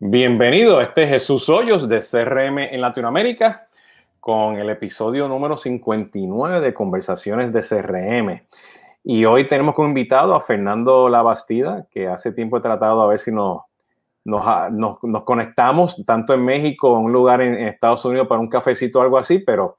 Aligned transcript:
Bienvenido, 0.00 0.80
este 0.80 1.02
es 1.02 1.08
Jesús 1.08 1.48
Hoyos 1.48 1.88
de 1.88 1.98
CRM 1.98 2.58
en 2.58 2.80
Latinoamérica 2.80 3.66
con 4.20 4.54
el 4.54 4.70
episodio 4.70 5.26
número 5.26 5.56
59 5.56 6.60
de 6.60 6.72
Conversaciones 6.72 7.52
de 7.52 7.62
CRM. 7.62 8.46
Y 9.02 9.24
hoy 9.24 9.48
tenemos 9.48 9.74
como 9.74 9.88
invitado 9.88 10.36
a 10.36 10.40
Fernando 10.40 11.08
Labastida, 11.08 11.88
que 11.90 12.06
hace 12.06 12.30
tiempo 12.30 12.58
he 12.58 12.60
tratado 12.60 13.02
a 13.02 13.08
ver 13.08 13.18
si 13.18 13.32
nos, 13.32 13.62
nos, 14.24 15.24
conectamos, 15.24 16.00
tanto 16.06 16.32
en 16.32 16.44
México, 16.44 16.96
en 16.96 17.06
un 17.06 17.12
lugar 17.12 17.40
en, 17.40 17.54
Estados 17.54 18.04
Unidos 18.04 18.28
para 18.28 18.40
un 18.40 18.48
cafecito 18.48 19.00
o 19.00 19.02
algo 19.02 19.18
así, 19.18 19.40
pero 19.40 19.78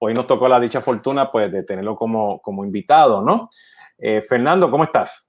hoy 0.00 0.12
nos 0.12 0.26
tocó 0.26 0.48
la 0.48 0.58
dicha 0.58 0.80
fortuna 0.80 1.30
pues 1.30 1.52
de 1.52 1.62
tenerlo 1.62 1.94
como, 1.94 2.42
como 2.42 2.64
invitado, 2.64 3.22
¿no? 3.22 3.48
Eh, 3.96 4.22
Fernando, 4.22 4.68
¿cómo 4.72 4.82
estás? 4.82 5.28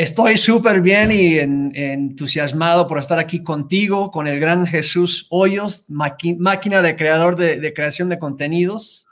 Estoy 0.00 0.38
súper 0.38 0.80
bien 0.80 1.12
y 1.12 1.38
entusiasmado 1.38 2.86
por 2.86 2.96
estar 2.96 3.18
aquí 3.18 3.44
contigo, 3.44 4.10
con 4.10 4.26
el 4.26 4.40
gran 4.40 4.66
Jesús 4.66 5.26
Hoyos, 5.28 5.84
máquina 5.90 6.80
de 6.80 6.96
creador 6.96 7.36
de, 7.36 7.74
creación 7.74 8.08
de 8.08 8.18
contenidos. 8.18 9.06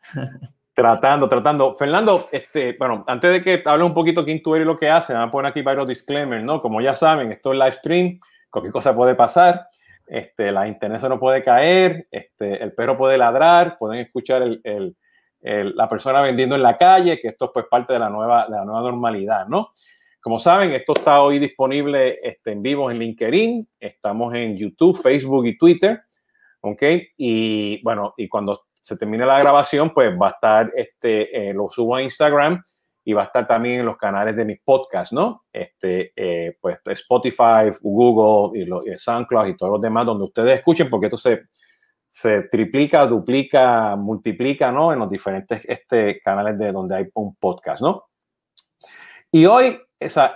Tratando, 0.72 1.28
tratando. 1.28 1.74
Fernando, 1.74 2.30
este, 2.32 2.74
bueno, 2.78 3.04
antes 3.06 3.30
de 3.30 3.42
que 3.42 3.62
hable 3.66 3.84
un 3.84 3.92
poquito 3.92 4.24
quién 4.24 4.42
tú 4.42 4.54
eres 4.54 4.64
y 4.64 4.68
lo 4.68 4.78
que 4.78 4.88
haces, 4.88 5.14
van 5.14 5.28
a 5.28 5.30
poner 5.30 5.50
aquí 5.50 5.60
varios 5.60 5.86
disclaimers, 5.86 6.42
¿no? 6.42 6.62
Como 6.62 6.80
ya 6.80 6.94
saben, 6.94 7.30
esto 7.30 7.52
es 7.52 7.58
live 7.58 7.72
stream, 7.72 8.18
cualquier 8.48 8.72
cosa 8.72 8.96
puede 8.96 9.14
pasar, 9.14 9.68
este, 10.06 10.50
la 10.50 10.66
internet 10.66 11.02
se 11.02 11.10
no 11.10 11.20
puede 11.20 11.44
caer, 11.44 12.08
este, 12.10 12.62
el 12.62 12.72
perro 12.72 12.96
puede 12.96 13.18
ladrar, 13.18 13.76
pueden 13.76 14.00
escuchar 14.00 14.40
el, 14.40 14.96
la 15.42 15.88
persona 15.90 16.22
vendiendo 16.22 16.56
en 16.56 16.62
la 16.62 16.78
calle, 16.78 17.20
que 17.20 17.28
esto 17.28 17.44
es 17.44 17.50
pues 17.52 17.66
parte 17.70 17.92
de 17.92 17.98
la 17.98 18.08
nueva, 18.08 18.46
de 18.46 18.56
la 18.56 18.64
nueva 18.64 18.80
normalidad, 18.80 19.46
¿no? 19.46 19.72
Como 20.22 20.38
saben, 20.38 20.70
esto 20.70 20.92
está 20.96 21.20
hoy 21.20 21.40
disponible 21.40 22.20
este, 22.22 22.52
en 22.52 22.62
vivo 22.62 22.88
en 22.88 23.00
LinkedIn, 23.00 23.68
estamos 23.80 24.32
en 24.34 24.56
YouTube, 24.56 25.02
Facebook 25.02 25.44
y 25.46 25.58
Twitter, 25.58 26.00
¿ok? 26.60 26.80
Y 27.16 27.82
bueno, 27.82 28.14
y 28.16 28.28
cuando 28.28 28.62
se 28.72 28.96
termine 28.96 29.26
la 29.26 29.40
grabación, 29.40 29.92
pues 29.92 30.16
va 30.16 30.28
a 30.28 30.30
estar, 30.30 30.72
este, 30.76 31.50
eh, 31.50 31.52
lo 31.52 31.68
subo 31.70 31.96
a 31.96 32.02
Instagram 32.02 32.62
y 33.04 33.14
va 33.14 33.22
a 33.22 33.24
estar 33.24 33.48
también 33.48 33.80
en 33.80 33.86
los 33.86 33.96
canales 33.96 34.36
de 34.36 34.44
mis 34.44 34.60
podcasts, 34.60 35.12
¿no? 35.12 35.42
Este, 35.52 36.12
eh, 36.14 36.56
pues 36.60 36.78
Spotify, 36.84 37.76
Google 37.80 38.60
y, 38.60 38.92
y, 38.92 38.98
SoundCloud 38.98 39.48
y 39.48 39.56
todos 39.56 39.72
los 39.72 39.80
demás 39.80 40.06
donde 40.06 40.22
ustedes 40.22 40.56
escuchen, 40.56 40.88
porque 40.88 41.06
esto 41.06 41.16
se, 41.16 41.42
se 42.08 42.42
triplica, 42.42 43.06
duplica, 43.06 43.96
multiplica, 43.96 44.70
¿no? 44.70 44.92
En 44.92 45.00
los 45.00 45.10
diferentes 45.10 45.62
este, 45.64 46.20
canales 46.22 46.56
de 46.56 46.70
donde 46.70 46.94
hay 46.94 47.08
un 47.14 47.34
podcast, 47.34 47.82
¿no? 47.82 48.04
Y 49.32 49.46
hoy 49.46 49.80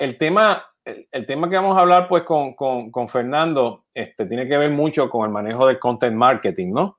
el 0.00 0.19
tema, 0.19 0.64
el, 0.84 1.27
tema 1.27 1.48
que 1.48 1.56
vamos 1.56 1.77
a 1.77 1.81
hablar 1.81 2.09
pues 2.09 2.22
con, 2.22 2.55
con, 2.55 3.09
Fernando 3.09 3.84
este, 3.92 4.27
tiene 4.27 4.47
que 4.47 4.56
ver 4.56 4.70
mucho 4.70 5.11
con 5.11 5.25
el 5.25 5.33
manejo 5.33 5.67
del 5.67 5.78
content 5.78 6.17
marketing, 6.17 6.73
¿no? 6.73 6.98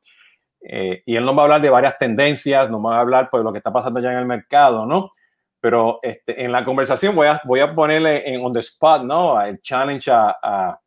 Eh, 0.61 1.03
y 1.05 1.15
él 1.15 1.23
nos 1.23 1.35
va 1.35 1.41
a 1.41 1.43
hablar 1.43 1.61
de 1.61 1.69
varias 1.69 1.97
tendencias, 1.97 2.69
nos 2.69 2.83
va 2.83 2.97
a 2.97 2.99
hablar 2.99 3.29
pues 3.29 3.41
de 3.41 3.45
lo 3.45 3.51
que 3.51 3.59
está 3.59 3.71
pasando 3.71 3.99
ya 3.99 4.11
en 4.11 4.17
el 4.17 4.25
mercado, 4.25 4.85
¿no? 4.85 5.11
Pero 5.59 5.99
este, 6.01 6.43
en 6.43 6.51
la 6.51 6.65
conversación 6.65 7.15
voy 7.15 7.27
a, 7.27 7.41
voy 7.45 7.59
a 7.59 7.73
ponerle 7.73 8.27
en 8.29 8.43
on 8.43 8.53
the 8.53 8.59
spot, 8.59 9.03
¿no? 9.03 9.41
El 9.41 9.61
challenge 9.61 10.11
a, 10.11 10.35
a, 10.41 10.79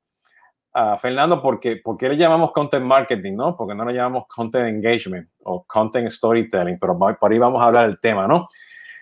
Fernando 0.98 1.42
porque, 1.42 1.80
porque 1.82 2.08
le 2.08 2.16
llamamos 2.16 2.52
content 2.52 2.84
marketing, 2.84 3.34
¿no? 3.34 3.56
Porque 3.56 3.74
no 3.74 3.84
le 3.84 3.92
llamamos 3.92 4.26
content 4.28 4.68
engagement 4.68 5.28
o 5.42 5.64
content 5.64 6.08
storytelling, 6.10 6.78
pero 6.78 6.96
por 7.18 7.32
ahí 7.32 7.38
vamos 7.38 7.60
a 7.60 7.66
hablar 7.66 7.86
del 7.88 7.98
tema, 7.98 8.28
¿no? 8.28 8.48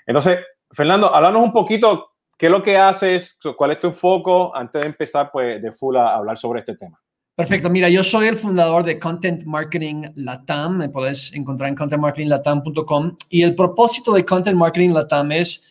Entonces, 0.07 0.39
Fernando, 0.71 1.15
háblanos 1.15 1.43
un 1.43 1.53
poquito 1.53 2.13
¿Qué 2.39 2.47
es 2.47 2.53
lo 2.53 2.63
que 2.63 2.77
haces? 2.77 3.37
¿Cuál 3.57 3.73
es 3.73 3.81
tu 3.81 3.91
foco 3.91 4.55
antes 4.55 4.81
de 4.81 4.87
empezar 4.87 5.29
pues, 5.33 5.61
de 5.61 5.73
full 5.73 5.97
a 5.97 6.15
hablar 6.15 6.39
sobre 6.39 6.61
este 6.61 6.77
tema? 6.77 6.99
Perfecto. 7.35 7.69
Mira, 7.69 7.89
yo 7.89 8.05
soy 8.05 8.29
el 8.29 8.37
fundador 8.37 8.85
de 8.85 8.99
Content 8.99 9.45
Marketing 9.45 10.05
Latam. 10.15 10.79
Me 10.79 10.89
puedes 10.89 11.33
encontrar 11.35 11.69
en 11.69 11.75
contentmarketinglatam.com. 11.75 13.17
Y 13.29 13.43
el 13.43 13.57
propósito 13.57 14.13
de 14.13 14.25
Content 14.25 14.57
Marketing 14.57 14.91
Latam 14.91 15.33
es 15.33 15.65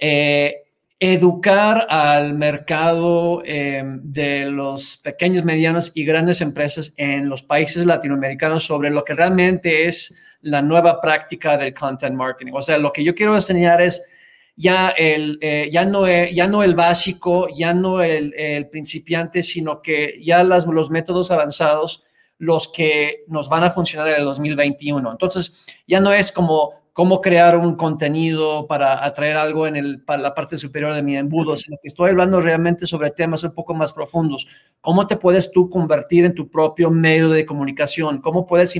eh, 0.00 0.54
educar 1.00 1.86
al 1.90 2.34
mercado 2.34 3.42
eh, 3.44 3.82
de 3.84 4.48
los 4.48 4.98
pequeños, 4.98 5.44
medianos 5.44 5.90
y 5.92 6.04
grandes 6.04 6.40
empresas 6.40 6.92
en 6.96 7.28
los 7.28 7.42
países 7.42 7.84
latinoamericanos 7.84 8.64
sobre 8.64 8.90
lo 8.90 9.04
que 9.04 9.14
realmente 9.14 9.86
es 9.86 10.14
la 10.40 10.62
nueva 10.62 11.00
práctica 11.00 11.56
del 11.56 11.74
content 11.74 12.14
marketing. 12.14 12.52
O 12.54 12.62
sea, 12.62 12.78
lo 12.78 12.92
que 12.92 13.02
yo 13.02 13.14
quiero 13.14 13.34
enseñar 13.34 13.82
es 13.82 14.08
ya, 14.56 14.88
el, 14.88 15.38
eh, 15.42 15.68
ya, 15.70 15.84
no, 15.84 16.06
eh, 16.06 16.32
ya 16.34 16.48
no 16.48 16.62
el 16.62 16.74
básico, 16.74 17.46
ya 17.54 17.74
no 17.74 18.02
el, 18.02 18.32
principiante, 18.70 19.42
sino 19.42 19.82
que 19.82 20.18
ya 20.24 20.42
las, 20.42 20.66
los 20.66 20.90
métodos 20.90 21.30
avanzados, 21.30 22.02
los 22.38 22.68
que 22.68 23.24
nos 23.28 23.48
van 23.48 23.64
a 23.64 23.70
funcionar 23.70 24.08
en 24.08 24.16
el 24.16 24.24
2021. 24.24 25.10
Entonces, 25.10 25.64
ya 25.86 26.00
no 26.00 26.12
es 26.12 26.32
como 26.32 26.72
cómo 26.94 27.20
crear 27.20 27.58
un 27.58 27.76
contenido 27.76 28.66
para 28.66 29.04
atraer 29.04 29.36
algo 29.36 29.66
en 29.66 29.76
el, 29.76 30.02
para 30.02 30.22
la 30.22 30.34
parte 30.34 30.56
superior 30.56 30.94
de 30.94 31.02
mi 31.02 31.14
embudo, 31.14 31.54
sino 31.54 31.76
que 31.82 31.88
estoy 31.88 32.08
hablando 32.08 32.40
realmente 32.40 32.86
sobre 32.86 33.10
temas 33.10 33.44
un 33.44 33.52
poco 33.52 33.74
más 33.74 33.92
profundos. 33.92 34.46
¿Cómo 34.80 35.06
te 35.06 35.16
puedes 35.16 35.52
tú 35.52 35.68
convertir 35.68 36.24
en 36.24 36.34
tu 36.34 36.48
propio 36.48 36.90
medio 36.90 37.28
de 37.28 37.44
comunicación? 37.44 38.22
¿Cómo 38.22 38.46
puedes 38.46 38.74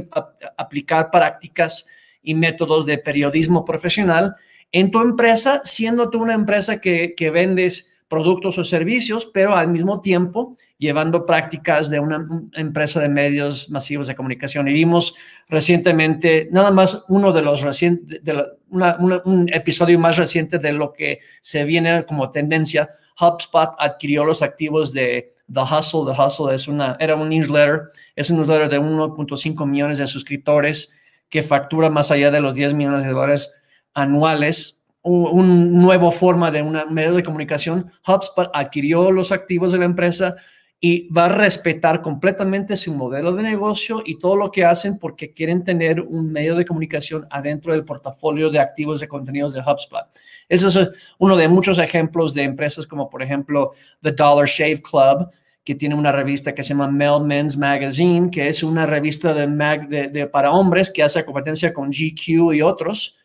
aplicar 0.57 1.11
prácticas 1.11 1.87
y 2.23 2.35
métodos 2.35 2.87
de 2.87 2.97
periodismo 2.97 3.67
profesional 3.67 4.35
en 4.73 4.91
tu 4.91 5.01
empresa, 5.01 5.61
siendo 5.65 6.11
tú 6.11 6.23
una 6.23 6.35
empresa 6.35 6.81
que, 6.81 7.15
que 7.15 7.31
vendes 7.31 7.97
productos 8.09 8.57
o 8.59 8.65
servicios, 8.65 9.29
pero 9.33 9.57
al 9.57 9.69
mismo 9.69 10.01
tiempo 10.01 10.57
llevando 10.79 11.27
prácticas 11.27 11.91
de 11.91 11.99
una 11.99 12.27
empresa 12.55 13.01
de 13.01 13.09
medios 13.09 13.71
masivos 13.71 14.07
de 14.07 14.15
comunicación. 14.15 14.69
Y 14.69 14.75
vimos 14.75 15.15
recientemente, 15.49 16.49
nada 16.53 16.71
más 16.71 17.05
uno 17.09 17.33
de 17.33 17.43
los 17.43 17.63
recientes, 17.63 18.21
un 18.69 19.51
episodio 19.53 19.99
más 19.99 20.17
reciente 20.17 20.59
de 20.59 20.73
lo 20.73 20.93
que 20.93 21.21
se 21.41 21.65
viene 21.65 22.05
como 22.05 22.31
tendencia. 22.31 22.91
HubSpot 23.21 23.71
adquirió 23.79 24.25
los 24.25 24.43
activos 24.43 24.93
de 24.93 25.35
The 25.53 25.63
Hustle. 25.63 26.13
The 26.13 26.23
Hustle 26.23 26.55
es 26.55 26.69
una, 26.69 26.97
era 27.01 27.17
un 27.17 27.31
newsletter, 27.31 27.91
es 28.15 28.31
un 28.31 28.37
newsletter 28.37 28.69
de 28.69 28.81
1.5 28.81 29.67
millones 29.67 29.99
de 29.99 30.07
suscriptores 30.07 30.91
que 31.29 31.43
factura 31.43 31.91
más 31.91 32.11
allá 32.13 32.31
de 32.31 32.41
los 32.41 32.55
10 32.55 32.75
millones 32.75 33.05
de 33.05 33.11
dólares 33.11 33.51
anuales, 33.97 34.83
un, 35.03 35.81
nuevo 35.81 36.11
forma 36.11 36.51
de 36.51 36.63
un 36.63 36.79
medio 36.91 37.15
de 37.15 37.23
comunicación. 37.23 37.91
HubSpot 38.07 38.51
adquirió 38.53 39.11
los 39.11 39.33
activos 39.33 39.73
de 39.73 39.79
la 39.79 39.87
empresa 39.87 40.37
y 40.79 41.09
va 41.09 41.25
a 41.25 41.31
respetar 41.31 42.03
completamente 42.03 42.77
su 42.77 42.95
modelo 42.95 43.35
de 43.35 43.43
negocio 43.43 44.03
y 44.05 44.19
todo 44.19 44.37
lo 44.37 44.51
que 44.51 44.65
hacen 44.65 44.99
porque 44.99 45.33
quieren 45.33 45.65
tener 45.65 46.03
un 46.03 46.31
medio 46.31 46.55
de 46.55 46.67
comunicación 46.67 47.27
adentro 47.31 47.73
del 47.73 47.85
portafolio 47.85 48.51
de 48.51 48.59
activos 48.59 49.01
de 49.01 49.09
contenidos 49.09 49.55
de 49.55 49.61
HubSpot. 49.61 50.07
Ese 50.49 50.69
es 50.69 50.91
uno 51.19 51.37
de 51.37 51.49
muchos 51.49 51.79
ejemplos 51.79 52.35
de 52.35 52.43
empresas 52.43 52.87
como 52.87 53.09
por 53.09 53.23
ejemplo 53.23 53.73
The 54.03 54.13
Dollar 54.13 54.47
Shave 54.47 54.83
Club, 54.83 55.31
que 55.65 55.75
tiene 55.75 55.95
una 55.95 56.13
revista 56.13 56.55
que 56.55 56.63
se 56.63 56.71
llama 56.71 56.89
Mel 56.89 57.23
Men's 57.25 57.57
Magazine, 57.57 58.31
que 58.31 58.47
es 58.49 58.63
una 58.63 58.85
revista 58.85 59.33
de, 59.33 59.47
mag, 59.47 59.89
de 59.89 60.27
para 60.27 60.51
hombres 60.51 60.91
que 60.91 61.03
hace 61.03 61.25
competencia 61.25 61.73
con 61.73 61.89
GQ 61.91 62.55
y 62.55 62.61
otros 62.61 63.17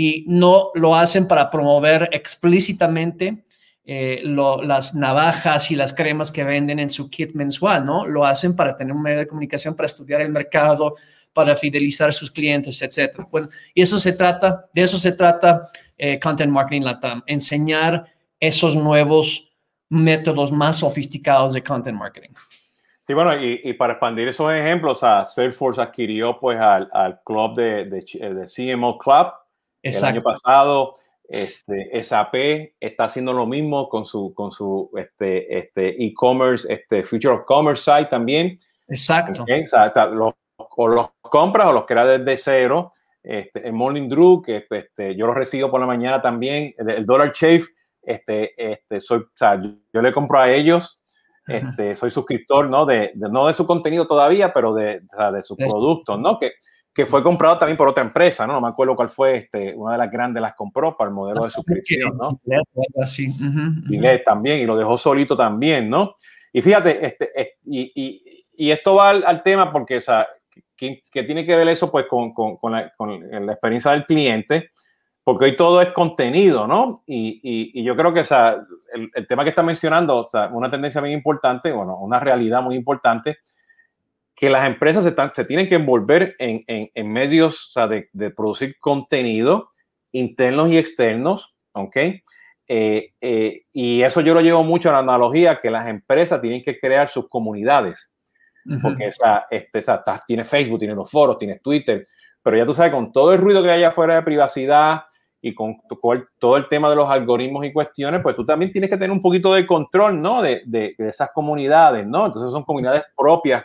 y 0.00 0.24
no 0.28 0.70
lo 0.74 0.94
hacen 0.94 1.26
para 1.26 1.50
promover 1.50 2.08
explícitamente 2.12 3.42
eh, 3.84 4.22
las 4.22 4.94
navajas 4.94 5.72
y 5.72 5.74
las 5.74 5.92
cremas 5.92 6.30
que 6.30 6.44
venden 6.44 6.78
en 6.78 6.88
su 6.88 7.10
kit 7.10 7.32
mensual, 7.34 7.84
¿no? 7.84 8.06
Lo 8.06 8.24
hacen 8.24 8.54
para 8.54 8.76
tener 8.76 8.94
un 8.94 9.02
medio 9.02 9.18
de 9.18 9.26
comunicación, 9.26 9.74
para 9.74 9.88
estudiar 9.88 10.20
el 10.20 10.30
mercado, 10.30 10.94
para 11.32 11.56
fidelizar 11.56 12.10
a 12.10 12.12
sus 12.12 12.30
clientes, 12.30 12.80
etcétera. 12.80 13.26
Bueno, 13.28 13.48
y 13.74 13.82
eso 13.82 13.98
se 13.98 14.12
trata, 14.12 14.66
de 14.72 14.82
eso 14.82 14.98
se 14.98 15.10
trata 15.10 15.68
eh, 15.96 16.20
Content 16.20 16.52
Marketing 16.52 16.82
Latam, 16.82 17.24
enseñar 17.26 18.06
esos 18.38 18.76
nuevos 18.76 19.50
métodos 19.88 20.52
más 20.52 20.76
sofisticados 20.76 21.54
de 21.54 21.64
content 21.64 21.98
marketing. 21.98 22.34
Sí, 23.04 23.14
bueno, 23.14 23.32
y, 23.42 23.72
para 23.72 23.94
expandir 23.94 24.28
esos 24.28 24.52
ejemplos, 24.52 25.00
Salesforce 25.00 25.80
adquirió 25.80 26.38
pues 26.38 26.60
al, 26.60 26.88
al 26.92 27.20
club 27.24 27.56
de, 27.56 27.86
de, 27.86 28.34
de 28.34 28.76
CMO 28.76 28.96
Club, 28.96 29.32
el 29.82 30.04
año 30.04 30.22
pasado, 30.22 30.94
este, 31.28 32.02
SAP 32.02 32.34
está 32.80 33.04
haciendo 33.04 33.32
lo 33.32 33.46
mismo 33.46 33.88
con 33.88 34.06
su 34.06 34.32
con 34.32 34.50
su 34.50 34.90
este 34.96 35.58
este 35.58 36.02
e-commerce, 36.02 36.72
este 36.72 37.02
Future 37.02 37.34
of 37.34 37.44
Commerce 37.44 37.82
site 37.82 38.08
también. 38.08 38.58
Exacto. 38.88 39.44
o 40.56 40.88
los 40.88 41.10
compras 41.20 41.66
o 41.68 41.72
los 41.72 41.84
creas 41.84 42.18
desde 42.18 42.36
cero. 42.36 42.92
Este, 43.22 43.66
el 43.66 43.74
Morning 43.74 44.08
Drew, 44.08 44.40
que 44.40 44.66
este, 44.70 45.14
yo 45.14 45.26
lo 45.26 45.34
recibo 45.34 45.70
por 45.70 45.80
la 45.80 45.86
mañana 45.86 46.22
también. 46.22 46.74
El, 46.78 47.04
Dollar 47.04 47.32
Shave, 47.32 47.64
este, 48.02 48.72
este, 48.72 49.00
soy, 49.00 49.18
o 49.18 49.30
sea, 49.34 49.60
yo, 49.60 50.00
le 50.00 50.12
compro 50.12 50.40
a 50.40 50.50
ellos. 50.50 51.02
Este, 51.46 51.94
soy 51.96 52.10
suscriptor, 52.10 52.68
¿no? 52.70 52.86
De, 52.86 53.12
no 53.16 53.46
de 53.46 53.54
su 53.54 53.66
contenido 53.66 54.06
todavía, 54.06 54.52
pero 54.52 54.72
de, 54.72 55.02
o 55.12 55.16
sea, 55.16 55.32
de 55.32 55.42
sus 55.42 55.56
productos, 55.58 56.18
¿no? 56.18 56.38
Que, 56.38 56.52
que 56.98 57.06
fue 57.06 57.22
comprado 57.22 57.56
también 57.58 57.76
por 57.76 57.86
otra 57.86 58.02
empresa, 58.02 58.44
¿no? 58.44 58.54
No 58.54 58.60
me 58.60 58.66
acuerdo 58.66 58.96
cuál 58.96 59.08
fue, 59.08 59.36
este, 59.36 59.72
una 59.72 59.92
de 59.92 59.98
las 59.98 60.10
grandes 60.10 60.42
las 60.42 60.56
compró 60.56 60.96
para 60.96 61.06
el 61.06 61.14
modelo 61.14 61.44
de 61.44 61.50
suscripción, 61.50 62.18
¿no? 62.18 62.40
Así. 63.00 63.32
también, 64.26 64.62
y 64.62 64.66
lo 64.66 64.76
dejó 64.76 64.98
solito 64.98 65.36
también, 65.36 65.88
¿no? 65.88 66.16
Y 66.52 66.60
fíjate, 66.60 67.06
este, 67.06 67.30
y, 67.66 67.92
y, 67.94 68.44
y, 68.56 68.70
esto 68.72 68.96
va 68.96 69.10
al, 69.10 69.42
tema 69.44 69.70
porque, 69.70 69.98
o 69.98 70.00
sea, 70.00 70.26
que, 70.76 71.00
tiene 71.12 71.46
que 71.46 71.54
ver 71.54 71.68
eso 71.68 71.88
pues 71.88 72.06
con, 72.06 72.34
con, 72.34 72.56
con, 72.56 72.72
la, 72.72 72.92
con, 72.96 73.20
la, 73.30 73.52
experiencia 73.52 73.92
del 73.92 74.04
cliente, 74.04 74.72
porque 75.22 75.44
hoy 75.44 75.56
todo 75.56 75.80
es 75.80 75.92
contenido, 75.92 76.66
¿no? 76.66 77.04
Y, 77.06 77.38
y 77.74 77.84
yo 77.84 77.94
creo 77.94 78.12
que, 78.12 78.22
o 78.22 78.24
sea, 78.24 78.56
el, 78.92 79.08
el, 79.14 79.28
tema 79.28 79.44
que 79.44 79.50
está 79.50 79.62
mencionando, 79.62 80.16
o 80.16 80.28
sea, 80.28 80.48
una 80.48 80.68
tendencia 80.68 81.00
muy 81.00 81.12
importante, 81.12 81.70
bueno, 81.70 81.96
una 82.00 82.18
realidad 82.18 82.60
muy 82.60 82.74
importante, 82.74 83.38
que 84.38 84.48
las 84.48 84.66
empresas 84.66 85.02
se, 85.02 85.10
están, 85.10 85.32
se 85.34 85.44
tienen 85.44 85.68
que 85.68 85.74
envolver 85.74 86.36
en, 86.38 86.62
en, 86.68 86.90
en 86.94 87.12
medios 87.12 87.68
o 87.68 87.72
sea, 87.72 87.88
de, 87.88 88.08
de, 88.12 88.30
producir 88.30 88.76
contenido 88.78 89.70
internos 90.12 90.70
y 90.70 90.78
externos, 90.78 91.54
¿ok? 91.72 91.96
Eh, 92.68 93.14
eh, 93.20 93.62
y 93.72 94.02
eso 94.02 94.20
yo 94.20 94.34
lo 94.34 94.40
llevo 94.40 94.62
mucho 94.62 94.90
a 94.90 94.92
la 94.92 94.98
analogía 94.98 95.60
que 95.60 95.70
las 95.70 95.88
empresas 95.88 96.40
tienen 96.40 96.62
que 96.62 96.78
crear 96.78 97.08
sus 97.08 97.28
comunidades, 97.28 98.12
porque 98.82 99.06
esa, 99.06 99.46
este, 99.50 99.78
esa, 99.78 100.04
tiene 100.26 100.44
Facebook, 100.44 100.78
tiene 100.78 100.94
los 100.94 101.10
foros, 101.10 101.38
tiene 101.38 101.58
Twitter, 101.58 102.06
pero 102.42 102.56
ya 102.56 102.66
tú 102.66 102.74
sabes, 102.74 102.92
con 102.92 103.10
todo 103.10 103.32
el 103.32 103.40
ruido 103.40 103.62
que 103.62 103.70
hay 103.70 103.82
afuera 103.82 104.16
de 104.16 104.22
privacidad 104.22 105.04
y 105.40 105.54
con 105.54 105.78
todo 106.38 106.56
el 106.56 106.68
tema 106.68 106.90
de 106.90 106.96
los 106.96 107.08
algoritmos 107.08 107.64
y 107.64 107.72
cuestiones, 107.72 108.20
pues 108.22 108.36
tú 108.36 108.44
también 108.44 108.70
tienes 108.70 108.90
que 108.90 108.96
tener 108.96 109.10
un 109.10 109.22
poquito 109.22 109.54
de 109.54 109.66
control, 109.66 110.20
¿no? 110.20 110.42
De, 110.42 110.62
de, 110.66 110.94
de 110.98 111.08
esas 111.08 111.30
comunidades, 111.32 112.06
¿no? 112.06 112.26
Entonces 112.26 112.52
son 112.52 112.64
comunidades 112.64 113.04
propias 113.16 113.64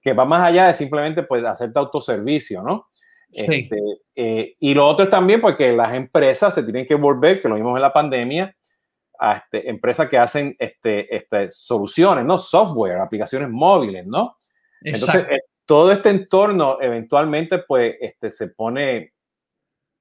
que 0.00 0.12
va 0.12 0.24
más 0.24 0.42
allá 0.42 0.68
de 0.68 0.74
simplemente 0.74 1.22
pues 1.22 1.44
hacerte 1.44 1.78
autoservicio, 1.78 2.62
¿no? 2.62 2.88
Sí. 3.32 3.46
Este, 3.48 3.78
eh, 4.16 4.56
y 4.58 4.74
lo 4.74 4.86
otro 4.86 5.04
es 5.04 5.10
también 5.10 5.40
porque 5.40 5.72
las 5.72 5.94
empresas 5.94 6.54
se 6.54 6.62
tienen 6.62 6.86
que 6.86 6.94
volver, 6.94 7.40
que 7.40 7.48
lo 7.48 7.54
vimos 7.54 7.76
en 7.76 7.82
la 7.82 7.92
pandemia, 7.92 8.54
a 9.18 9.34
este, 9.34 9.68
empresas 9.68 10.08
que 10.08 10.18
hacen 10.18 10.56
este, 10.58 11.14
este, 11.14 11.50
soluciones, 11.50 12.24
¿no? 12.24 12.38
Software, 12.38 12.98
aplicaciones 12.98 13.50
móviles, 13.50 14.06
¿no? 14.06 14.38
Entonces, 14.80 15.28
eh, 15.28 15.40
todo 15.66 15.92
este 15.92 16.08
entorno 16.08 16.78
eventualmente 16.80 17.58
pues 17.58 17.94
este, 18.00 18.30
se 18.30 18.48
pone 18.48 19.12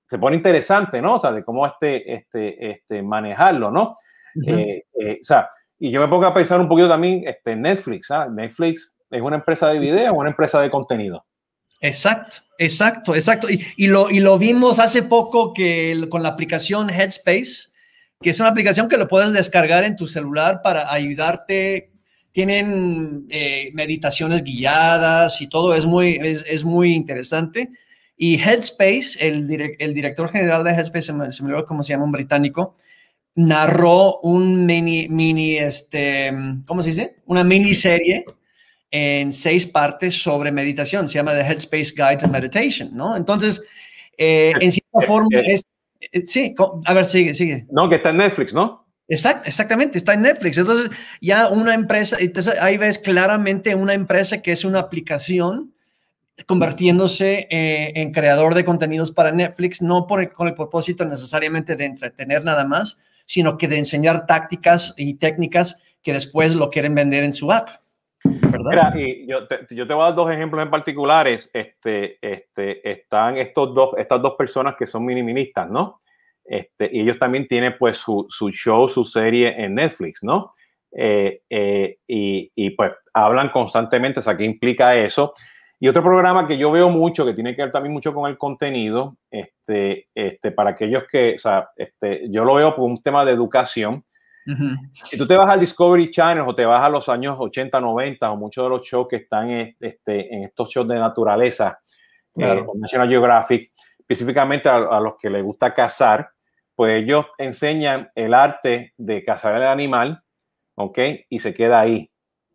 se 0.10 0.18
pone 0.18 0.38
interesante, 0.38 1.01
¿no? 1.01 1.16
O 1.16 1.19
sea, 1.19 1.31
de 1.31 1.44
cómo 1.44 1.68
este, 1.68 2.12
este, 2.12 2.72
este 2.72 3.04
manejarlo, 3.04 3.69
¿no? 3.69 3.94
Uh 4.36 4.40
-huh. 4.42 4.60
eh, 4.60 4.86
eh, 5.00 5.19
o 5.22 5.24
sea, 5.24 5.48
y 5.78 5.92
yo 5.92 6.01
me 6.01 6.07
pongo 6.07 6.25
a 6.25 6.34
pensar 6.34 6.60
un 6.60 6.68
poquito 6.68 6.90
también 6.90 7.24
este, 7.28 7.56
Netflix, 7.56 8.10
¿ah? 8.10 8.28
Netflix 8.28 8.96
es 9.11 9.21
una 9.21 9.38
empresa 9.38 9.69
de 9.69 9.79
video 9.79 10.13
una 10.13 10.29
empresa 10.29 10.61
de 10.61 10.69
contenido. 10.69 11.25
Exacto, 11.81 12.38
exacto, 12.57 13.15
exacto. 13.15 13.47
Y, 13.50 13.88
lo, 13.88 14.09
y 14.09 14.19
lo 14.19 14.38
vimos 14.38 14.79
hace 14.79 15.03
poco 15.03 15.53
que 15.53 16.07
con 16.09 16.23
la 16.23 16.29
aplicación 16.29 16.89
Headspace, 16.89 17.69
que 18.21 18.31
es 18.31 18.39
una 18.39 18.50
aplicación 18.50 18.89
que 18.89 18.97
lo 18.97 19.07
puedes 19.07 19.31
descargar 19.31 19.85
en 19.85 19.95
tu 19.95 20.06
celular 20.06 20.61
para 20.61 20.91
ayudarte. 20.91 21.91
Tienen 22.31 23.25
eh, 23.29 23.71
meditaciones 23.73 24.44
guiadas 24.44 25.41
y 25.41 25.47
todo 25.47 25.73
es 25.73 25.85
muy, 25.85 26.19
es, 26.21 26.45
es 26.47 26.63
muy 26.63 26.94
interesante. 26.94 27.69
Y 28.17 28.35
Headspace, 28.38 29.17
el, 29.21 29.47
direct, 29.47 29.81
el, 29.81 29.94
director 29.94 30.29
general 30.29 30.65
de 30.65 30.71
Headspace, 30.71 31.07
se 31.07 31.13
me, 31.13 31.31
se 31.31 31.41
me 31.41 31.50
olvidó 31.50 31.65
cómo 31.65 31.81
se 31.81 31.94
llama, 31.94 32.03
un 32.03 32.12
británico, 32.12 32.75
narró 33.35 34.19
un 34.19 34.65
mini, 34.65 35.07
mini, 35.07 35.57
este, 35.57 36.33
¿cómo 36.65 36.83
se 36.83 36.89
dice? 36.89 37.15
Una 37.25 37.45
miniserie 37.45 38.25
en 38.91 39.31
seis 39.31 39.65
partes 39.65 40.21
sobre 40.21 40.51
meditación. 40.51 41.07
Se 41.07 41.15
llama 41.15 41.33
The 41.33 41.41
Headspace 41.41 41.94
Guide 41.95 42.18
to 42.18 42.27
Meditation, 42.27 42.89
¿no? 42.94 43.15
Entonces, 43.15 43.63
eh, 44.18 44.53
en 44.59 44.71
cierta 44.71 45.01
forma, 45.01 45.30
es, 45.45 45.63
eh, 46.00 46.24
sí, 46.25 46.56
a 46.86 46.94
ver, 46.94 47.06
sigue, 47.06 47.33
sigue. 47.33 47.65
No, 47.71 47.89
que 47.89 47.95
está 47.95 48.09
en 48.09 48.18
Netflix, 48.18 48.53
¿no? 48.53 48.86
Exact, 49.07 49.47
exactamente, 49.47 49.97
está 49.97 50.13
en 50.13 50.21
Netflix. 50.21 50.57
Entonces, 50.57 50.91
ya 51.19 51.47
una 51.50 51.74
empresa, 51.74 52.18
entonces 52.19 52.56
ahí 52.62 52.77
ves 52.77 53.00
claramente 53.00 53.74
una 53.74 53.94
empresa 53.94 54.41
que 54.41 54.51
es 54.51 54.63
una 54.63 54.80
aplicación 54.80 55.74
convirtiéndose 56.45 57.47
eh, 57.50 57.91
en 57.95 58.12
creador 58.12 58.53
de 58.53 58.63
contenidos 58.63 59.12
para 59.12 59.31
Netflix, 59.31 59.81
no 59.81 60.07
por 60.07 60.21
el, 60.21 60.31
con 60.31 60.47
el 60.47 60.53
propósito 60.53 61.06
necesariamente 61.06 61.75
de 61.75 61.86
entretener 61.86 62.45
nada 62.45 62.63
más, 62.63 63.00
sino 63.25 63.57
que 63.57 63.68
de 63.68 63.77
enseñar 63.77 64.25
tácticas 64.25 64.94
y 64.95 65.15
técnicas 65.15 65.77
que 66.01 66.13
después 66.13 66.56
lo 66.56 66.69
quieren 66.69 66.95
vender 66.95 67.24
en 67.24 67.33
su 67.33 67.51
app. 67.51 67.69
Mira, 68.24 68.94
y 68.95 69.27
yo 69.27 69.48
te, 69.48 69.66
yo 69.69 69.88
te, 69.88 69.94
voy 69.94 70.04
a 70.04 70.06
dar 70.07 70.16
dos 70.16 70.31
ejemplos 70.31 70.62
en 70.62 70.69
particulares. 70.69 71.50
Este, 71.54 72.18
este, 72.21 72.89
están 72.89 73.38
estos 73.38 73.74
dos, 73.74 73.92
estas 73.98 74.21
dos 74.21 74.36
personas 74.38 74.75
que 74.77 74.88
son 74.88 75.06
miniministas, 75.06 75.69
¿no? 75.69 76.01
Este, 76.44 76.89
y 76.92 77.01
ellos 77.01 77.18
también 77.18 77.48
tienen 77.48 77.75
pues 77.77 77.98
su, 77.98 78.25
su 78.30 78.50
show, 78.50 78.88
su 78.88 79.06
serie 79.06 79.54
en 79.63 79.75
Netflix, 79.75 80.24
¿no? 80.24 80.51
Eh, 80.92 81.42
eh, 81.50 81.98
y, 82.07 82.51
y, 82.56 82.71
pues 82.71 82.92
hablan 83.13 83.50
constantemente, 83.50 84.19
o 84.19 84.24
sea, 84.24 84.36
¿qué 84.36 84.44
implica 84.44 84.95
eso? 84.95 85.33
Y 85.80 85.88
otro 85.88 86.04
programa 86.04 86.45
que 86.45 86.57
yo 86.57 86.72
veo 86.72 86.89
mucho, 86.89 87.25
que 87.25 87.33
tiene 87.33 87.56
que 87.56 87.62
ver 87.62 87.72
también 87.72 87.94
mucho 87.94 88.13
con 88.13 88.30
el 88.30 88.38
contenido, 88.38 89.15
este, 89.31 90.07
este, 90.13 90.51
para 90.51 90.72
aquellos 90.72 91.04
que, 91.10 91.36
o 91.36 91.39
sea, 91.39 91.69
este, 91.77 92.30
yo 92.30 92.44
lo 92.44 92.56
veo 92.56 92.75
por 92.75 92.86
un 92.86 93.01
tema 93.01 93.24
de 93.24 93.31
educación. 93.31 94.01
Uh 94.50 94.57
-huh. 94.57 94.90
Si 94.94 95.18
tú 95.18 95.28
te 95.28 95.38
vas 95.38 95.48
al 95.48 95.60
Discovery 95.60 96.10
Channel 96.10 96.44
o 96.48 96.56
te 96.56 96.66
vas 96.66 96.84
a 96.84 96.90
los 96.90 97.07
años 97.07 97.38
80, 97.40 97.80
90 97.80 98.31
o 98.31 98.36
muchos 98.36 98.63
de 98.63 98.69
los 98.69 98.81
shows 98.81 99.07
que 99.07 99.18
están 99.18 99.50
este, 99.80 100.34
en 100.34 100.46
estos 100.46 100.69
shows 100.69 100.88
de 100.88 100.96
naturaleza, 100.96 101.80
claro. 102.34 102.62
eh, 102.62 102.80
National 102.80 103.10
Geographic, 103.10 103.72
específicamente 104.00 104.68
a, 104.69 104.78
a, 104.78 105.00
los 105.00 105.13
que 105.18 105.30
les 105.30 105.44
gusta 105.44 105.74
cazar, 105.74 106.31
pues 106.75 107.04
ellos 107.04 107.28
enseñan 107.38 108.10
el 108.16 108.34
arte 108.34 108.94
de 108.98 109.24
cazar 109.24 109.56
el 109.56 109.68
animal, 109.68 110.24
¿ok? 110.75 110.98
Y 111.30 111.40
se 111.40 111.54
queda 111.54 111.81
ahí. 111.81 112.10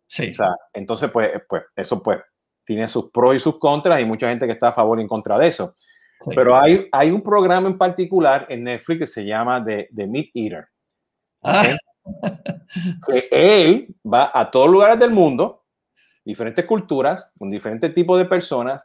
Sí. 0.07 0.31
O 0.31 0.33
sea, 0.33 0.49
entonces, 0.73 1.09
pues, 1.11 1.31
pues 1.47 1.63
eso 1.75 2.01
pues 2.01 2.19
tiene 2.65 2.87
sus 2.87 3.11
pros 3.11 3.35
y 3.35 3.39
sus 3.39 3.57
contras 3.59 4.01
y 4.01 4.05
mucha 4.05 4.27
gente 4.27 4.47
que 4.47 4.53
está 4.53 4.69
a 4.69 4.73
favor 4.73 4.99
y 4.99 5.03
en 5.03 5.07
contra 5.07 5.37
de 5.37 5.47
eso. 5.47 5.75
Sí. 6.19 6.31
Pero 6.35 6.57
hay, 6.57 6.87
hay 6.91 7.11
un 7.11 7.21
programa 7.21 7.67
en 7.67 7.77
particular 7.77 8.47
en 8.49 8.63
Netflix 8.63 8.99
que 8.99 9.07
se 9.07 9.25
llama 9.25 9.63
The, 9.63 9.89
The 9.95 10.07
Meat 10.07 10.27
Eater. 10.33 10.67
¿Okay? 11.45 11.71
Ah. 11.71 12.39
que 13.07 13.27
él 13.31 13.95
va 14.05 14.31
a 14.33 14.51
todos 14.51 14.69
lugares 14.69 14.99
del 14.99 15.11
mundo, 15.11 15.63
diferentes 16.23 16.65
culturas, 16.65 17.31
con 17.37 17.49
diferentes 17.49 17.93
tipos 17.93 18.17
de 18.17 18.25
personas, 18.25 18.83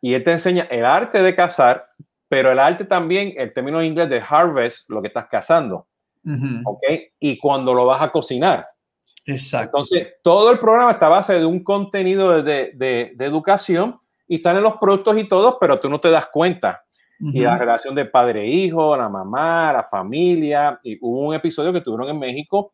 y 0.00 0.14
él 0.14 0.22
te 0.22 0.32
enseña 0.32 0.64
el 0.70 0.84
arte 0.84 1.22
de 1.22 1.34
cazar, 1.34 1.86
pero 2.28 2.52
el 2.52 2.58
arte 2.58 2.84
también, 2.84 3.32
el 3.36 3.52
término 3.52 3.80
en 3.80 3.86
inglés 3.86 4.08
de 4.08 4.22
harvest, 4.26 4.88
lo 4.90 5.00
que 5.00 5.08
estás 5.08 5.26
cazando. 5.28 5.86
Uh. 6.24 6.78
Y 7.20 7.38
cuando 7.38 7.72
lo 7.74 7.86
vas 7.86 8.02
a 8.02 8.10
cocinar. 8.10 8.68
Exacto. 9.26 9.78
Entonces, 9.78 10.14
todo 10.22 10.50
el 10.50 10.58
programa 10.58 10.92
está 10.92 11.06
a 11.06 11.10
base 11.10 11.34
de 11.34 11.46
un 11.46 11.62
contenido 11.64 12.42
de, 12.42 12.72
de, 12.74 13.12
de, 13.14 13.24
educación 13.24 13.98
y 14.28 14.36
están 14.36 14.56
en 14.56 14.62
los 14.62 14.76
productos 14.76 15.16
y 15.16 15.28
todo, 15.28 15.58
pero 15.58 15.80
tú 15.80 15.88
no 15.88 16.00
te 16.00 16.10
das 16.10 16.26
cuenta. 16.26 16.83
Uh 17.20 17.26
-huh. 17.26 17.34
Y 17.34 17.40
la 17.40 17.56
relación 17.56 17.94
de 17.94 18.04
padre-hijo, 18.06 18.96
la 18.96 19.08
mamá, 19.08 19.72
la 19.72 19.84
familia. 19.84 20.78
Y 20.82 20.98
hubo 21.00 21.28
un 21.28 21.34
episodio 21.34 21.72
que 21.72 21.80
tuvieron 21.80 22.08
en 22.08 22.18
México 22.18 22.72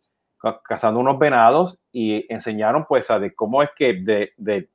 cazando 0.65 1.01
unos 1.01 1.19
venados 1.19 1.79
y 1.93 2.25
enseñaron 2.33 2.87
pues 2.89 3.11
a 3.11 3.19
de 3.19 3.35
cómo 3.35 3.63
es 3.63 3.69
que 3.77 3.93
de, 4.03 4.33
de 4.39 4.71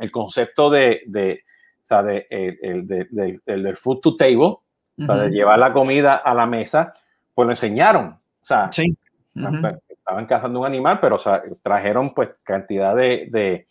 el 0.00 0.10
concepto 0.10 0.70
de, 0.70 1.02
de 1.06 1.42
o 1.82 1.86
sea, 1.86 2.02
de, 2.02 2.26
el, 2.30 2.58
el, 2.62 2.86
de, 2.86 3.40
el, 3.44 3.62
del 3.62 3.76
food 3.76 4.00
to 4.00 4.16
table, 4.16 4.36
uh 4.36 4.58
-huh. 4.96 5.10
o 5.10 5.14
sea, 5.14 5.24
de 5.24 5.30
llevar 5.30 5.58
la 5.58 5.72
comida 5.72 6.14
a 6.14 6.34
la 6.34 6.46
mesa, 6.46 6.94
pues 7.34 7.44
lo 7.46 7.52
enseñaron. 7.52 8.06
O 8.42 8.44
sea, 8.44 8.72
sí. 8.72 8.96
Uh 9.36 9.40
-huh 9.40 9.80
estaban 10.04 10.26
cazando 10.26 10.60
un 10.60 10.66
animal, 10.66 10.98
pero 11.00 11.16
o 11.16 11.18
sea, 11.18 11.42
trajeron 11.62 12.12
pues 12.12 12.28
cantidad 12.42 12.94
de, 12.94 13.66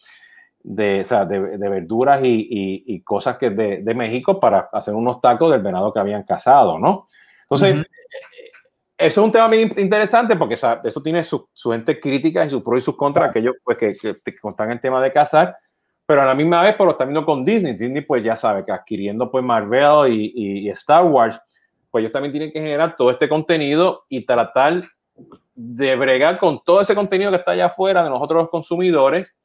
de, 0.63 1.01
o 1.01 1.05
sea, 1.05 1.25
de, 1.25 1.57
de 1.57 1.69
verduras 1.69 2.23
y, 2.23 2.47
y, 2.49 2.83
y, 2.87 3.01
cosas 3.01 3.37
que 3.37 3.49
de, 3.49 3.77
de, 3.83 3.93
México 3.93 4.39
para 4.39 4.69
hacer 4.71 4.93
unos 4.93 5.19
tacos 5.19 5.51
del 5.51 5.61
venado 5.61 5.93
que 5.93 5.99
habían 5.99 6.23
cazado, 6.23 6.79
¿no? 6.79 7.05
Entonces, 7.41 7.75
uh 7.75 7.79
-huh. 7.79 7.87
eso 8.97 9.21
es 9.21 9.25
un 9.25 9.31
tema 9.31 9.49
bien 9.49 9.71
interesante 9.77 10.37
porque 10.37 10.53
o 10.53 10.57
sea, 10.57 10.79
eso 10.83 11.01
tiene 11.01 11.23
su, 11.23 11.49
su, 11.51 11.71
gente 11.71 11.99
crítica 11.99 12.45
y 12.45 12.49
sus 12.49 12.63
pros 12.63 12.79
y 12.79 12.81
sus 12.81 12.95
contras, 12.95 13.29
aquellos 13.29 13.55
pues, 13.63 13.77
que, 13.77 13.93
que, 13.93 14.15
que 14.23 14.63
en 14.63 14.71
el 14.71 14.79
tema 14.79 15.03
de 15.03 15.11
cazar, 15.11 15.57
pero 16.05 16.21
a 16.21 16.25
la 16.25 16.35
misma 16.35 16.61
vez, 16.61 16.75
pero 16.77 16.85
lo 16.85 16.95
también 16.95 17.25
con 17.25 17.43
Disney. 17.43 17.73
Disney, 17.73 18.01
pues 18.01 18.23
ya 18.23 18.37
sabe 18.37 18.63
que 18.65 18.71
adquiriendo 18.71 19.29
pues 19.29 19.43
Marvel 19.43 20.13
y, 20.13 20.31
y, 20.33 20.67
y 20.67 20.69
Star 20.69 21.05
Wars, 21.05 21.39
pues 21.91 22.01
ellos 22.01 22.13
también 22.13 22.31
tienen 22.31 22.51
que 22.51 22.61
generar 22.61 22.95
todo 22.95 23.11
este 23.11 23.27
contenido 23.27 24.05
y 24.07 24.25
tratar 24.25 24.83
de 25.55 25.95
bregar 25.95 26.39
con 26.39 26.63
todo 26.63 26.81
ese 26.81 26.95
contenido 26.95 27.31
que 27.31 27.37
está 27.37 27.51
allá 27.51 27.67
afuera 27.67 28.03
de 28.03 28.09
nosotros 28.09 28.43
los 28.43 28.49
consumidores, 28.49 29.35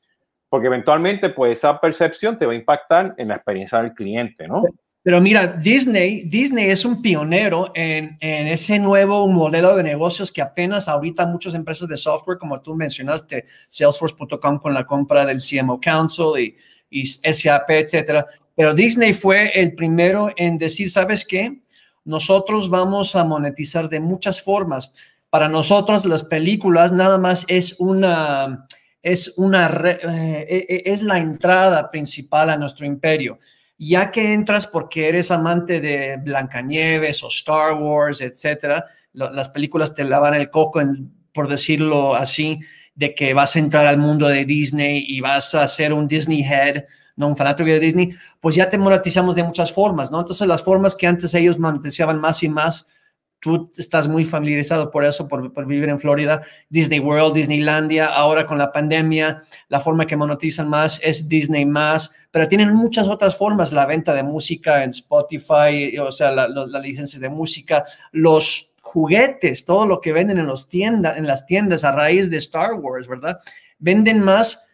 porque 0.49 0.67
eventualmente 0.67 1.31
pues 1.31 1.59
esa 1.59 1.81
percepción 1.81 2.37
te 2.37 2.47
va 2.47 2.53
a 2.53 2.57
impactar 2.57 3.15
en 3.19 3.29
la 3.29 3.37
experiencia 3.37 3.81
del 3.83 3.93
cliente, 3.93 4.49
¿no? 4.49 4.63
Pero 5.03 5.21
mira, 5.21 5.47
Disney, 5.47 6.25
Disney 6.25 6.67
es 6.67 6.85
un 6.85 7.01
pionero 7.01 7.71
en, 7.75 8.19
en 8.21 8.49
ese 8.49 8.79
nuevo 8.79 9.27
modelo 9.29 9.77
de 9.77 9.83
negocios 9.83 10.31
que 10.31 10.43
apenas 10.43 10.89
ahorita 10.89 11.25
muchas 11.25 11.55
empresas 11.55 11.89
de 11.89 11.97
software, 11.97 12.37
como 12.37 12.61
tú 12.61 12.75
mencionaste, 12.75 13.47
Salesforce.com 13.69 14.59
con 14.59 14.75
la 14.75 14.85
compra 14.85 15.25
del 15.25 15.41
CMO 15.41 15.81
Council 15.81 16.33
y, 16.39 16.57
y 16.91 17.07
SAP, 17.07 17.71
etcétera. 17.71 18.27
Pero 18.55 18.75
Disney 18.75 19.13
fue 19.13 19.51
el 19.55 19.75
primero 19.75 20.31
en 20.37 20.59
decir, 20.59 20.91
¿sabes 20.91 21.25
qué? 21.25 21.63
Nosotros 22.05 22.69
vamos 22.69 23.15
a 23.17 23.25
monetizar 23.25 23.89
de 23.89 24.01
muchas 24.01 24.43
formas 24.43 24.93
para 25.31 25.49
nosotros 25.49 26.05
las 26.07 26.25
películas 26.25 26.91
nada 26.93 27.19
más 27.19 27.45
es 27.49 27.77
una, 27.79 28.67
es, 29.03 29.35
una 29.37 29.67
eh, 29.85 30.47
e, 30.49 30.67
e, 30.69 30.93
es 30.93 31.03
la 31.03 31.19
entrada 31.19 31.91
principal 31.91 32.51
a 32.51 32.57
nuestro 32.57 32.87
imperio. 32.87 33.39
Ya 33.79 34.11
que 34.11 34.33
entras 34.33 34.67
porque 34.67 35.09
eres 35.09 35.31
amante 35.31 35.81
de 35.81 36.17
Blancanieves 36.17 37.23
o 37.23 37.29
Star 37.29 37.75
Wars, 37.75 38.21
etcétera, 38.21 38.87
las 39.13 39.49
películas 39.49 39.95
te 39.95 40.05
lavan 40.05 40.35
el 40.35 40.51
coco, 40.51 40.81
por 41.33 41.49
decirlo 41.49 42.15
así, 42.15 42.59
de 42.95 43.15
que 43.15 43.35
vas 43.35 43.55
a 43.55 43.61
entrar 43.61 43.87
al 43.87 43.99
mundo 43.99 44.27
de 44.27 44.45
Disney 44.45 45.05
y 45.07 45.21
vas 45.21 45.55
a 45.55 45.67
ser 45.69 45.93
un 45.93 46.09
Disney 46.09 46.43
head, 46.43 46.85
no 47.15 47.29
un 47.29 47.37
fanático 47.37 47.71
de 47.71 47.79
Disney, 47.79 48.11
pues 48.41 48.57
ya 48.57 48.69
te 48.69 48.79
monetizamos 48.79 49.37
de 49.37 49.45
muchas 49.45 49.73
formas, 49.73 50.11
¿no? 50.11 50.21
Entonces 50.21 50.47
las 50.49 50.63
formas 50.63 50.97
que 50.97 51.07
antes 51.07 51.33
ellos 51.35 51.59
monetizaban 51.59 52.21
más 52.21 52.43
y 52.43 52.49
más, 52.49 52.89
tú 53.41 53.71
estás 53.77 54.09
muy 54.09 54.25
familiarizado 54.25 54.91
por 54.91 55.05
eso, 55.05 55.29
por, 55.29 55.67
vivir 55.67 55.89
en 55.89 55.99
Florida, 55.99 56.43
Disney 56.69 57.01
World, 57.01 57.35
Disneylandia, 57.35 58.07
ahora 58.07 58.47
con 58.47 58.59
la 58.59 58.73
pandemia, 58.73 59.43
la 59.69 59.81
forma 59.81 60.07
que 60.07 60.17
monetizan 60.17 60.69
más 60.69 61.01
es 61.03 61.29
Disney 61.29 61.65
más, 61.65 62.13
pero 62.31 62.49
tienen 62.49 62.75
muchas 62.75 63.09
otras 63.09 63.37
formas, 63.37 63.73
la 63.73 63.87
venta 63.87 64.15
de 64.15 64.23
música 64.23 64.83
en 64.83 64.91
Spotify, 64.91 65.97
o 65.99 66.11
sea, 66.11 66.31
la, 66.31 66.49
licencia 66.81 67.21
de 67.21 67.29
música, 67.29 67.85
los 68.13 68.75
juguetes, 68.83 69.65
todo 69.65 69.87
lo 69.87 70.01
que 70.01 70.13
venden 70.13 70.39
en, 70.39 70.47
los 70.47 70.69
tiendas, 70.69 71.17
en 71.17 71.27
las 71.27 71.47
tiendas 71.47 71.85
a 71.85 71.93
raíz 71.93 72.31
de 72.31 72.39
Star 72.39 72.75
Wars, 72.75 73.07
¿verdad? 73.07 73.39
Venden 73.79 74.21
más 74.21 74.68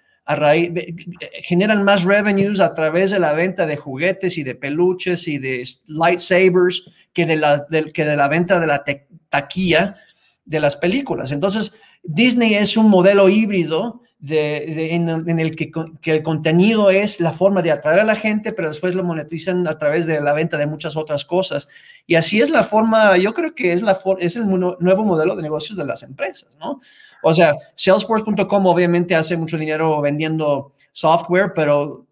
generan 1.43 1.85
más 1.85 2.05
revenues 2.05 2.61
a 2.61 2.73
través 2.73 3.11
de 3.11 3.19
la 3.19 3.33
venta 3.33 3.67
de 3.67 3.77
juguetes 3.77 4.39
y 4.39 4.43
de 4.43 4.55
peluches 4.55 5.29
y 5.29 5.39
de 5.39 5.69
lightsabers 5.87 6.91
que 7.13 7.27
de 7.27 7.37
la, 7.37 7.67
que 7.93 8.05
de 8.05 8.17
la 8.17 8.29
venta 8.29 8.59
de 8.59 8.67
la 8.67 8.85
taquilla 9.29 9.97
de 10.45 10.61
las 10.61 10.77
películas. 10.77 11.31
Entonces, 11.31 11.75
Disney 12.03 12.55
es 12.55 12.77
un 12.77 12.89
modelo 12.89 13.29
híbrido 13.29 14.03
en, 14.27 15.39
el 15.39 15.57
que, 15.57 15.71
el 16.13 16.23
contenido 16.23 16.91
es 16.91 17.21
la 17.21 17.33
forma 17.33 17.61
de 17.61 17.73
atraer 17.73 18.01
a 18.01 18.05
la 18.05 18.17
gente, 18.17 18.53
pero 18.53 18.69
después 18.69 18.95
lo 18.95 19.05
monetizan 19.05 19.67
a 19.69 19.77
través 19.77 20.07
de 20.07 20.21
la 20.21 20.33
venta 20.33 20.57
de 20.57 20.67
muchas 20.67 20.97
otras 20.97 21.25
cosas. 21.25 21.69
Y 22.07 22.15
así 22.15 22.41
es 22.41 22.51
la 22.51 22.63
forma, 22.63 23.17
yo 23.19 23.35
creo 23.35 23.55
que 23.55 23.73
es, 23.73 23.83
la, 23.83 23.99
es 24.19 24.37
el 24.37 24.49
nuevo 24.49 25.05
modelo 25.05 25.37
de 25.37 25.43
negocios 25.43 25.77
de 25.77 25.85
las 25.85 26.03
empresas, 26.03 26.57
¿no? 26.59 26.81
O 27.25 27.35
sea, 27.35 27.55
Salesforce.com 27.75 28.67
obviamente 28.67 29.15
hace 29.15 29.37
mucho 29.37 29.59
dinero 29.59 30.01
vendiendo 30.01 30.73
software, 30.93 31.53
pero 31.55 32.07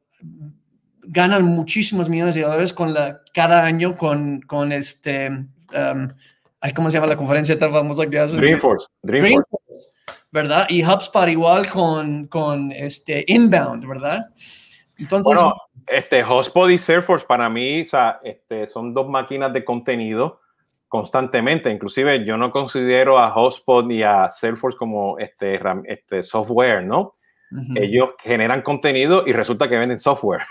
ganan 1.03 1.45
muchísimos 1.45 2.09
millones 2.09 2.35
de 2.35 2.43
dólares 2.43 2.73
con 2.73 2.93
la, 2.95 3.21
cada 3.33 3.65
año 3.65 3.97
con, 3.97 4.41
con 4.43 4.73
este, 4.73 5.29
um, 5.31 6.09
¿cómo 6.75 6.91
se 6.91 6.97
llama 6.97 7.09
la 7.09 7.17
conferencia 7.17 7.59
tan 7.59 7.71
famosa 7.71 8.07
que 8.07 8.19
hace? 8.19 8.37
Dreamforce. 8.37 8.87
Dreamforce. 9.03 9.51
¿verdad? 10.33 10.67
Y 10.71 10.83
HubSpot 10.83 11.29
igual 11.29 11.71
con, 11.71 12.27
con 12.27 12.73
este 12.73 13.25
Inbound, 13.29 13.87
¿verdad? 13.87 14.27
Entonces, 14.97 15.35
bueno, 15.35 15.55
este 15.87 16.25
HubSpot 16.25 16.71
y 16.71 16.79
Salesforce 16.79 17.27
para 17.27 17.49
mí, 17.51 17.83
o 17.83 17.89
sea, 17.89 18.21
este, 18.25 18.67
son 18.67 18.95
dos 18.95 19.09
máquinas 19.09 19.53
de 19.53 19.65
contenido 19.65 20.41
constantemente. 20.93 21.71
Inclusive 21.71 22.23
yo 22.23 22.37
no 22.37 22.51
considero 22.51 23.19
a 23.19 23.35
HubSpot 23.35 23.87
ni 23.87 24.03
a 24.03 24.29
Salesforce 24.29 24.77
como 24.77 25.19
este, 25.19 25.59
este 25.87 26.23
software, 26.23 26.85
¿no? 26.85 27.15
Ellos 27.75 28.11
generan 28.23 28.61
contenido 28.61 29.27
y 29.27 29.33
resulta 29.33 29.71
que 29.71 29.79
venden 29.79 29.99
software. 29.99 30.43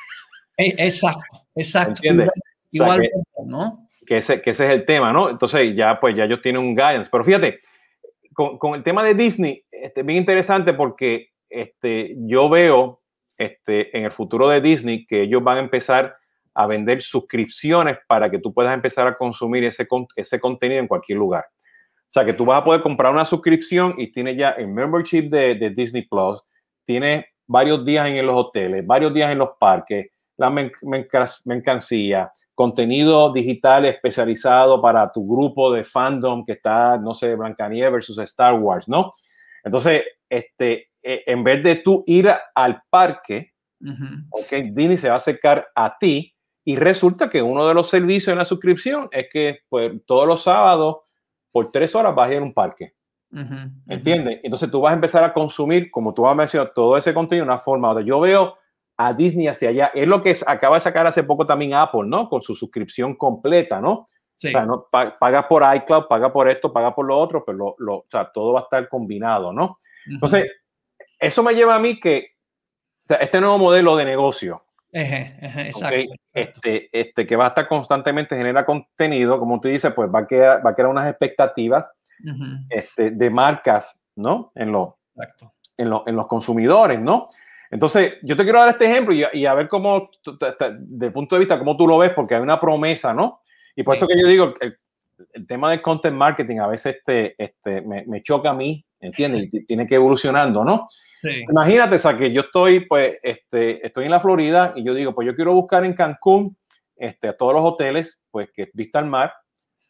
E, 0.57 0.73
exacto, 0.79 1.45
exacto. 1.53 1.91
¿Entiendes? 1.97 2.29
Igual, 2.71 3.07
¿no? 3.45 3.87
Que 4.03 4.17
ese, 4.17 4.41
que 4.41 4.49
ese 4.49 4.65
es 4.65 4.71
el 4.71 4.85
tema, 4.87 5.13
¿no? 5.13 5.29
Entonces 5.29 5.75
ya, 5.75 5.99
pues 5.99 6.15
ya 6.15 6.23
ellos 6.23 6.41
tienen 6.41 6.63
un 6.63 6.75
guidance. 6.75 7.09
Pero 7.11 7.23
fíjate, 7.23 7.59
con, 8.33 8.57
con 8.57 8.73
el 8.73 8.81
tema 8.81 9.03
de 9.03 9.13
Disney, 9.13 9.63
este, 9.69 10.01
bien 10.01 10.17
interesante 10.17 10.73
porque 10.73 11.29
este, 11.49 12.15
yo 12.17 12.49
veo 12.49 13.03
este, 13.37 13.95
en 13.95 14.05
el 14.05 14.11
futuro 14.11 14.49
de 14.49 14.59
Disney 14.59 15.05
que 15.05 15.21
ellos 15.21 15.43
van 15.43 15.57
a 15.57 15.61
empezar 15.61 16.15
a 16.53 16.67
vender 16.67 17.01
suscripciones 17.01 17.97
para 18.07 18.29
que 18.29 18.39
tú 18.39 18.53
puedas 18.53 18.73
empezar 18.73 19.07
a 19.07 19.17
consumir 19.17 19.63
ese, 19.63 19.87
ese 20.15 20.39
contenido 20.39 20.79
en 20.79 20.87
cualquier 20.87 21.17
lugar. 21.17 21.45
O 21.47 22.13
sea, 22.13 22.25
que 22.25 22.33
tú 22.33 22.45
vas 22.45 22.61
a 22.61 22.65
poder 22.65 22.81
comprar 22.81 23.13
una 23.13 23.25
suscripción 23.25 23.95
y 23.97 24.11
tienes 24.11 24.37
ya 24.37 24.49
el 24.51 24.67
membership 24.67 25.29
de, 25.29 25.55
de 25.55 25.69
Disney 25.69 26.05
Plus, 26.07 26.41
tienes 26.83 27.25
varios 27.47 27.85
días 27.85 28.07
en 28.07 28.25
los 28.25 28.35
hoteles, 28.35 28.85
varios 28.85 29.13
días 29.13 29.31
en 29.31 29.37
los 29.37 29.51
parques, 29.59 30.07
la 30.37 30.49
mercancía, 31.45 32.31
contenido 32.55 33.31
digital 33.31 33.85
especializado 33.85 34.81
para 34.81 35.11
tu 35.11 35.27
grupo 35.27 35.71
de 35.71 35.83
fandom 35.83 36.45
que 36.45 36.53
está, 36.53 36.97
no 36.97 37.13
sé, 37.13 37.35
Blancanieves 37.35 37.91
versus 37.91 38.17
Star 38.19 38.55
Wars, 38.55 38.87
¿no? 38.87 39.11
Entonces, 39.63 40.03
este, 40.29 40.89
e, 41.01 41.23
en 41.27 41.43
vez 41.43 41.63
de 41.63 41.75
tú 41.77 42.03
ir 42.07 42.31
al 42.55 42.81
parque, 42.89 43.51
Disney 43.79 44.97
se 44.97 45.07
va 45.07 45.15
a 45.15 45.17
acercar 45.17 45.67
a 45.75 45.97
ti 45.97 46.33
y 46.71 46.77
resulta 46.77 47.29
que 47.29 47.41
uno 47.41 47.67
de 47.67 47.73
los 47.73 47.89
servicios 47.89 48.31
en 48.31 48.37
la 48.37 48.45
suscripción 48.45 49.09
es 49.11 49.27
que 49.29 49.59
pues, 49.67 49.91
todos 50.05 50.25
los 50.25 50.43
sábados 50.43 50.99
por 51.51 51.69
tres 51.69 51.93
horas 51.95 52.15
vas 52.15 52.29
a 52.29 52.33
ir 52.33 52.39
a 52.39 52.43
un 52.43 52.53
parque. 52.53 52.93
¿Entiendes? 53.87 54.39
Entonces 54.41 54.71
tú 54.71 54.79
vas 54.79 54.91
a 54.91 54.95
empezar 54.95 55.21
a 55.25 55.33
consumir, 55.33 55.91
como 55.91 56.13
tú 56.13 56.25
has 56.25 56.35
mencionado, 56.35 56.71
todo 56.73 56.97
ese 56.97 57.13
contenido 57.13 57.45
de 57.45 57.51
una 57.51 57.59
forma 57.59 57.89
donde 57.89 58.05
yo 58.05 58.21
veo 58.21 58.57
a 58.95 59.13
Disney 59.13 59.47
hacia 59.47 59.67
allá. 59.67 59.91
Es 59.93 60.07
lo 60.07 60.21
que 60.21 60.37
acaba 60.47 60.77
de 60.77 60.81
sacar 60.81 61.05
hace 61.07 61.23
poco 61.23 61.45
también 61.45 61.73
Apple, 61.73 62.05
¿no? 62.05 62.29
Con 62.29 62.41
su 62.41 62.55
suscripción 62.55 63.15
completa, 63.15 63.81
¿no? 63.81 64.05
Sí. 64.37 64.47
O 64.47 64.51
sea, 64.51 64.65
¿no? 64.65 64.87
paga 64.89 65.47
por 65.49 65.63
iCloud, 65.75 66.05
paga 66.07 66.31
por 66.31 66.49
esto, 66.49 66.71
paga 66.71 66.95
por 66.95 67.05
lo 67.05 67.19
otro, 67.19 67.43
pero 67.45 67.75
lo, 67.79 67.95
o 67.95 68.05
sea, 68.09 68.31
todo 68.33 68.53
va 68.53 68.61
a 68.61 68.63
estar 68.63 68.87
combinado, 68.87 69.51
¿no? 69.51 69.77
Entonces, 70.05 70.49
eso 71.19 71.43
me 71.43 71.53
lleva 71.53 71.75
a 71.75 71.79
mí 71.79 71.99
que 71.99 72.31
este 73.07 73.41
nuevo 73.41 73.57
modelo 73.57 73.97
de 73.97 74.05
negocio, 74.05 74.63
exacto, 74.91 76.13
Este, 76.33 76.89
este, 76.91 77.27
que 77.27 77.35
va 77.35 77.45
a 77.45 77.49
estar 77.49 77.67
constantemente 77.67 78.35
genera 78.35 78.65
contenido, 78.65 79.39
como 79.39 79.59
tú 79.61 79.67
dices, 79.67 79.93
pues 79.93 80.09
va 80.13 80.19
a 80.19 80.27
crear, 80.27 80.65
va 80.65 80.71
a 80.71 80.75
crear 80.75 80.89
unas 80.89 81.09
expectativas 81.09 81.87
este, 82.69 83.11
de 83.11 83.29
marcas, 83.29 83.99
¿no? 84.15 84.51
En, 84.55 84.71
lo, 84.71 84.99
en, 85.77 85.89
lo, 85.89 86.03
en 86.05 86.15
los 86.15 86.27
consumidores, 86.27 86.99
¿no? 86.99 87.29
Entonces, 87.71 88.15
yo 88.21 88.35
te 88.35 88.43
quiero 88.43 88.59
dar 88.59 88.69
este 88.69 88.85
ejemplo 88.85 89.13
y, 89.13 89.45
a 89.45 89.53
ver 89.53 89.69
cómo, 89.69 90.11
desde 90.25 91.05
el 91.05 91.13
punto 91.13 91.35
de 91.35 91.39
vista, 91.39 91.57
cómo 91.57 91.77
tú 91.77 91.87
lo 91.87 91.97
ves, 91.97 92.11
porque 92.13 92.35
hay 92.35 92.41
una 92.41 92.59
promesa, 92.59 93.13
¿no? 93.13 93.41
Y 93.75 93.83
por 93.83 93.95
eso 93.95 94.05
que 94.07 94.19
yo 94.19 94.27
digo, 94.27 94.53
el, 94.59 94.75
el, 95.31 95.47
tema 95.47 95.71
del 95.71 95.81
content 95.81 96.15
marketing 96.15 96.57
a 96.57 96.67
veces 96.67 96.97
este, 96.97 97.41
este, 97.41 97.81
me, 97.81 98.03
me 98.05 98.21
choca 98.21 98.49
a 98.49 98.53
mí, 98.53 98.85
¿entiendes? 99.01 99.53
Y 99.53 99.65
tiene 99.65 99.85
que 99.85 99.95
evolucionando, 99.95 100.63
¿no? 100.63 100.87
Sí. 101.21 101.43
Imagínate, 101.49 101.97
o 101.97 101.99
sea, 101.99 102.17
que 102.17 102.31
yo 102.31 102.41
estoy, 102.41 102.85
pues, 102.85 103.17
este, 103.21 103.85
estoy 103.85 104.05
en 104.05 104.11
la 104.11 104.19
Florida 104.19 104.73
y 104.75 104.83
yo 104.83 104.93
digo, 104.93 105.13
pues 105.13 105.27
yo 105.27 105.35
quiero 105.35 105.53
buscar 105.53 105.83
en 105.85 105.93
Cancún 105.93 106.57
este, 106.95 107.27
a 107.27 107.37
todos 107.37 107.53
los 107.53 107.63
hoteles, 107.63 108.21
pues, 108.31 108.49
que 108.55 108.69
vista 108.73 108.99
al 108.99 109.07
mar, 109.07 109.33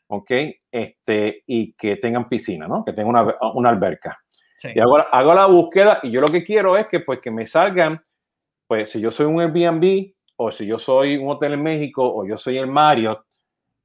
¿ok? 0.08 0.32
Este, 0.72 1.44
y 1.48 1.74
que 1.74 1.96
tengan 1.98 2.28
piscina, 2.28 2.68
¿no? 2.68 2.84
Que 2.84 2.94
tengan 2.94 3.16
una, 3.16 3.36
una 3.54 3.70
alberca. 3.70 4.20
Y 4.76 4.80
hago, 4.80 4.98
hago, 4.98 5.34
la 5.34 5.46
búsqueda 5.48 6.00
y 6.04 6.12
yo 6.12 6.22
lo 6.22 6.28
que 6.28 6.44
quiero 6.44 6.78
es 6.78 6.88
que 6.88 7.00
pues 7.00 7.20
que 7.20 7.32
me 7.32 7.48
salgan, 7.48 8.04
pues 8.68 8.92
si 8.92 9.00
yo 9.00 9.10
soy 9.10 9.26
un 9.26 9.42
Airbnb 9.42 10.14
o 10.36 10.52
si 10.52 10.66
yo 10.66 10.78
soy 10.78 11.18
un 11.18 11.30
hotel 11.30 11.54
en 11.54 11.64
México 11.64 12.04
o 12.04 12.28
yo 12.28 12.38
soy 12.38 12.58
el 12.58 12.68
Marriott, 12.68 13.26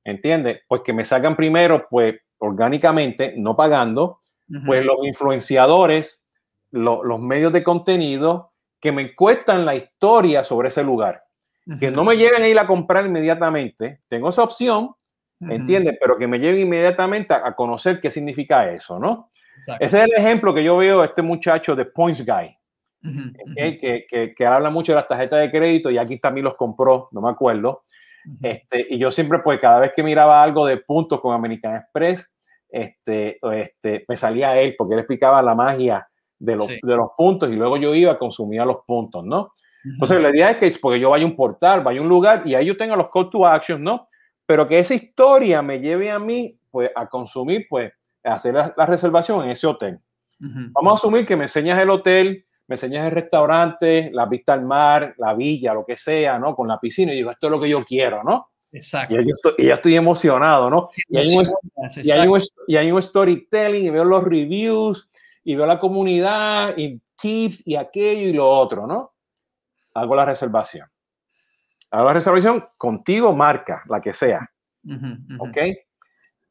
¿entiendes? 0.05 0.61
Pues 0.69 0.83
que 0.85 0.93
me 0.93 1.05
salgan 1.05 1.37
primero 1.37 1.87
pues 1.89 2.17
orgánicamente, 2.39 3.35
no 3.37 3.57
pagando, 3.57 4.21
pues 4.65 4.85
los 4.85 4.97
influenciadores, 5.03 6.23
los 6.71 7.21
medios 7.21 7.53
de 7.53 7.63
contenido 7.63 8.53
que 8.81 8.93
me 8.93 9.15
cuentan 9.15 9.65
la 9.65 9.75
historia 9.75 10.45
sobre 10.45 10.69
ese 10.69 10.85
lugar. 10.85 11.25
Que 11.81 11.91
no 11.91 12.05
me 12.05 12.17
lleven 12.17 12.43
a 12.43 12.49
ir 12.49 12.59
a 12.61 12.67
comprar 12.67 13.07
inmediatamente, 13.07 14.01
tengo 14.09 14.29
esa 14.29 14.45
opción, 14.45 14.95
¿entiendes? 15.41 15.97
Pero 16.01 16.17
que 16.17 16.29
me 16.29 16.39
lleven 16.39 16.61
inmediatamente 16.61 17.35
a, 17.35 17.49
a 17.49 17.57
conocer 17.57 18.01
qué 18.01 18.11
significa 18.11 18.71
eso, 18.71 19.01
¿no? 19.01 19.31
Ese 19.81 19.99
es 19.99 20.05
el 20.05 20.13
ejemplo 20.17 20.55
que 20.55 20.63
yo 20.63 20.77
veo 20.77 21.01
de 21.01 21.07
este 21.07 21.23
muchacho 21.23 21.75
de 21.75 21.87
Points 21.87 22.25
Guy, 22.25 22.57
que, 23.57 24.07
que, 24.09 24.35
que, 24.37 24.47
habla 24.47 24.71
mucho 24.71 24.93
de 24.93 24.97
las 24.97 25.09
tarjetas 25.09 25.41
de 25.41 25.51
crédito 25.51 25.91
y 25.91 25.99
aquí 25.99 26.19
también 26.19 26.45
los 26.45 26.57
compró, 26.57 27.09
no 27.13 27.21
me 27.21 27.31
acuerdo. 27.31 27.85
este, 28.43 28.87
y 28.91 28.99
yo 28.99 29.11
siempre, 29.11 29.39
pues 29.41 29.61
cada 29.61 29.81
vez 29.81 29.93
que 29.95 30.03
miraba 30.03 30.43
algo 30.43 30.67
de 30.67 30.79
puntos 30.79 31.21
con 31.21 31.35
American 31.35 31.77
Express, 31.77 32.31
este, 32.69 33.39
este, 33.53 34.05
me 34.09 34.17
salía 34.17 34.59
él 34.59 34.75
porque 34.77 34.95
él 34.95 35.01
explicaba 35.01 35.43
la 35.43 35.55
magia 35.55 36.09
de 36.39 36.55
los, 36.55 36.67
de 36.69 36.97
los 36.97 37.09
puntos 37.17 37.51
y 37.51 37.57
luego 37.57 37.77
yo 37.77 37.95
iba 37.95 38.13
a 38.13 38.19
consumir 38.19 38.63
los 38.63 38.79
puntos, 38.87 39.25
¿no? 39.25 39.53
Entonces 39.85 40.21
la 40.21 40.31
idea 40.31 40.51
es 40.51 40.57
que 40.57 40.79
porque 40.81 40.99
yo 40.99 41.11
vaya 41.11 41.25
a 41.25 41.29
un 41.29 41.37
portal, 41.37 41.83
vaya 41.83 42.01
a 42.01 42.03
un 42.03 42.09
lugar 42.09 42.43
y 42.45 42.55
ahí 42.55 42.67
yo 42.67 42.77
tenga 42.77 42.97
los 42.97 43.09
call 43.11 43.31
to 43.31 43.47
action, 43.47 43.83
¿no? 43.83 44.09
Pero 44.45 44.67
que 44.67 44.81
esa 44.81 44.95
historia 44.95 45.63
me 45.63 45.79
lleve 45.79 46.11
a 46.11 46.19
mí, 46.19 46.59
pues, 46.71 46.91
a 46.95 47.07
consumir, 47.07 47.67
pues, 47.69 47.93
hacer 48.25 48.55
la, 48.55 48.87
reservación 48.87 49.45
en 49.45 49.51
ese 49.51 49.67
hotel. 49.67 50.01
Vamos 50.39 50.93
a 50.93 50.95
asumir 50.97 51.25
que 51.25 51.37
me 51.37 51.45
enseñas 51.45 51.81
el 51.81 51.89
hotel, 51.89 52.45
me 52.67 52.75
enseñas 52.75 53.07
el 53.07 53.13
restaurante, 53.13 54.11
la 54.13 54.27
vista 54.27 54.53
al 54.55 54.65
mar, 54.65 55.15
la 55.19 55.35
villa, 55.35 55.73
lo 55.73 55.85
que 55.87 55.97
sea, 55.97 56.39
¿no? 56.39 56.55
Con 56.55 56.69
la 56.69 56.81
piscina 56.81 57.13
y 57.13 57.17
digo, 57.17 57.31
esto 57.31 57.47
es 57.47 57.51
lo 57.51 57.61
que 57.61 57.69
yo 57.69 57.85
quiero, 57.85 58.25
¿no? 58.25 58.51
Exacto. 58.77 59.17
Y, 59.57 59.67
ya 59.67 59.75
estoy 59.75 59.97
emocionado, 59.97 60.69
¿no? 60.69 60.91
Y 61.09 61.17
hay, 61.17 61.35
un, 61.35 61.45
y, 61.97 62.11
hay 62.11 62.29
un, 62.29 62.43
y 62.67 62.77
hay, 62.77 62.93
un, 62.93 63.03
storytelling 63.03 63.87
y 63.87 63.91
veo 63.91 64.05
los 64.05 64.23
reviews 64.23 65.09
y 65.43 65.55
veo 65.55 65.65
la 65.65 65.81
comunidad 65.81 66.77
y 66.77 67.01
tips 67.19 67.67
y 67.67 67.75
aquello 67.75 68.29
y 68.29 68.35
lo 68.35 68.47
otro, 68.47 68.87
¿no? 68.87 69.15
Hago 69.95 70.15
la 70.15 70.27
reservación. 70.27 70.87
Hago 71.91 72.05
la 72.05 72.13
reservación 72.13 72.67
contigo, 72.77 73.35
marca, 73.35 73.83
la 73.89 74.01
que 74.01 74.13
sea. 74.13 74.47
¿Ok? 75.39 75.57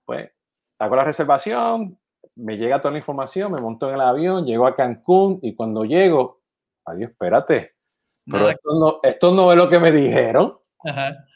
Pues 0.03 0.32
hago 0.79 0.96
la 0.96 1.03
reservación, 1.03 1.98
me 2.36 2.58
llega 2.58 2.82
toda 2.82 2.94
la 2.94 2.98
información, 2.98 3.51
me 3.51 3.62
monto 3.62 3.88
en 3.88 3.96
el 3.96 4.01
avión, 4.01 4.46
llego 4.46 4.65
a 4.65 4.75
Cancún 4.75 5.39
y 5.44 5.53
cuando 5.53 5.86
llego, 5.86 6.41
adiós, 6.86 7.12
espérate, 7.12 7.75
pero 8.25 8.50
esto 9.03 9.32
no, 9.32 9.51
es 9.51 9.58
lo 9.58 9.70
que 9.70 9.77
me 9.77 9.91
dijeron. 9.91 10.58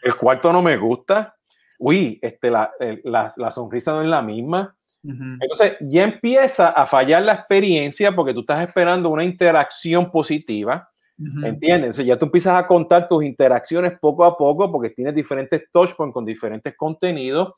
El 0.04 0.16
cuarto 0.16 0.54
no 0.54 0.62
me 0.62 0.78
gusta. 0.78 1.36
Uy, 1.80 2.20
este, 2.22 2.52
la, 2.52 2.72
la, 3.04 3.52
sonrisa 3.52 3.94
no 3.94 4.02
es 4.02 4.08
la 4.08 4.22
misma. 4.22 4.76
Entonces 5.02 5.78
ya 5.80 6.04
empieza 6.04 6.70
a 6.70 6.86
fallar 6.86 7.24
la 7.24 7.34
experiencia 7.34 8.14
porque 8.14 8.34
tú 8.34 8.42
estás 8.42 8.68
esperando 8.68 9.10
una 9.10 9.24
interacción 9.24 10.12
positiva. 10.12 10.90
¿Entiendes? 11.18 11.88
Entonces 11.88 12.06
ya 12.06 12.18
tú 12.18 12.26
empiezas 12.26 12.56
a 12.56 12.66
contar 12.66 13.08
tus 13.08 13.24
interacciones 13.24 14.00
poco 14.00 14.24
a 14.24 14.38
poco 14.38 14.72
porque 14.72 14.90
tienes 14.90 15.14
diferentes 15.14 15.70
touchpoints 15.72 16.14
con 16.14 16.26
diferentes 16.26 16.76
contenidos. 16.78 17.54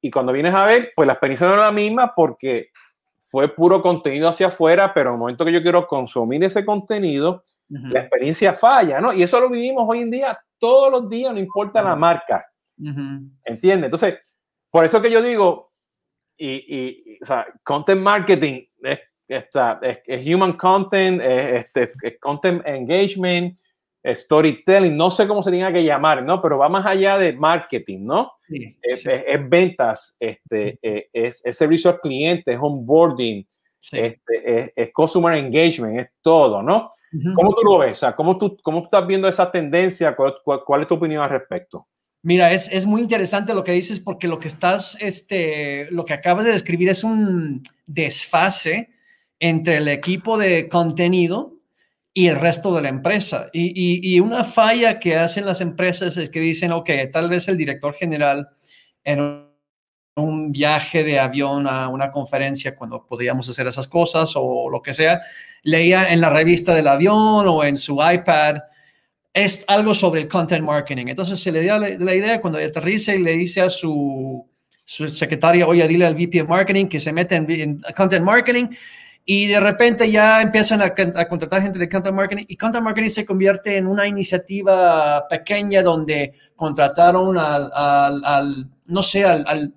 Y 0.00 0.10
cuando 0.10 0.32
vienes 0.32 0.54
a 0.54 0.64
ver, 0.64 0.92
pues 0.94 1.06
la 1.06 1.12
experiencia 1.14 1.46
no 1.46 1.54
es 1.54 1.60
la 1.60 1.72
misma 1.72 2.14
porque 2.14 2.70
fue 3.20 3.48
puro 3.48 3.82
contenido 3.82 4.28
hacia 4.28 4.48
afuera, 4.48 4.92
pero 4.94 5.10
en 5.10 5.14
el 5.14 5.18
momento 5.18 5.44
que 5.44 5.52
yo 5.52 5.62
quiero 5.62 5.86
consumir 5.86 6.42
ese 6.44 6.64
contenido, 6.64 7.42
la 7.68 8.00
experiencia 8.00 8.54
falla, 8.54 9.00
¿no? 9.00 9.12
Y 9.12 9.22
eso 9.22 9.40
lo 9.40 9.48
vivimos 9.48 9.84
hoy 9.88 10.00
en 10.00 10.10
día 10.10 10.38
todos 10.58 10.90
los 10.90 11.08
días, 11.08 11.32
no 11.32 11.40
importa 11.40 11.82
la 11.82 11.96
marca. 11.96 12.46
¿Entiendes? 13.44 13.86
Entonces, 13.86 14.18
por 14.70 14.84
eso 14.84 15.00
que 15.00 15.10
yo 15.10 15.22
digo, 15.22 15.72
y, 16.36 16.76
y 16.76 17.18
o 17.22 17.24
sea, 17.24 17.46
content 17.62 18.00
marketing 18.00 18.62
es, 18.82 19.00
es, 19.28 20.26
human 20.26 20.52
content, 20.54 21.20
es, 21.22 21.66
este, 21.74 22.18
content 22.18 22.66
engagement, 22.66 23.58
storytelling, 24.04 24.96
no 24.96 25.10
sé 25.10 25.26
cómo 25.26 25.42
se 25.42 25.50
tenga 25.50 25.72
que 25.72 25.82
llamar, 25.82 26.22
¿no? 26.22 26.40
Pero 26.40 26.58
va 26.58 26.68
más 26.68 26.86
allá 26.86 27.18
de 27.18 27.32
marketing, 27.32 28.04
¿no? 28.04 28.32
es, 28.82 29.04
ventas, 29.48 30.16
este, 30.20 30.78
eh, 30.80 31.08
es, 31.12 31.42
servicio 31.50 31.90
al 31.90 32.00
cliente, 32.00 32.52
es 32.52 32.58
onboarding, 32.60 33.46
este, 33.92 34.72
es, 34.76 34.92
customer 34.92 35.36
engagement, 35.36 36.00
es 36.00 36.08
todo, 36.22 36.62
¿no? 36.62 36.90
¿Cómo 37.34 37.54
tú 37.54 37.62
lo 37.64 37.78
ves? 37.78 38.00
¿cómo, 38.16 38.36
tú, 38.36 38.56
¿Cómo 38.62 38.82
estás 38.82 39.06
viendo 39.06 39.28
esa 39.28 39.50
tendencia? 39.50 40.16
¿Cuál, 40.16 40.82
es 40.82 40.88
tu 40.88 40.94
opinión 40.94 41.22
al 41.22 41.30
respecto? 41.30 41.86
Mira, 42.22 42.52
es, 42.52 42.70
es, 42.72 42.86
muy 42.86 43.00
interesante 43.00 43.54
lo 43.54 43.62
que 43.62 43.72
dices 43.72 44.00
porque 44.00 44.26
lo 44.26 44.38
que 44.38 44.48
estás, 44.48 44.96
este, 45.00 45.88
lo 45.90 46.04
que 46.04 46.14
acabas 46.14 46.44
de 46.44 46.52
describir 46.52 46.88
es 46.88 47.04
un 47.04 47.62
desfase 47.86 48.90
entre 49.38 49.76
el 49.76 49.88
equipo 49.88 50.36
de 50.36 50.68
contenido 50.68 51.54
y 52.12 52.28
el 52.28 52.40
resto 52.40 52.74
de 52.74 52.82
la 52.82 52.88
empresa. 52.88 53.50
Y, 53.52 54.14
y, 54.14 54.20
una 54.20 54.42
falla 54.42 54.98
que 54.98 55.16
hacen 55.16 55.44
las 55.44 55.60
empresas 55.60 56.16
es 56.16 56.30
que 56.30 56.40
dicen, 56.40 56.72
ok, 56.72 56.90
tal 57.12 57.28
vez 57.28 57.46
el 57.46 57.58
director 57.58 57.94
general 57.94 58.48
en 59.04 59.45
un 60.16 60.50
viaje 60.50 61.04
de 61.04 61.18
avión 61.18 61.66
a 61.68 61.88
una 61.88 62.10
conferencia 62.10 62.74
cuando 62.74 63.06
podíamos 63.06 63.48
hacer 63.48 63.66
esas 63.66 63.86
cosas 63.86 64.32
o 64.34 64.70
lo 64.70 64.82
que 64.82 64.94
sea, 64.94 65.20
leía 65.62 66.10
en 66.12 66.20
la 66.20 66.30
revista 66.30 66.74
del 66.74 66.88
avión 66.88 67.46
o 67.46 67.64
en 67.64 67.76
su 67.76 67.98
iPad 68.00 68.56
es 69.34 69.64
algo 69.68 69.94
sobre 69.94 70.22
el 70.22 70.28
content 70.28 70.64
marketing. 70.64 71.08
Entonces 71.08 71.38
se 71.38 71.52
le 71.52 71.60
dio 71.60 71.78
la, 71.78 72.14
idea 72.14 72.40
cuando 72.40 72.58
aterriza 72.58 73.14
y 73.14 73.22
le 73.22 73.32
dice 73.32 73.60
a 73.60 73.68
su, 73.68 74.48
secretaria, 74.84 75.66
oye, 75.66 75.86
dile 75.86 76.06
al 76.06 76.14
VP 76.14 76.42
of 76.42 76.48
Marketing 76.48 76.86
que 76.86 77.00
se 77.00 77.12
mete 77.12 77.34
en, 77.34 77.78
content 77.94 78.24
marketing 78.24 78.68
y 79.26 79.48
de 79.48 79.60
repente 79.60 80.10
ya 80.10 80.40
empiezan 80.40 80.80
a, 80.80 80.94
contratar 81.28 81.60
gente 81.60 81.78
de 81.78 81.88
content 81.88 82.14
marketing 82.14 82.44
y 82.48 82.56
content 82.56 82.84
marketing 82.84 83.08
se 83.10 83.26
convierte 83.26 83.76
en 83.76 83.86
una 83.86 84.06
iniciativa 84.06 85.26
pequeña 85.28 85.82
donde 85.82 86.32
contrataron 86.54 87.36
al, 87.36 88.70
no 88.86 89.02
sé, 89.02 89.24
al, 89.24 89.74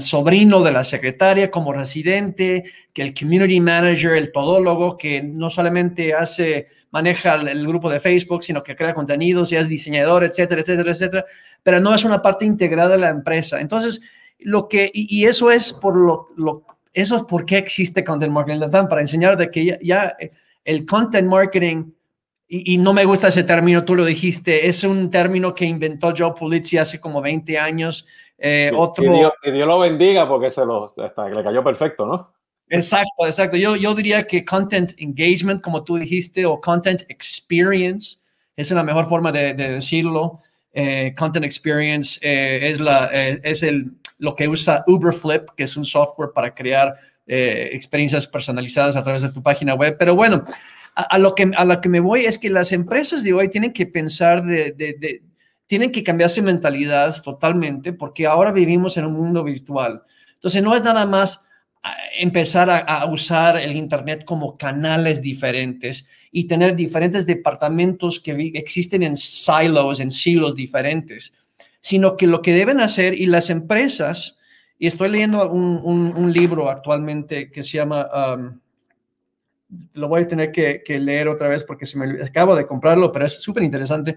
sobrino 0.00 0.62
de 0.62 0.72
la 0.72 0.84
secretaria 0.84 1.50
como 1.50 1.72
residente, 1.72 2.64
que 2.92 3.02
el 3.02 3.14
community 3.14 3.60
manager, 3.60 4.12
el 4.12 4.32
todólogo, 4.32 4.96
que 4.96 5.22
no 5.22 5.50
solamente 5.50 6.14
hace, 6.14 6.66
maneja 6.90 7.34
el, 7.34 7.66
grupo 7.66 7.90
de 7.90 8.00
Facebook, 8.00 8.42
sino 8.42 8.62
que 8.62 8.76
crea 8.76 8.94
contenidos 8.94 9.52
y 9.52 9.56
es 9.56 9.68
diseñador, 9.68 10.24
etcétera, 10.24 10.60
etcétera, 10.60 10.92
etcétera, 10.92 11.24
pero 11.62 11.80
no 11.80 11.94
es 11.94 12.04
una 12.04 12.22
parte 12.22 12.44
integrada 12.44 12.90
de 12.90 12.98
la 12.98 13.08
empresa. 13.10 13.60
Entonces, 13.60 14.00
lo 14.38 14.68
que, 14.68 14.90
y, 14.92 15.24
eso 15.24 15.50
es 15.50 15.72
por 15.72 15.96
lo, 15.96 16.28
lo, 16.36 16.64
eso 16.92 17.16
es 17.16 17.22
por 17.24 17.44
qué 17.44 17.58
existe 17.58 18.04
Content 18.04 18.32
Marketing 18.32 18.60
para 18.88 19.00
enseñar 19.00 19.36
de 19.36 19.50
que 19.50 19.78
ya, 19.82 20.16
el 20.64 20.84
Content 20.86 21.28
Marketing 21.28 21.92
y, 22.52 22.78
no 22.78 22.92
me 22.92 23.04
gusta 23.04 23.28
ese 23.28 23.44
término, 23.44 23.84
tú 23.84 23.94
lo 23.94 24.04
dijiste, 24.04 24.66
es 24.66 24.82
un 24.82 25.08
término 25.08 25.54
que 25.54 25.64
inventó 25.64 26.12
Joe 26.16 26.32
Pulizzi 26.36 26.78
hace 26.78 26.98
como 26.98 27.22
20 27.22 27.56
años, 27.60 28.08
eh, 28.40 28.72
otro... 28.74 29.04
que, 29.42 29.52
Dios, 29.52 29.68
lo 29.68 29.78
bendiga 29.78 30.26
porque 30.26 30.50
se 30.50 30.64
lo, 30.64 30.94
le 30.96 31.44
cayó 31.44 31.62
perfecto, 31.62 32.06
¿no? 32.06 32.32
Exacto, 32.68 33.26
exacto. 33.26 33.56
Yo, 33.56 33.76
yo 33.76 33.94
diría 33.94 34.26
que 34.26 34.44
content 34.44 34.92
engagement, 34.98 35.60
como 35.60 35.84
tú 35.84 35.96
dijiste, 35.96 36.46
o 36.46 36.60
content 36.60 37.02
experience, 37.08 38.18
es 38.56 38.70
una 38.70 38.82
mejor 38.82 39.08
forma 39.08 39.30
de, 39.30 39.54
decirlo. 39.54 40.40
Eh, 40.72 41.14
content 41.18 41.44
experience 41.44 42.18
eh, 42.22 42.70
es, 42.70 42.80
la, 42.80 43.06
es 43.06 43.62
el, 43.62 43.92
lo 44.18 44.34
que 44.34 44.48
usa 44.48 44.84
Uberflip, 44.86 45.50
que 45.56 45.64
es 45.64 45.76
un 45.76 45.84
software 45.84 46.30
para 46.34 46.54
crear 46.54 46.94
experiencias 47.26 48.26
personalizadas 48.26 48.96
a 48.96 49.04
través 49.04 49.22
de 49.22 49.30
tu 49.30 49.40
página 49.40 49.74
web. 49.74 49.96
Pero 49.96 50.16
bueno, 50.16 50.44
a, 50.96 51.16
lo, 51.18 51.36
que, 51.36 51.48
a 51.56 51.64
lo 51.64 51.80
que 51.80 51.88
me 51.88 52.00
voy 52.00 52.24
es 52.24 52.38
que 52.38 52.50
las 52.50 52.72
empresas 52.72 53.22
de 53.22 53.32
hoy 53.32 53.48
tienen 53.48 53.72
que 53.72 53.86
pensar 53.86 54.44
de, 54.44 54.72
de 54.72 55.22
tienen 55.70 55.92
que 55.92 56.02
cambiarse 56.02 56.42
mentalidad 56.42 57.14
totalmente 57.22 57.92
porque 57.92 58.26
ahora 58.26 58.50
vivimos 58.50 58.96
en 58.96 59.04
un 59.04 59.12
mundo 59.12 59.44
virtual. 59.44 60.02
Entonces, 60.34 60.64
no 60.64 60.74
es 60.74 60.82
nada 60.82 61.06
más 61.06 61.44
ah, 61.84 61.94
empezar 62.18 62.68
a, 62.68 63.06
usar 63.06 63.56
el 63.56 63.76
Internet 63.76 64.24
como 64.24 64.58
canales 64.58 65.22
diferentes 65.22 66.08
y 66.32 66.48
tener 66.48 66.74
diferentes 66.74 67.24
departamentos 67.24 68.18
que 68.18 68.50
existen 68.54 69.04
en 69.04 69.14
silos, 69.14 70.00
en 70.00 70.10
silos 70.10 70.56
diferentes, 70.56 71.32
sino 71.80 72.16
que 72.16 72.26
lo 72.26 72.42
que 72.42 72.52
deben 72.52 72.80
hacer 72.80 73.14
y 73.14 73.26
las 73.26 73.48
empresas, 73.48 74.38
y 74.76 74.88
estoy 74.88 75.08
leyendo 75.08 75.48
un, 75.48 76.32
libro 76.32 76.68
actualmente 76.68 77.48
que 77.52 77.62
se 77.62 77.78
llama, 77.78 78.08
um, 78.34 78.58
lo 79.92 80.08
voy 80.08 80.22
a 80.22 80.26
tener 80.26 80.50
que, 80.50 80.82
que, 80.84 80.98
leer 80.98 81.28
otra 81.28 81.46
vez 81.46 81.62
porque 81.62 81.86
se 81.86 81.96
me 81.96 82.24
acabo 82.24 82.56
de 82.56 82.66
comprarlo, 82.66 83.12
pero 83.12 83.24
es 83.24 83.40
súper 83.40 83.62
interesante. 83.62 84.16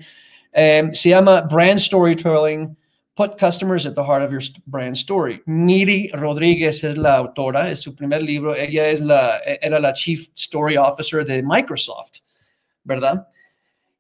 Em, 0.54 0.94
se 0.94 1.10
llama 1.10 1.42
Brand 1.42 1.80
Storytelling, 1.80 2.76
Put 3.16 3.38
Customers 3.38 3.86
at 3.86 3.94
the 3.94 4.04
Heart 4.04 4.24
of 4.24 4.32
Your 4.32 4.42
Brand 4.66 4.96
Story. 4.96 5.42
Miri 5.46 6.10
Rodríguez 6.14 6.84
es 6.84 6.98
la 6.98 7.18
autora, 7.18 7.70
es 7.70 7.82
su 7.82 7.96
primer 7.96 8.24
libro. 8.24 8.56
Ella 8.56 8.88
es 8.88 9.02
la, 9.02 9.40
era 9.62 9.80
la 9.80 9.94
Chief 9.94 10.28
Story 10.36 10.78
Officer 10.78 11.24
de 11.24 11.44
Microsoft, 11.44 12.22
¿verdad? 12.84 13.28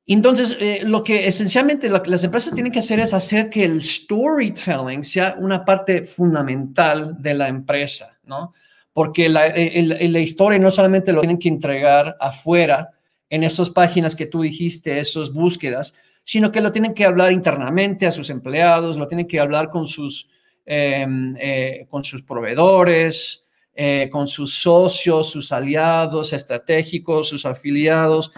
Entonces, 0.05 0.57
eh, 0.59 0.81
lo 0.83 1.03
que 1.03 1.27
esencialmente 1.27 1.89
las 1.89 2.23
empresas 2.23 2.53
tienen 2.53 2.71
que 2.71 2.79
hacer 2.79 2.99
es 2.99 3.13
hacer 3.13 3.49
que 3.49 3.63
el 3.63 3.83
storytelling 3.83 5.03
sea 5.03 5.35
una 5.39 5.63
parte 5.63 6.05
fundamental 6.05 7.15
de 7.21 7.33
la 7.35 7.47
empresa, 7.47 8.19
¿no? 8.23 8.53
Porque 8.91 9.29
la, 9.29 9.47
la 9.47 10.19
historia 10.19 10.59
no 10.59 10.69
solamente 10.69 11.13
lo 11.13 11.21
tienen 11.21 11.39
que 11.39 11.47
entregar 11.47 12.17
afuera 12.19 12.91
en 13.29 13.43
esas 13.43 13.69
páginas 13.69 14.15
que 14.15 14.25
tú 14.25 14.41
dijiste, 14.41 14.99
esas 14.99 15.31
búsquedas, 15.31 15.95
sino 16.23 16.51
que 16.51 16.62
lo 16.62 16.71
tienen 16.71 16.93
que 16.93 17.05
hablar 17.05 17.31
internamente 17.31 18.07
a 18.07 18.12
sus 18.12 18.29
empleados, 18.29 18.97
lo 18.97 19.07
tienen 19.07 19.27
que 19.27 19.39
hablar 19.39 19.69
con 19.69 19.86
sus, 19.86 20.29
em, 20.65 21.36
eh, 21.39 21.86
con 21.89 22.03
sus 22.03 22.21
proveedores, 22.21 23.47
eh, 23.75 24.09
con 24.12 24.27
sus 24.27 24.53
socios, 24.55 25.29
sus 25.29 25.51
aliados 25.51 26.31
estratégicos, 26.31 27.27
sus 27.27 27.45
afiliados. 27.45 28.31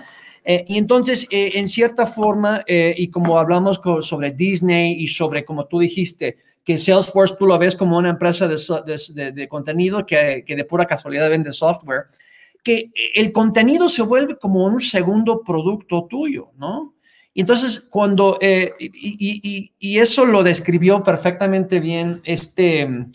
Eh, 0.44 0.64
y 0.68 0.78
entonces, 0.78 1.28
en 1.32 1.68
cierta 1.68 2.06
forma, 2.06 2.64
y 2.68 3.08
como 3.10 3.40
hablamos 3.40 3.82
sobre 4.02 4.32
Disney 4.32 4.94
y 4.94 5.08
sobre, 5.08 5.44
como 5.44 5.66
tú 5.66 5.80
dijiste, 5.80 6.38
que 6.64 6.78
Salesforce 6.78 7.36
tú 7.38 7.48
lo 7.48 7.58
ves 7.58 7.76
como 7.76 7.98
una 7.98 8.10
empresa 8.10 8.48
de, 8.48 9.32
de, 9.32 9.48
contenido 9.48 10.06
que, 10.06 10.44
que, 10.46 10.56
de 10.56 10.64
pura 10.66 10.86
casualidad 10.86 11.30
vende 11.30 11.52
software, 11.52 12.06
que 12.64 12.92
el 13.14 13.32
contenido 13.32 13.90
se 13.90 14.02
vuelve 14.02 14.38
como 14.38 14.66
un 14.66 14.80
segundo 14.80 15.42
producto 15.42 16.08
tuyo, 16.10 16.50
¿no? 16.58 16.95
Y 17.38 17.42
entonces, 17.42 17.82
cuando, 17.82 18.38
eh, 18.40 18.72
y, 18.80 19.74
y, 19.78 20.00
eso 20.00 20.26
lo 20.26 20.42
describió 20.42 21.04
perfectamente 21.04 21.82
bien 21.82 22.22
este, 22.24 22.86
um, 22.86 23.12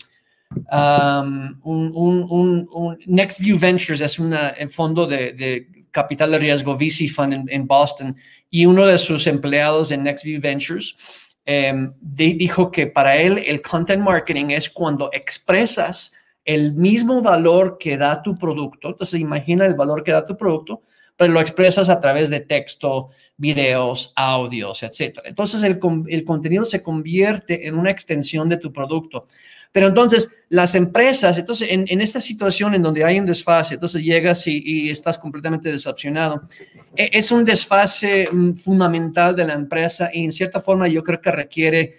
un, 1.63 1.91
un, 1.95 2.69
un, 2.71 2.99
Next 3.07 3.39
View 3.39 3.57
Ventures, 3.57 3.99
es 3.99 4.19
un 4.19 4.35
fondo 4.69 5.07
de, 5.07 5.33
de, 5.33 5.67
capital 5.89 6.29
de 6.29 6.37
riesgo 6.37 6.75
VC 6.75 7.09
Fund 7.09 7.49
en, 7.49 7.65
Boston, 7.65 8.15
y 8.51 8.67
uno 8.67 8.85
de 8.85 8.99
sus 8.99 9.25
empleados 9.25 9.91
en 9.91 10.03
Next 10.03 10.23
View 10.23 10.39
Ventures 10.39 11.33
um, 11.47 11.91
dijo 11.99 12.69
que 12.69 12.85
para 12.85 13.17
él 13.17 13.43
el 13.47 13.63
content 13.63 14.03
marketing 14.03 14.51
es 14.51 14.69
cuando 14.69 15.09
expresas 15.13 16.13
el 16.45 16.73
mismo 16.73 17.23
valor 17.23 17.79
que 17.79 17.97
da 17.97 18.21
tu 18.21 18.35
producto. 18.35 18.89
Entonces, 18.89 19.19
imagina 19.19 19.65
el 19.65 19.73
valor 19.73 20.03
que 20.03 20.11
da 20.11 20.23
tu 20.23 20.37
producto, 20.37 20.83
pero 21.17 21.33
lo 21.33 21.39
expresas 21.39 21.89
a 21.89 21.99
través 21.99 22.29
de 22.29 22.41
texto, 22.41 23.09
videos, 23.37 24.13
audios, 24.15 24.83
etc. 24.83 25.19
Entonces, 25.25 25.63
el, 25.63 25.79
el 26.07 26.23
contenido 26.23 26.65
se 26.65 26.81
convierte 26.81 27.67
en 27.67 27.77
una 27.77 27.91
extensión 27.91 28.49
de 28.49 28.57
tu 28.57 28.71
producto. 28.71 29.27
Pero 29.71 29.87
entonces, 29.87 30.35
las 30.49 30.75
empresas, 30.75 31.37
entonces, 31.37 31.69
en, 31.71 31.85
en 31.87 32.01
esta 32.01 32.19
situación 32.19 32.75
en 32.75 32.81
donde 32.81 33.05
hay 33.05 33.19
un 33.19 33.25
desfase, 33.25 33.75
entonces 33.75 34.03
llegas 34.03 34.45
y, 34.47 34.61
y 34.63 34.89
estás 34.89 35.17
completamente 35.17 35.71
decepcionado, 35.71 36.43
e, 36.95 37.09
es 37.13 37.31
un 37.31 37.45
desfase 37.45 38.27
mm, 38.31 38.55
fundamental 38.55 39.35
de 39.35 39.45
la 39.45 39.53
empresa 39.53 40.09
y 40.13 40.25
en 40.25 40.31
cierta 40.31 40.59
forma 40.59 40.89
yo 40.89 41.03
creo 41.03 41.21
que 41.21 41.31
requiere 41.31 41.93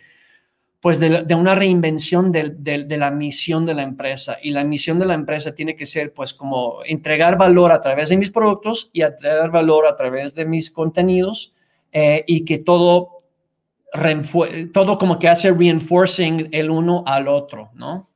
pues 0.83 0.99
de, 0.99 1.23
de 1.23 1.35
una 1.37 1.55
reinvención 1.55 2.33
de, 2.33 2.51
de, 2.51 2.83
de, 2.83 2.97
la 2.97 3.12
misión 3.12 3.64
de 3.66 3.75
la 3.75 3.85
empresa. 3.85 4.38
Y 4.42 4.51
la 4.51 4.64
misión 4.64 4.99
de 4.99 5.07
la 5.07 5.14
empresa 5.14 5.55
tiene 5.55 5.77
que 5.77 5.87
ser 5.87 6.12
pues 6.12 6.35
como 6.35 6.81
entregar 6.85 7.38
valor 7.38 7.71
a 7.71 7.81
través 7.81 8.09
de 8.09 8.16
mis 8.16 8.33
productos 8.33 8.90
y 8.92 9.03
entregar 9.03 9.53
valor 9.53 9.87
a 9.87 9.95
través 9.95 10.35
de 10.35 10.45
mis 10.45 10.73
contenidos 10.73 11.55
eh, 11.92 12.25
y 12.27 12.45
que 12.45 12.59
todo, 12.59 13.18
todo 14.73 14.99
como 14.99 15.21
que 15.21 15.29
hace 15.29 15.53
reinforcing 15.53 16.49
el 16.51 16.68
uno 16.68 17.05
al 17.07 17.29
otro, 17.29 17.71
¿no? 17.75 18.11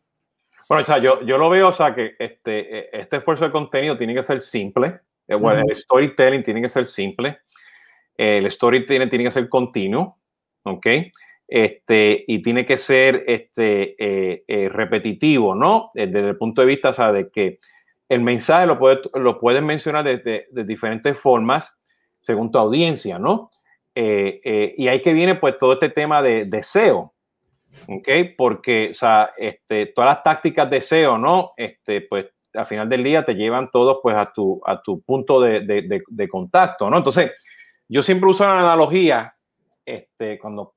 Bueno, 0.68 0.82
o 0.82 0.86
sea, 0.86 0.98
yo, 0.98 1.22
yo 1.24 1.38
lo 1.38 1.48
veo, 1.48 1.68
o 1.68 1.72
sea, 1.72 1.94
que 1.94 2.16
este, 2.18 3.00
este 3.00 3.18
esfuerzo 3.18 3.44
de 3.44 3.52
contenido 3.52 3.96
tiene 3.96 4.12
que 4.12 4.24
ser 4.24 4.40
simple. 4.40 5.02
Eh, 5.28 5.36
bueno, 5.36 5.60
uh 5.60 5.62
-huh. 5.62 5.70
El 5.70 5.76
storytelling 5.76 6.42
tiene 6.42 6.62
que 6.62 6.68
ser 6.68 6.88
simple. 6.88 7.38
El 8.16 8.50
storytelling 8.50 9.08
tiene 9.08 9.22
que 9.26 9.30
ser 9.30 9.48
continuo, 9.48 10.18
¿ok? 10.64 10.86
Este, 11.48 12.24
y 12.26 12.42
tiene 12.42 12.66
que 12.66 12.76
ser 12.76 13.24
este, 13.26 13.94
eh, 13.98 14.44
eh, 14.48 14.68
repetitivo, 14.68 15.54
¿no? 15.54 15.90
Eh, 15.94 16.06
desde 16.06 16.30
el 16.30 16.36
punto 16.36 16.60
de 16.60 16.66
vista, 16.66 16.90
o 16.90 16.92
sea, 16.92 17.12
de 17.12 17.30
que 17.30 17.60
el 18.08 18.20
mensaje 18.20 18.66
lo, 18.66 18.78
puede, 18.78 19.00
lo 19.14 19.38
puedes 19.38 19.62
mencionar 19.62 20.04
de, 20.04 20.46
de, 20.50 20.64
diferentes 20.64 21.18
formas 21.18 21.76
según 22.20 22.50
tu 22.50 22.58
audiencia, 22.58 23.18
¿no? 23.18 23.50
y 23.98 24.88
ahí 24.88 25.00
que 25.00 25.14
viene 25.14 25.36
pues 25.36 25.56
todo 25.58 25.72
este 25.72 25.88
tema 25.88 26.20
de, 26.20 26.44
de 26.44 26.62
SEO, 26.62 27.14
¿ok? 27.88 28.08
Porque, 28.36 28.90
o 28.90 28.94
sea, 28.94 29.30
este, 29.38 29.86
todas 29.86 30.16
las 30.16 30.22
tácticas 30.22 30.68
de 30.68 30.82
SEO, 30.82 31.16
¿no? 31.16 31.52
Este, 31.56 32.02
pues 32.02 32.26
al 32.52 32.66
final 32.66 32.90
del 32.90 33.02
día 33.02 33.24
te 33.24 33.34
llevan 33.34 33.70
todos 33.70 34.00
pues 34.02 34.14
a 34.14 34.30
tu, 34.34 34.60
a 34.66 34.82
tu 34.82 35.00
punto 35.00 35.40
de, 35.40 35.60
de, 35.60 36.02
de 36.06 36.28
contacto, 36.28 36.90
¿no? 36.90 36.98
Entonces, 36.98 37.32
yo 37.88 38.02
siempre 38.02 38.28
uso 38.28 38.44
la 38.44 38.60
analogía, 38.60 39.34
este, 39.86 40.38
cuando 40.38 40.75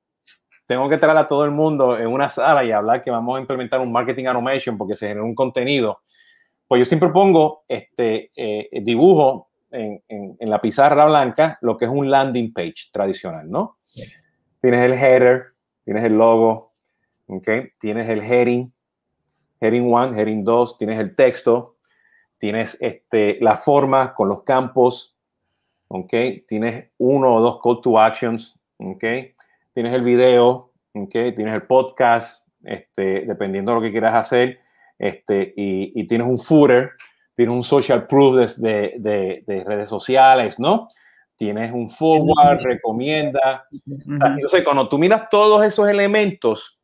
tengo 0.70 0.88
que 0.88 0.98
traer 0.98 1.18
a 1.18 1.26
todo 1.26 1.44
el 1.44 1.50
mundo 1.50 1.98
en 1.98 2.06
una 2.06 2.28
sala 2.28 2.62
y 2.62 2.70
hablar 2.70 3.02
que 3.02 3.10
vamos 3.10 3.36
a 3.36 3.40
implementar 3.40 3.80
un 3.80 3.90
marketing 3.90 4.26
automation 4.26 4.78
porque 4.78 4.94
se 4.94 5.08
genera 5.08 5.24
un 5.24 5.34
contenido, 5.34 6.02
pues 6.68 6.78
yo 6.78 6.84
siempre 6.84 7.08
pongo 7.08 7.64
este 7.66 8.30
eh, 8.36 8.68
dibujo 8.80 9.48
en, 9.72 10.00
en, 10.06 10.48
la 10.48 10.60
pizarra 10.60 11.06
blanca 11.06 11.58
lo 11.60 11.76
que 11.76 11.86
es 11.86 11.90
un 11.90 12.08
landing 12.08 12.52
page 12.52 12.90
tradicional, 12.92 13.50
¿no? 13.50 13.78
Tienes 14.60 14.80
el 14.84 14.92
header, 14.92 15.46
tienes 15.84 16.04
el 16.04 16.16
logo, 16.16 16.70
¿okay? 17.26 17.70
tienes 17.80 18.08
el 18.08 18.22
heading, 18.22 18.72
heading 19.60 19.92
1, 19.92 20.14
heading 20.14 20.44
2, 20.44 20.78
tienes 20.78 21.00
el 21.00 21.16
texto, 21.16 21.78
tienes 22.38 22.78
este, 22.80 23.38
la 23.40 23.56
forma 23.56 24.14
con 24.14 24.28
los 24.28 24.44
campos, 24.44 25.16
¿okay? 25.88 26.42
tienes 26.42 26.90
uno 26.98 27.34
o 27.34 27.40
dos 27.40 27.58
call 27.60 27.80
to 27.80 27.98
actions, 27.98 28.56
¿okay? 28.78 29.34
Tienes 29.80 29.94
el 29.94 30.02
video, 30.02 30.72
¿okay? 30.92 31.34
tienes 31.34 31.54
el 31.54 31.62
podcast, 31.62 32.46
este, 32.62 33.24
dependiendo 33.26 33.72
de 33.72 33.76
lo 33.76 33.82
que 33.82 33.90
quieras 33.90 34.12
hacer, 34.12 34.60
este, 34.98 35.54
y, 35.56 35.98
y 35.98 36.06
tienes 36.06 36.26
un 36.26 36.38
footer, 36.38 36.90
tienes 37.34 37.54
un 37.54 37.62
social 37.62 38.06
proof 38.06 38.58
de, 38.58 38.92
de, 38.98 39.42
de, 39.46 39.64
redes 39.64 39.88
sociales, 39.88 40.60
¿no? 40.60 40.88
Tienes 41.34 41.72
un 41.72 41.88
forward, 41.88 42.60
recomienda. 42.62 43.66
Entonces, 43.72 44.62
cuando 44.64 44.86
tú 44.86 44.98
miras 44.98 45.30
todos 45.30 45.64
esos 45.64 45.88
elementos, 45.88 46.78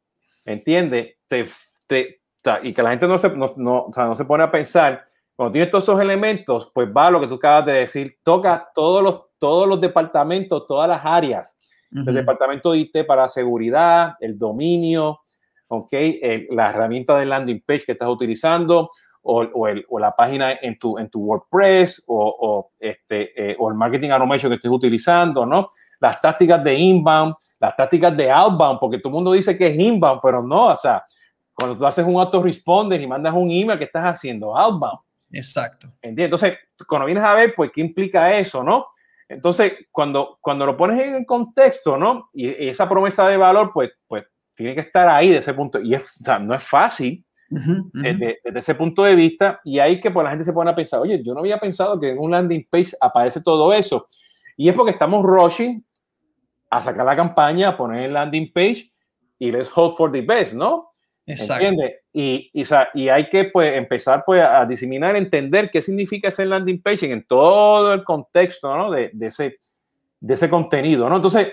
¿entiendes? 0.46 1.16
Te, 1.28 1.44
te, 1.86 2.20
y 2.62 2.72
que 2.72 2.82
la 2.82 2.90
gente 2.90 3.06
no 3.06 3.18
se, 3.18 3.28
no, 3.28 3.52
no, 3.58 3.82
o 3.82 3.92
sea, 3.92 4.06
no 4.06 4.16
se 4.16 4.24
pone 4.24 4.42
a 4.42 4.50
pensar, 4.50 5.04
cuando 5.34 5.52
tienes 5.52 5.70
todos 5.70 5.84
esos 5.84 6.00
elementos, 6.00 6.70
pues 6.72 6.88
va 6.88 7.10
lo 7.10 7.20
que 7.20 7.26
tú 7.26 7.34
acabas 7.34 7.66
de 7.66 7.72
decir, 7.74 8.16
toca 8.22 8.70
todos 8.74 9.02
los, 9.02 9.24
todos 9.36 9.68
los 9.68 9.82
departamentos, 9.82 10.66
todas 10.66 10.88
las 10.88 11.02
áreas 11.04 11.58
uh 11.92 11.98
-huh. 11.98 12.08
el 12.08 12.14
departamento 12.14 12.72
de 12.72 12.78
IT 12.78 13.06
para 13.06 13.28
seguridad, 13.28 14.14
el 14.20 14.38
dominio, 14.38 15.20
¿ok? 15.68 15.92
El, 15.92 16.46
la 16.50 16.70
herramienta 16.70 17.18
de 17.18 17.26
landing 17.26 17.62
page 17.66 17.84
que 17.84 17.92
estás 17.92 18.08
utilizando 18.08 18.90
o, 19.22 19.42
o, 19.42 19.68
el, 19.68 19.84
o 19.88 19.98
la 19.98 20.14
página 20.14 20.52
en 20.52 20.78
tu, 20.78 20.98
en 20.98 21.10
tu 21.10 21.20
WordPress 21.20 22.04
o, 22.06 22.36
o 22.40 22.70
este, 22.78 23.50
eh, 23.50 23.56
o 23.58 23.68
el 23.68 23.74
marketing 23.74 24.10
automation 24.10 24.50
que 24.50 24.56
estés 24.56 24.70
utilizando, 24.70 25.44
¿no? 25.44 25.68
Las 26.00 26.20
tácticas 26.20 26.62
de 26.62 26.74
inbound, 26.74 27.34
las 27.58 27.76
tácticas 27.76 28.16
de 28.16 28.30
outbound, 28.30 28.78
porque 28.78 28.98
todo 28.98 29.08
el 29.08 29.14
mundo 29.14 29.32
dice 29.32 29.56
que 29.56 29.66
es 29.66 29.78
inbound, 29.78 30.20
pero 30.22 30.42
no, 30.42 30.66
o 30.66 30.76
sea, 30.76 31.04
cuando 31.52 31.76
tú 31.76 31.86
haces 31.86 32.04
un 32.06 32.20
autoresponder 32.20 33.00
y 33.00 33.06
mandas 33.06 33.32
un 33.34 33.50
email, 33.50 33.78
¿qué 33.78 33.84
estás 33.84 34.04
haciendo? 34.04 34.56
Outbound. 34.56 34.98
Exacto. 35.32 35.88
¿Entiendes? 36.02 36.26
Entonces, 36.26 36.58
cuando 36.86 37.06
vienes 37.06 37.24
a 37.24 37.34
ver, 37.34 37.54
pues, 37.56 37.70
¿qué 37.72 37.80
implica 37.80 38.36
eso, 38.38 38.62
no? 38.62 38.86
Entonces, 39.28 39.72
cuando, 39.90 40.38
cuando 40.40 40.66
lo 40.66 40.76
pones 40.76 41.00
en 41.00 41.24
contexto, 41.24 41.96
¿no? 41.96 42.30
Y, 42.32 42.46
y, 42.46 42.68
esa 42.68 42.88
promesa 42.88 43.28
de 43.28 43.36
valor, 43.36 43.70
pues, 43.72 43.90
pues 44.06 44.24
tiene 44.54 44.74
que 44.74 44.82
estar 44.82 45.08
ahí 45.08 45.30
de 45.30 45.38
ese 45.38 45.54
punto. 45.54 45.80
Y 45.80 45.94
es, 45.94 46.04
o 46.20 46.24
sea, 46.24 46.38
no 46.38 46.54
es 46.54 46.62
fácil 46.62 47.24
uh 47.50 47.56
-huh, 47.56 47.80
uh 47.80 47.90
-huh. 47.92 48.02
Desde, 48.02 48.38
desde, 48.44 48.58
ese 48.58 48.74
punto 48.74 49.04
de 49.04 49.14
vista. 49.14 49.60
Y 49.64 49.78
ahí 49.78 50.00
que 50.00 50.10
pues, 50.10 50.24
la 50.24 50.30
gente 50.30 50.44
se 50.44 50.52
pone 50.52 50.70
a 50.70 50.74
pensar, 50.74 51.00
oye, 51.00 51.22
yo 51.22 51.34
no 51.34 51.40
había 51.40 51.58
pensado 51.58 51.98
que 51.98 52.10
en 52.10 52.18
un 52.18 52.30
landing 52.30 52.66
page 52.70 52.92
aparece 53.00 53.42
todo 53.42 53.72
eso. 53.72 54.06
Y 54.56 54.68
es 54.68 54.74
porque 54.74 54.92
estamos 54.92 55.24
rushing 55.24 55.84
a 56.70 56.82
sacar 56.82 57.04
la 57.04 57.16
campaña, 57.16 57.68
a 57.70 57.76
poner 57.76 58.04
el 58.04 58.12
landing 58.12 58.52
page 58.52 58.90
y 59.38 59.50
let's 59.50 59.70
hope 59.74 59.96
for 59.96 60.10
the 60.10 60.22
best, 60.22 60.54
¿no? 60.54 60.90
Exacto. 61.26 61.64
¿Entiendes? 61.64 62.00
Y, 62.12 62.50
y, 62.52 62.62
o 62.62 62.64
sea, 62.64 62.88
y, 62.94 63.08
hay 63.08 63.28
que 63.28 63.44
pues, 63.46 63.76
empezar 63.76 64.22
pues, 64.24 64.42
a 64.42 64.64
diseminar, 64.64 65.16
entender 65.16 65.70
qué 65.72 65.82
significa 65.82 66.28
ese 66.28 66.46
landing 66.46 66.80
page 66.80 67.10
en 67.10 67.26
todo 67.26 67.92
el 67.92 68.04
contexto 68.04 68.74
¿no? 68.76 68.90
de, 68.92 69.10
de, 69.12 69.26
ese, 69.26 69.58
de 70.20 70.34
ese 70.34 70.48
contenido. 70.48 71.08
¿no? 71.08 71.16
Entonces, 71.16 71.48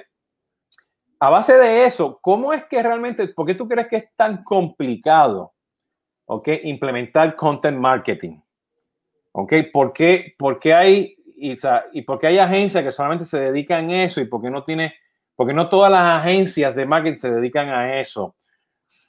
a 1.19 1.29
base 1.29 1.53
de 1.53 1.85
eso, 1.85 2.19
¿cómo 2.21 2.53
es 2.53 2.65
que 2.65 2.83
realmente, 2.83 3.29
por 3.29 3.47
qué 3.47 3.55
tú 3.55 3.67
crees 3.67 3.87
que 3.87 3.95
es 3.95 4.15
tan 4.15 4.43
complicado 4.43 5.53
okay, 6.25 6.59
implementar 6.63 7.35
content 7.35 7.77
marketing? 7.77 8.39
Okay, 9.31 9.63
¿Por, 9.71 9.93
qué, 9.93 10.35
por 10.37 10.59
qué 10.59 10.73
hay, 10.75 11.15
y, 11.37 11.53
o 11.53 11.59
sea, 11.59 11.85
y 11.91 12.03
por 12.03 12.19
qué 12.19 12.27
hay 12.27 12.37
agencias 12.37 12.83
que 12.83 12.91
solamente 12.91 13.25
se 13.25 13.39
dedican 13.39 13.89
a 13.89 14.03
eso 14.03 14.21
y 14.21 14.25
por 14.25 14.41
qué 14.41 14.51
no 14.51 14.63
tiene, 14.63 14.93
porque 15.35 15.53
no 15.53 15.67
todas 15.69 15.91
las 15.91 16.21
agencias 16.21 16.75
de 16.75 16.85
marketing 16.85 17.19
se 17.19 17.31
dedican 17.31 17.69
a 17.69 17.99
eso? 17.99 18.35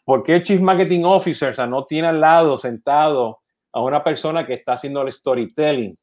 ¿Por 0.05 0.23
qué 0.23 0.37
el 0.37 0.43
Chief 0.43 0.61
Marketing 0.61 1.03
Officer 1.05 1.51
o 1.51 1.55
sea, 1.55 1.67
no 1.67 1.87
tiene 1.87 2.09
al 2.09 2.21
lado 2.21 2.59
sentado 2.59 3.40
a 3.73 3.81
una 3.83 4.05
persona 4.05 4.47
que 4.47 4.55
está 4.55 4.75
haciendo 4.75 5.03
el 5.03 5.12
storytelling 5.12 5.99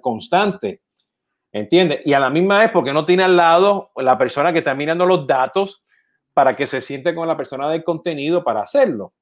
constante? 0.00 0.82
¿Entiendes? 1.50 2.06
Y 2.06 2.12
a 2.12 2.20
la 2.20 2.28
misma 2.28 2.60
vez, 2.60 2.70
porque 2.70 2.92
no 2.92 3.06
tiene 3.06 3.24
al 3.24 3.36
lado 3.36 3.90
la 3.96 4.18
persona 4.18 4.52
que 4.52 4.58
está 4.58 4.74
mirando 4.74 5.06
los 5.06 5.26
datos 5.26 5.82
para 6.34 6.54
que 6.54 6.66
se 6.66 6.82
siente 6.82 7.14
con 7.14 7.26
la 7.26 7.36
persona 7.36 7.70
del 7.70 7.82
contenido 7.82 8.44
para 8.44 8.60
hacerlo. 8.60 9.14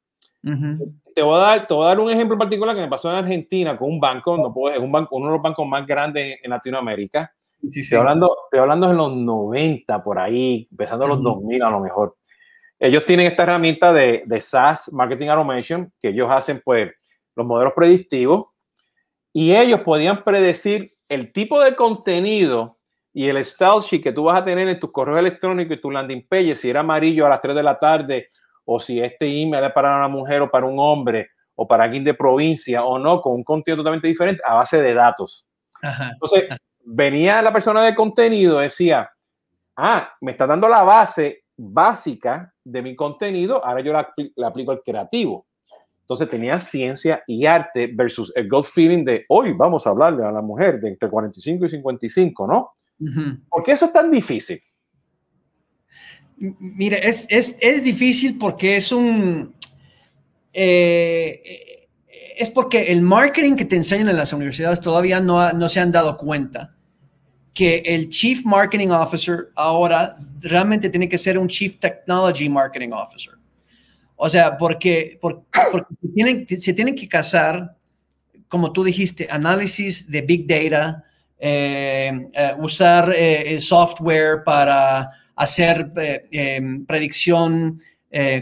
Uh 0.42 0.50
-huh. 0.50 1.00
te, 1.14 1.22
voy 1.22 1.36
a 1.36 1.38
dar, 1.38 1.66
te 1.66 1.74
voy 1.74 1.84
a 1.84 1.88
dar 1.88 2.00
un 2.00 2.10
ejemplo 2.10 2.36
particular 2.36 2.74
que 2.74 2.82
me 2.82 2.88
pasó 2.88 3.08
en 3.10 3.16
Argentina 3.16 3.76
con 3.76 3.90
un 3.90 3.98
banco, 3.98 4.36
no 4.36 4.52
puedo, 4.52 4.74
es 4.74 4.80
un 4.80 4.92
banco, 4.92 5.16
uno 5.16 5.26
de 5.26 5.32
los 5.32 5.42
bancos 5.42 5.66
más 5.66 5.86
grandes 5.86 6.38
en 6.42 6.50
Latinoamérica. 6.50 7.32
Sí, 7.62 7.70
sí. 7.70 7.80
Estoy, 7.80 7.98
hablando, 7.98 8.36
estoy 8.44 8.60
hablando 8.60 8.90
en 8.90 8.96
los 8.96 9.16
90 9.16 10.04
por 10.04 10.18
ahí, 10.18 10.68
empezando 10.70 11.04
en 11.04 11.10
los 11.10 11.18
uh 11.18 11.22
-huh. 11.22 11.40
2000 11.40 11.62
a 11.62 11.70
lo 11.70 11.80
mejor 11.80 12.16
ellos 12.78 13.04
tienen 13.06 13.26
esta 13.26 13.44
herramienta 13.44 13.92
de, 13.92 14.22
de 14.26 14.40
SaaS, 14.40 14.92
Marketing 14.92 15.28
Automation, 15.28 15.92
que 16.00 16.08
ellos 16.08 16.30
hacen 16.30 16.60
pues 16.64 16.92
los 17.34 17.46
modelos 17.46 17.72
predictivos 17.74 18.46
y 19.32 19.54
ellos 19.54 19.80
podían 19.80 20.24
predecir 20.24 20.94
el 21.08 21.32
tipo 21.32 21.60
de 21.60 21.74
contenido 21.76 22.78
y 23.12 23.28
el 23.28 23.42
style 23.44 23.80
sheet 23.80 24.02
que 24.02 24.12
tú 24.12 24.24
vas 24.24 24.40
a 24.40 24.44
tener 24.44 24.68
en 24.68 24.78
tus 24.78 24.92
correos 24.92 25.18
electrónicos 25.18 25.76
y 25.76 25.80
tu 25.80 25.90
landing 25.90 26.26
page, 26.28 26.56
si 26.56 26.68
era 26.68 26.80
amarillo 26.80 27.24
a 27.24 27.30
las 27.30 27.40
3 27.40 27.56
de 27.56 27.62
la 27.62 27.78
tarde 27.78 28.28
o 28.64 28.78
si 28.78 29.00
este 29.00 29.26
email 29.26 29.64
es 29.64 29.72
para 29.72 29.96
una 29.96 30.08
mujer 30.08 30.42
o 30.42 30.50
para 30.50 30.66
un 30.66 30.78
hombre 30.78 31.30
o 31.54 31.66
para 31.66 31.84
alguien 31.84 32.04
de 32.04 32.12
provincia 32.12 32.84
o 32.84 32.98
no, 32.98 33.22
con 33.22 33.32
un 33.32 33.44
contenido 33.44 33.78
totalmente 33.78 34.08
diferente 34.08 34.42
a 34.44 34.54
base 34.54 34.82
de 34.82 34.92
datos. 34.92 35.46
Ajá. 35.80 36.10
Entonces, 36.12 36.44
venía 36.84 37.40
la 37.40 37.52
persona 37.52 37.82
de 37.82 37.94
contenido, 37.94 38.58
decía, 38.58 39.10
ah, 39.76 40.12
me 40.20 40.32
está 40.32 40.46
dando 40.46 40.68
la 40.68 40.82
base 40.82 41.45
básica 41.56 42.52
de 42.64 42.82
mi 42.82 42.94
contenido, 42.94 43.64
ahora 43.64 43.80
yo 43.80 43.92
la, 43.92 44.12
la, 44.36 44.48
aplico 44.48 44.72
al 44.72 44.82
creativo. 44.82 45.46
Entonces 46.00 46.28
tenía 46.28 46.60
ciencia 46.60 47.22
y 47.26 47.46
arte 47.46 47.90
versus 47.92 48.32
el 48.36 48.48
gut 48.48 48.64
feeling 48.64 49.04
de 49.04 49.24
hoy 49.28 49.52
vamos 49.52 49.86
a 49.86 49.90
hablarle 49.90 50.24
a 50.24 50.30
la 50.30 50.42
mujer 50.42 50.80
de 50.80 50.90
entre 50.90 51.10
45 51.10 51.64
y 51.64 51.68
55, 51.68 52.46
¿no? 52.46 52.70
Uh 53.00 53.04
-huh. 53.04 53.40
¿Por 53.48 53.62
qué 53.64 53.72
eso 53.72 53.86
es 53.86 53.92
tan 53.92 54.10
difícil? 54.10 54.60
Mire, 56.36 57.08
es, 57.08 57.26
es, 57.28 57.56
es 57.60 57.82
difícil 57.82 58.38
porque 58.38 58.76
es 58.76 58.92
un... 58.92 59.54
Eh, 60.52 61.88
es 62.38 62.50
porque 62.50 62.92
el 62.92 63.00
marketing 63.00 63.56
que 63.56 63.64
te 63.64 63.76
enseñan 63.76 64.10
en 64.10 64.16
las 64.16 64.32
universidades 64.32 64.80
todavía 64.80 65.20
no, 65.20 65.52
no 65.52 65.68
se 65.68 65.80
han 65.80 65.90
dado 65.90 66.16
cuenta 66.18 66.75
que 67.56 67.78
el 67.86 68.10
Chief 68.10 68.44
Marketing 68.44 68.88
Officer 68.88 69.48
ahora 69.54 70.18
realmente 70.40 70.90
tiene 70.90 71.08
que 71.08 71.16
ser 71.16 71.38
un 71.38 71.48
Chief 71.48 71.78
Technology 71.78 72.50
Marketing 72.50 72.90
Officer. 72.90 73.32
O 74.14 74.28
sea, 74.28 74.58
porque, 74.58 75.18
porque, 75.20 75.46
se, 76.58 76.74
tienen, 76.74 76.94
que 76.94 77.08
casar, 77.08 77.74
como 78.48 78.72
tú 78.72 78.84
dijiste, 78.84 79.26
análisis 79.30 80.06
de 80.10 80.20
Big 80.20 80.46
Data, 80.46 81.02
eh, 81.38 82.28
eh, 82.34 82.52
usar 82.58 83.14
el 83.16 83.62
software 83.62 84.44
para 84.44 85.10
hacer 85.34 85.92
predicción, 86.86 87.80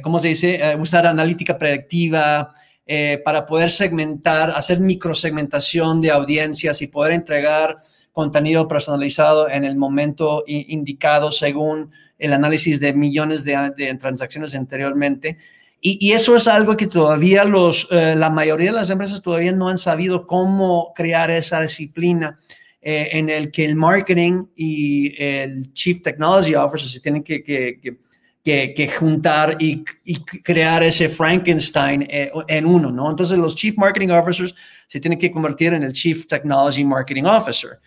¿cómo 0.02 0.18
se 0.18 0.28
dice? 0.28 0.76
usar 0.76 1.06
analítica 1.06 1.56
predictiva, 1.56 2.52
eh, 2.86 3.22
para 3.24 3.46
poder 3.46 3.70
segmentar, 3.70 4.50
hacer 4.50 4.78
microsegmentación 4.78 6.02
de 6.02 6.10
audiencias 6.10 6.82
y 6.82 6.86
poder 6.88 7.12
entregar 7.12 7.78
contenido 8.14 8.66
personalizado 8.68 9.50
en 9.50 9.64
el 9.64 9.76
momento 9.76 10.44
indicado 10.46 11.30
según 11.30 11.90
el 12.16 12.32
análisis 12.32 12.80
de 12.80 12.94
millones 12.94 13.44
de, 13.44 13.96
transacciones 14.00 14.54
anteriormente. 14.54 15.36
Y, 15.80 16.12
eso 16.12 16.34
es 16.36 16.48
algo 16.48 16.76
que 16.78 16.86
todavía 16.86 17.44
los, 17.44 17.88
eh, 17.90 18.14
la 18.16 18.30
mayoría 18.30 18.70
de 18.70 18.78
las 18.78 18.88
empresas 18.88 19.20
todavía 19.20 19.52
no 19.52 19.68
han 19.68 19.76
sabido 19.76 20.26
cómo 20.26 20.92
crear 20.94 21.30
esa 21.30 21.60
disciplina 21.60 22.38
eh, 22.80 23.08
en 23.12 23.28
el 23.28 23.50
que 23.50 23.66
el 23.66 23.74
marketing 23.74 24.46
y 24.56 25.12
el 25.22 25.74
Chief 25.74 26.00
Technology 26.00 26.54
Officer 26.54 26.88
se 26.88 27.00
tienen 27.00 27.22
que, 27.22 27.42
que 27.42 27.98
que, 28.44 28.92
juntar 28.98 29.56
y, 29.58 29.82
crear 30.42 30.82
ese 30.82 31.08
Frankenstein 31.08 32.06
eh, 32.10 32.30
en 32.46 32.66
uno, 32.66 32.92
¿no? 32.92 33.10
Entonces 33.10 33.38
los 33.38 33.56
Chief 33.56 33.74
Marketing 33.78 34.08
Officers 34.08 34.54
se 34.86 35.00
tienen 35.00 35.18
que 35.18 35.30
convertir 35.30 35.72
en 35.72 35.82
el 35.82 35.92
Chief 35.92 36.26
Technology 36.26 36.84
Marketing 36.84 37.24
Officer, 37.24 37.80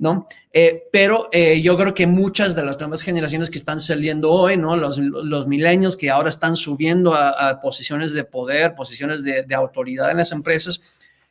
¿no? 0.00 0.26
Eh, 0.52 0.88
pero 0.90 1.28
eh, 1.30 1.60
yo 1.60 1.76
creo 1.76 1.94
que 1.94 2.08
muchas 2.08 2.56
de 2.56 2.64
las 2.64 2.80
nuevas 2.80 3.02
generaciones 3.02 3.50
que 3.50 3.58
están 3.58 3.78
saliendo 3.78 4.32
hoy, 4.32 4.56
¿no? 4.56 4.76
Los, 4.76 4.98
los 4.98 5.46
milenios 5.46 5.96
que 5.96 6.10
ahora 6.10 6.30
están 6.30 6.56
subiendo 6.56 7.14
a, 7.14 7.60
posiciones 7.60 8.12
de 8.12 8.24
poder, 8.24 8.74
posiciones 8.74 9.22
de, 9.22 9.44
de 9.44 9.54
autoridad 9.54 10.10
en 10.10 10.16
las 10.16 10.32
empresas, 10.32 10.80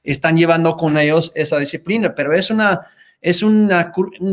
están 0.03 0.37
llevando 0.37 0.77
con 0.77 0.97
ellos 0.97 1.31
esa 1.35 1.57
disciplina, 1.57 2.15
pero 2.15 2.31
es 2.31 2.49
una 2.49 2.87
es 3.21 3.43
un 3.43 3.69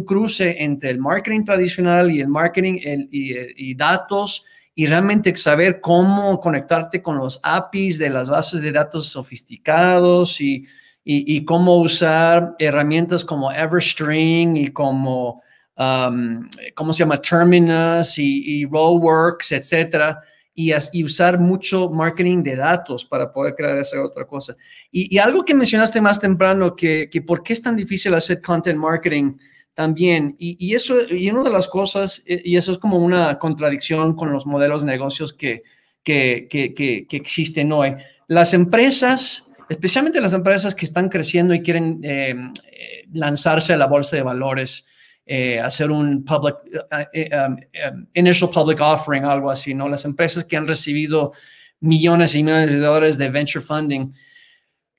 cruce 0.07 0.62
entre 0.62 0.90
el 0.90 0.99
marketing 1.01 1.44
tradicional 1.44 2.11
y 2.11 2.20
el 2.20 2.29
marketing 2.29 2.79
y, 3.11 3.75
datos 3.75 4.44
y 4.77 4.87
realmente 4.87 5.35
saber 5.35 5.81
cómo 5.81 6.40
conectarte 6.40 7.03
con 7.03 7.16
los 7.16 7.40
APIs 7.42 7.99
de 7.99 8.11
las 8.11 8.31
bases 8.31 8.61
de 8.61 8.70
datos 8.70 9.09
sofisticados 9.09 10.40
y, 10.40 10.66
y 11.09 11.45
cómo 11.45 11.77
usar 11.77 12.57
herramientas 12.59 13.25
como 13.25 13.53
Everstring 13.53 14.57
y 14.57 14.73
como, 14.73 15.40
um, 15.79 16.49
¿cómo 16.75 16.92
se 16.92 17.01
llama? 17.01 17.19
Terminus 17.19 18.19
y, 18.19 18.42
y 18.45 18.64
Rollworks, 18.64 19.53
etcétera 19.53 20.21
y, 20.57 21.05
usar 21.05 21.38
mucho 21.38 21.90
marketing 21.90 22.42
de 22.42 22.57
datos 22.57 23.05
para 23.05 23.31
poder 23.31 23.55
crear 23.55 23.79
esa 23.79 24.03
otra 24.03 24.27
cosa. 24.27 24.57
Y, 24.90 25.19
algo 25.19 25.45
que 25.45 25.55
mencionaste 25.55 26.01
más 26.01 26.19
temprano, 26.19 26.75
que, 26.75 27.11
que, 27.11 27.21
por 27.21 27.42
qué 27.42 27.53
es 27.53 27.62
tan 27.62 27.77
difícil 27.77 28.14
hacer 28.14 28.40
content 28.40 28.79
marketing 28.79 29.37
también. 29.75 30.35
Y, 30.38 30.75
eso, 30.75 30.97
y 31.11 31.31
una 31.31 31.42
de 31.42 31.51
las 31.51 31.69
cosas, 31.69 32.23
y 32.27 32.57
eso 32.57 32.73
es 32.73 32.79
como 32.79 32.99
una 32.99 33.38
contradicción 33.38 34.16
con 34.16 34.33
los 34.33 34.47
modelos 34.47 34.81
de 34.81 34.87
negocios 34.87 35.35
que, 35.35 35.62
que, 36.03 36.49
que 36.49 37.07
existen 37.11 37.71
hoy. 37.71 37.95
Las 38.27 38.55
empresas, 38.55 39.51
especialmente 39.68 40.20
las 40.20 40.33
empresas 40.33 40.74
que 40.74 40.85
están 40.85 41.09
creciendo 41.09 41.55
y 41.55 41.62
quieren 41.62 42.00
eh, 42.02 42.35
eh, 42.70 43.05
lanzarse 43.12 43.72
a 43.72 43.76
la 43.76 43.87
bolsa 43.87 44.16
de 44.16 44.22
valores, 44.22 44.87
eh, 45.24 45.61
hacer 45.61 45.90
un 45.90 46.24
public, 46.24 46.57
um, 46.64 47.52
um, 47.52 48.07
initial 48.14 48.50
public 48.50 48.81
offering, 48.81 49.24
algo 49.24 49.50
así, 49.50 49.74
¿no? 49.74 49.88
Las 49.88 50.05
empresas 50.05 50.44
que 50.44 50.57
han 50.57 50.66
recibido 50.66 51.33
millones 51.81 52.35
y 52.35 52.42
millones 52.42 52.70
de 52.70 52.79
dólares 52.79 53.18
de 53.18 53.29
venture 53.29 53.64
funding, 53.64 54.12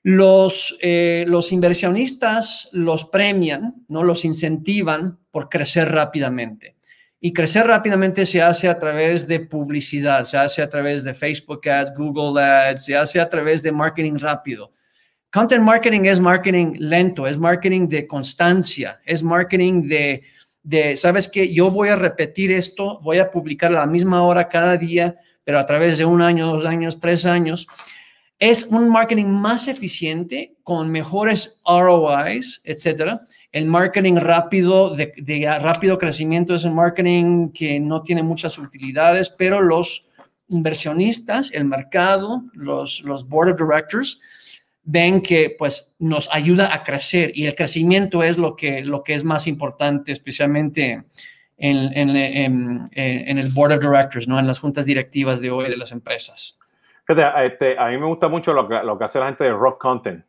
los, 0.02 0.78
los 0.80 1.52
inversionistas 1.52 2.68
los 2.72 3.04
premian, 3.06 3.84
¿no? 3.88 4.04
Los 4.04 4.24
incentivan 4.24 5.18
por 5.30 5.48
crecer 5.48 5.90
rápidamente. 5.90 6.77
Y 7.20 7.32
crecer 7.32 7.66
rápidamente 7.66 8.24
se 8.24 8.40
hace 8.40 8.68
a 8.68 8.78
través 8.78 9.26
de 9.26 9.40
publicidad, 9.40 10.24
se 10.24 10.36
hace 10.36 10.62
a 10.62 10.68
través 10.68 11.02
de 11.02 11.14
Facebook 11.14 11.68
Ads, 11.68 11.94
Google 11.96 12.40
Ads, 12.40 12.84
se 12.84 12.96
hace 12.96 13.20
a 13.20 13.28
través 13.28 13.62
de 13.62 13.72
marketing 13.72 14.18
rápido. 14.18 14.70
Content 15.32 15.62
marketing 15.62 16.02
es 16.04 16.20
marketing 16.20 16.74
lento, 16.78 17.26
es 17.26 17.36
marketing 17.36 17.88
de 17.88 18.06
constancia, 18.06 19.00
es 19.04 19.22
marketing 19.22 19.88
de, 19.88 20.22
de, 20.62 20.96
sabes 20.96 21.28
que 21.28 21.52
yo 21.52 21.70
voy 21.70 21.88
a 21.88 21.96
repetir 21.96 22.52
esto, 22.52 23.00
voy 23.02 23.18
a 23.18 23.30
publicar 23.30 23.70
a 23.72 23.80
la 23.80 23.86
misma 23.86 24.22
hora 24.22 24.48
cada 24.48 24.76
día, 24.76 25.16
pero 25.44 25.58
a 25.58 25.66
través 25.66 25.98
de 25.98 26.04
un 26.04 26.22
año, 26.22 26.46
dos 26.46 26.64
años, 26.64 27.00
tres 27.00 27.26
años. 27.26 27.66
Es 28.38 28.64
un 28.64 28.88
marketing 28.88 29.26
más 29.26 29.66
eficiente, 29.66 30.56
con 30.62 30.90
mejores 30.90 31.60
ROIs, 31.66 32.60
etcétera. 32.64 33.20
El 33.50 33.66
marketing 33.66 34.16
rápido, 34.16 34.94
de, 34.94 35.58
rápido 35.60 35.98
crecimiento, 35.98 36.54
es 36.54 36.64
un 36.64 36.74
marketing 36.74 37.50
que 37.50 37.80
no 37.80 38.02
tiene 38.02 38.22
muchas 38.22 38.58
utilidades, 38.58 39.30
pero 39.30 39.62
los 39.62 40.06
inversionistas, 40.48 41.52
el 41.52 41.64
mercado, 41.64 42.42
los, 42.52 43.02
los 43.04 43.26
board 43.26 43.52
of 43.52 43.58
directors, 43.58 44.20
ven 44.82 45.20
que 45.20 45.54
pues 45.58 45.94
nos 45.98 46.28
ayuda 46.32 46.74
a 46.74 46.82
crecer 46.82 47.30
y 47.34 47.46
el 47.46 47.54
crecimiento 47.54 48.22
es 48.22 48.38
lo 48.38 48.56
que, 48.56 48.82
lo 48.84 49.02
que 49.02 49.14
es 49.14 49.24
más 49.24 49.46
importante, 49.46 50.12
especialmente 50.12 51.04
en, 51.58 51.92
en, 51.94 52.88
en, 52.92 53.38
el 53.38 53.48
board 53.48 53.72
of 53.72 53.80
directors, 53.80 54.28
¿no? 54.28 54.38
en 54.38 54.46
las 54.46 54.60
juntas 54.60 54.86
directivas 54.86 55.40
de 55.40 55.50
hoy 55.50 55.68
de 55.68 55.76
las 55.76 55.92
empresas. 55.92 56.58
Este, 57.06 57.78
a 57.78 57.88
mí 57.88 57.98
me 57.98 58.06
gusta 58.06 58.28
mucho 58.28 58.52
lo 58.52 58.68
que, 58.68 58.82
lo 58.82 58.98
que 58.98 59.04
hace 59.04 59.18
la 59.18 59.26
gente 59.26 59.44
de 59.44 59.52
Rock 59.52 59.80
Content. 59.80 60.24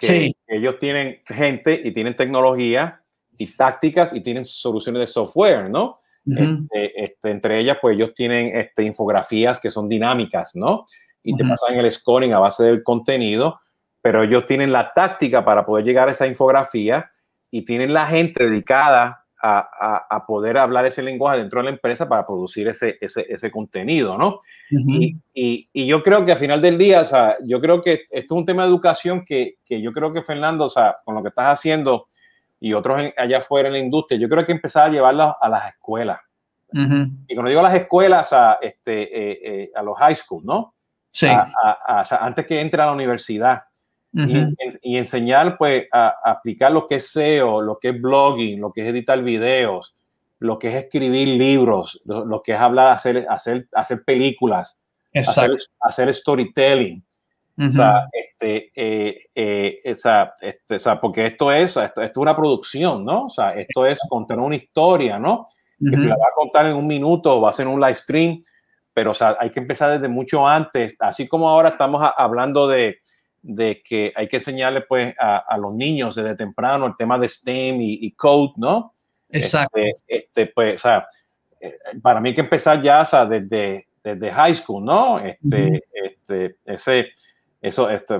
Que 0.00 0.06
sí. 0.06 0.36
Ellos 0.46 0.78
tienen 0.78 1.20
gente 1.26 1.80
y 1.84 1.92
tienen 1.92 2.16
tecnología 2.16 3.02
y 3.36 3.54
tácticas 3.54 4.12
y 4.12 4.20
tienen 4.20 4.44
soluciones 4.44 5.00
de 5.00 5.06
software, 5.06 5.70
¿no? 5.70 6.00
Este, 6.26 7.04
este, 7.04 7.30
entre 7.30 7.58
ellas, 7.58 7.78
pues 7.80 7.96
ellos 7.96 8.14
tienen 8.14 8.56
este, 8.56 8.84
infografías 8.84 9.58
que 9.58 9.70
son 9.70 9.88
dinámicas, 9.88 10.54
¿no? 10.54 10.86
Y 11.22 11.36
te 11.36 11.44
pasan 11.44 11.76
el 11.76 11.90
scoring 11.90 12.32
a 12.32 12.38
base 12.38 12.64
del 12.64 12.82
contenido 12.82 13.60
pero 14.02 14.22
ellos 14.22 14.46
tienen 14.46 14.72
la 14.72 14.92
táctica 14.92 15.44
para 15.44 15.64
poder 15.66 15.84
llegar 15.84 16.08
a 16.08 16.12
esa 16.12 16.26
infografía 16.26 17.10
y 17.50 17.64
tienen 17.64 17.92
la 17.92 18.06
gente 18.06 18.44
dedicada 18.44 19.19
a, 19.42 20.06
a, 20.10 20.26
poder 20.26 20.58
hablar 20.58 20.84
ese 20.84 21.02
lenguaje 21.02 21.38
dentro 21.38 21.60
de 21.60 21.64
la 21.64 21.70
empresa 21.70 22.08
para 22.08 22.26
producir 22.26 22.68
ese, 22.68 22.98
ese, 23.00 23.26
ese 23.28 23.50
contenido, 23.50 24.18
¿no? 24.18 24.40
y, 24.70 25.16
y, 25.34 25.68
y, 25.72 25.86
yo 25.86 26.02
creo 26.02 26.24
que 26.24 26.32
al 26.32 26.38
final 26.38 26.60
del 26.60 26.76
día, 26.76 27.00
o 27.00 27.04
sea, 27.04 27.36
yo 27.44 27.60
creo 27.60 27.80
que 27.80 28.02
esto 28.10 28.34
es 28.34 28.38
un 28.38 28.44
tema 28.44 28.62
de 28.62 28.68
educación 28.68 29.24
que, 29.24 29.56
que 29.64 29.80
yo 29.80 29.92
creo 29.92 30.12
que 30.12 30.22
Fernando, 30.22 30.66
o 30.66 30.70
sea, 30.70 30.96
con 31.04 31.14
lo 31.14 31.22
que 31.22 31.30
estás 31.30 31.58
haciendo 31.58 32.08
y 32.60 32.74
otros 32.74 33.12
allá 33.16 33.38
afuera 33.38 33.68
en 33.68 33.74
la 33.74 33.80
industria, 33.80 34.20
yo 34.20 34.28
creo 34.28 34.44
que 34.44 34.52
empezar 34.52 34.88
a 34.88 34.92
llevarlo 34.92 35.36
a 35.40 35.48
las 35.48 35.72
escuelas. 35.72 36.20
Y 36.72 37.34
cuando 37.34 37.48
digo 37.48 37.60
a 37.60 37.64
las 37.64 37.74
escuelas, 37.74 38.32
a, 38.32 38.58
este, 38.62 39.02
eh, 39.02 39.40
eh, 39.42 39.70
a 39.74 39.82
los 39.82 39.98
high 39.98 40.14
school, 40.14 40.44
¿no? 40.44 40.74
Sí. 41.10 41.26
antes 42.20 42.46
que 42.46 42.60
entre 42.60 42.80
a 42.80 42.86
la 42.86 42.92
universidad 42.92 43.64
y, 44.12 44.96
enseñar 44.96 45.56
pues 45.56 45.86
a, 45.92 46.16
aplicar 46.24 46.72
lo 46.72 46.86
que 46.86 46.96
es 46.96 47.10
SEO, 47.10 47.60
lo 47.60 47.78
que 47.78 47.90
es 47.90 48.00
blogging, 48.00 48.60
lo 48.60 48.72
que 48.72 48.82
es 48.82 48.88
editar 48.88 49.22
videos, 49.22 49.94
lo 50.38 50.58
que 50.58 50.68
es 50.68 50.74
escribir 50.74 51.28
libros, 51.28 52.00
lo, 52.04 52.42
que 52.42 52.52
es 52.52 52.58
hablar, 52.58 52.92
hacer, 52.92 53.26
hacer, 53.28 53.68
hacer 53.72 54.02
películas, 54.04 54.78
hacer, 55.14 55.52
hacer, 55.80 56.14
storytelling. 56.14 57.04
o, 57.58 57.70
sea, 57.70 58.08
este, 58.12 58.72
eh, 58.74 59.26
eh, 59.34 59.80
esa, 59.84 60.34
este, 60.40 60.76
o 60.76 60.80
sea, 60.80 61.00
porque 61.00 61.26
esto 61.26 61.52
es, 61.52 61.76
esto, 61.76 62.00
es 62.00 62.16
una 62.16 62.34
producción, 62.34 63.04
¿no? 63.04 63.26
O 63.26 63.30
sea, 63.30 63.50
esto 63.50 63.86
es 63.86 63.98
contar 64.08 64.38
una 64.38 64.56
historia, 64.56 65.18
¿no? 65.18 65.46
Que 65.78 65.96
se 65.96 66.06
la 66.06 66.16
va 66.16 66.26
a 66.26 66.34
contar 66.34 66.66
en 66.66 66.74
un 66.74 66.86
minuto, 66.86 67.40
va 67.40 67.50
a 67.50 67.54
ser 67.54 67.66
un 67.66 67.80
live 67.80 67.94
stream, 67.94 68.44
pero 68.92 69.12
o 69.12 69.14
sea, 69.14 69.36
hay 69.40 69.50
que 69.50 69.60
empezar 69.60 69.92
desde 69.92 70.08
mucho 70.08 70.46
antes, 70.46 70.94
así 70.98 71.26
como 71.26 71.48
ahora 71.48 71.70
estamos 71.70 72.06
hablando 72.16 72.68
de, 72.68 72.98
de 73.42 73.82
que 73.82 74.12
hay 74.14 74.28
que 74.28 74.36
enseñarle 74.36 74.82
pues 74.82 75.14
a, 75.18 75.56
los 75.58 75.74
niños 75.74 76.14
desde 76.14 76.36
temprano 76.36 76.86
el 76.86 76.96
tema 76.96 77.18
de 77.18 77.28
STEM 77.28 77.80
y, 77.80 78.12
code, 78.12 78.52
¿no? 78.56 78.92
Exacto. 79.30 79.78
Este, 79.78 80.04
este, 80.06 80.46
pues, 80.46 80.74
o 80.76 80.78
sea, 80.78 81.08
eh, 81.60 81.78
para 82.02 82.20
mí 82.20 82.30
hay 82.30 82.34
que 82.34 82.40
empezar 82.42 82.82
ya 82.82 83.02
o 83.02 83.06
sea, 83.06 83.24
desde, 83.26 83.86
desde 84.02 84.30
high 84.30 84.54
school, 84.54 84.84
¿no? 84.84 85.18
Este, 85.18 85.82
este, 85.92 86.56
ese, 86.64 87.08
eso, 87.60 87.88
este, 87.88 88.18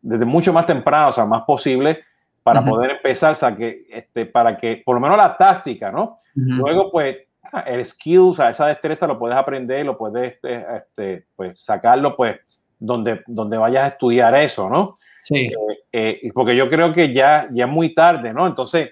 desde 0.00 0.24
mucho 0.24 0.52
más 0.52 0.66
temprano, 0.66 1.08
o 1.08 1.12
sea, 1.12 1.24
más 1.24 1.42
posible 1.42 2.00
para 2.42 2.64
poder 2.64 2.92
empezar, 2.92 3.32
o 3.32 3.34
sea, 3.34 3.54
que, 3.54 3.86
este, 3.90 4.26
para 4.26 4.56
que, 4.56 4.82
por 4.84 4.94
lo 4.94 5.00
menos 5.00 5.16
la 5.16 5.36
táctica, 5.36 5.92
¿no? 5.92 6.18
Luego, 6.34 6.90
pues, 6.90 7.18
el 7.66 7.84
skill, 7.84 8.30
o 8.30 8.34
sea, 8.34 8.50
esa 8.50 8.66
destreza 8.66 9.06
lo 9.06 9.18
puedes 9.18 9.36
aprender, 9.36 9.84
lo 9.84 9.96
puedes, 9.96 10.38
este, 10.42 11.26
pues, 11.36 11.60
sacarlo, 11.60 12.16
pues, 12.16 12.40
donde, 12.80 13.22
donde 13.26 13.58
vayas 13.58 13.84
a 13.84 13.88
estudiar 13.88 14.34
eso, 14.34 14.68
¿no? 14.68 14.96
Sí. 15.20 15.52
Eh, 15.92 16.30
porque 16.34 16.56
yo 16.56 16.68
creo 16.68 16.92
que 16.92 17.12
ya, 17.12 17.48
ya 17.52 17.66
es 17.66 17.70
muy 17.70 17.94
tarde, 17.94 18.32
¿no? 18.32 18.46
Entonces, 18.46 18.90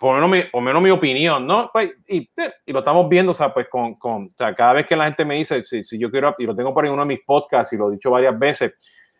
por 0.00 0.20
lo 0.20 0.28
menos 0.28 0.30
mi, 0.30 0.50
por 0.50 0.62
menos 0.62 0.82
mi 0.82 0.90
opinión, 0.90 1.46
¿no? 1.46 1.70
Pues, 1.72 1.90
y, 2.08 2.28
y, 2.66 2.72
lo 2.72 2.80
estamos 2.80 3.08
viendo, 3.08 3.32
o 3.32 3.34
sea, 3.34 3.54
pues 3.54 3.68
con, 3.68 3.94
con 3.94 4.24
o 4.24 4.30
sea, 4.36 4.54
cada 4.54 4.72
vez 4.72 4.86
que 4.86 4.96
la 4.96 5.04
gente 5.04 5.24
me 5.24 5.36
dice, 5.36 5.64
si, 5.64 5.84
si, 5.84 5.98
yo 5.98 6.10
quiero, 6.10 6.34
y 6.38 6.44
lo 6.44 6.56
tengo 6.56 6.74
por 6.74 6.84
ahí 6.84 6.88
en 6.88 6.94
uno 6.94 7.02
de 7.02 7.08
mis 7.14 7.24
podcasts 7.24 7.72
y 7.72 7.76
lo 7.76 7.88
he 7.88 7.92
dicho 7.92 8.10
varias 8.10 8.36
veces, 8.36 8.72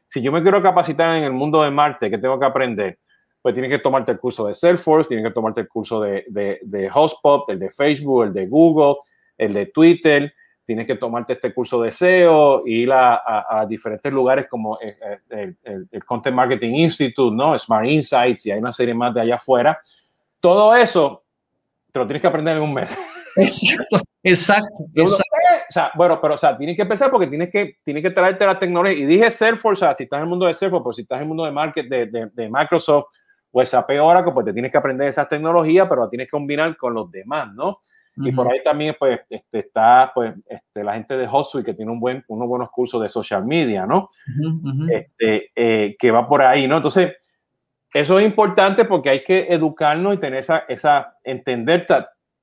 si 0.08 0.20
yo 0.20 0.32
me 0.32 0.42
quiero 0.42 0.60
capacitar 0.62 1.16
en 1.16 1.24
el 1.24 1.32
mundo 1.32 1.62
de 1.62 1.70
Marte, 1.70 2.10
¿qué 2.10 2.18
tengo 2.18 2.40
que 2.40 2.46
aprender? 2.46 2.98
Pues 3.40 3.54
tienes 3.54 3.70
que 3.70 3.78
tomarte 3.78 4.12
el 4.12 4.18
curso 4.18 4.46
de 4.46 4.54
Salesforce, 4.54 5.08
tienes 5.08 5.26
que 5.26 5.32
tomarte 5.32 5.60
el 5.60 5.68
curso 5.68 6.00
de, 6.00 6.24
de, 6.28 6.58
de 6.62 6.90
HubSpot, 6.90 7.48
el 7.50 7.58
de 7.58 7.70
Facebook, 7.70 8.24
el 8.24 8.32
de 8.32 8.46
Google, 8.46 8.96
el 9.36 9.52
de 9.52 9.66
Twitter, 9.66 10.32
tienes 10.68 10.86
que 10.86 10.96
tomarte 10.96 11.32
este 11.32 11.54
curso 11.54 11.80
de 11.80 11.90
SEO, 11.90 12.62
ir 12.66 12.92
a, 12.92 13.22
a, 13.58 13.64
diferentes 13.64 14.12
lugares 14.12 14.46
como 14.50 14.78
el, 14.78 15.56
el, 15.64 15.88
el, 15.90 16.04
Content 16.04 16.36
Marketing 16.36 16.74
Institute, 16.74 17.34
¿no? 17.34 17.58
Smart 17.58 17.86
Insights 17.86 18.44
y 18.44 18.50
hay 18.50 18.58
una 18.58 18.70
serie 18.70 18.92
más 18.92 19.14
de 19.14 19.22
allá 19.22 19.36
afuera. 19.36 19.80
Todo 20.38 20.76
eso 20.76 21.24
te 21.90 21.98
lo 21.98 22.06
tienes 22.06 22.20
que 22.20 22.26
aprender 22.26 22.58
en 22.58 22.64
un 22.64 22.74
mes. 22.74 22.94
Exacto, 23.36 23.98
exacto. 24.22 24.84
exacto. 24.94 25.24
O 25.70 25.72
sea, 25.72 25.90
bueno, 25.94 26.20
pero 26.20 26.34
o 26.34 26.38
sea, 26.38 26.54
tienes 26.58 26.76
que 26.76 26.82
empezar 26.82 27.10
porque 27.10 27.28
tienes 27.28 27.48
que, 27.50 27.78
tienes 27.82 28.02
que 28.02 28.10
traerte 28.10 28.44
la 28.44 28.58
tecnología. 28.58 28.98
Y 28.98 29.06
dije 29.06 29.30
Salesforce, 29.30 29.84
o 29.84 29.86
sea, 29.86 29.94
si 29.94 30.02
estás 30.02 30.18
en 30.18 30.24
el 30.24 30.28
mundo 30.28 30.44
de 30.44 30.52
Salesforce, 30.52 30.84
pues 30.84 30.96
si 30.96 31.02
estás 31.02 31.16
en 31.16 31.22
el 31.22 31.28
mundo 31.28 31.46
de, 31.46 31.52
market, 31.52 31.88
de, 31.88 32.06
de, 32.06 32.26
de 32.30 32.50
Microsoft 32.50 33.06
o 33.52 33.64
SAP 33.64 33.92
Oracle, 34.02 34.32
pues 34.32 34.44
te 34.44 34.52
tienes 34.52 34.70
que 34.70 34.76
aprender 34.76 35.08
esas 35.08 35.30
tecnologías, 35.30 35.88
pero 35.88 36.02
la 36.02 36.10
tienes 36.10 36.26
que 36.26 36.32
combinar 36.32 36.76
con 36.76 36.92
los 36.92 37.10
demás, 37.10 37.54
¿no? 37.54 37.78
Y 38.22 38.32
por 38.32 38.50
ahí 38.50 38.62
también 38.64 38.96
pues, 38.98 39.20
este, 39.28 39.60
está 39.60 40.10
pues, 40.14 40.34
este, 40.48 40.84
la 40.84 40.94
gente 40.94 41.16
de 41.16 41.26
HotSuite 41.26 41.66
que 41.66 41.74
tiene 41.74 41.92
un 41.92 42.00
buen, 42.00 42.24
unos 42.28 42.48
buenos 42.48 42.70
cursos 42.70 43.00
de 43.02 43.08
social 43.08 43.44
media, 43.44 43.86
¿no? 43.86 44.08
Este, 44.90 45.50
eh, 45.54 45.96
que 45.98 46.10
va 46.10 46.28
por 46.28 46.42
ahí, 46.42 46.66
¿no? 46.66 46.76
Entonces, 46.76 47.16
eso 47.92 48.18
es 48.18 48.26
importante 48.26 48.84
porque 48.84 49.10
hay 49.10 49.24
que 49.24 49.46
educarnos 49.48 50.14
y 50.14 50.18
tener 50.18 50.40
esa, 50.40 50.64
esa 50.68 51.14
entender 51.24 51.86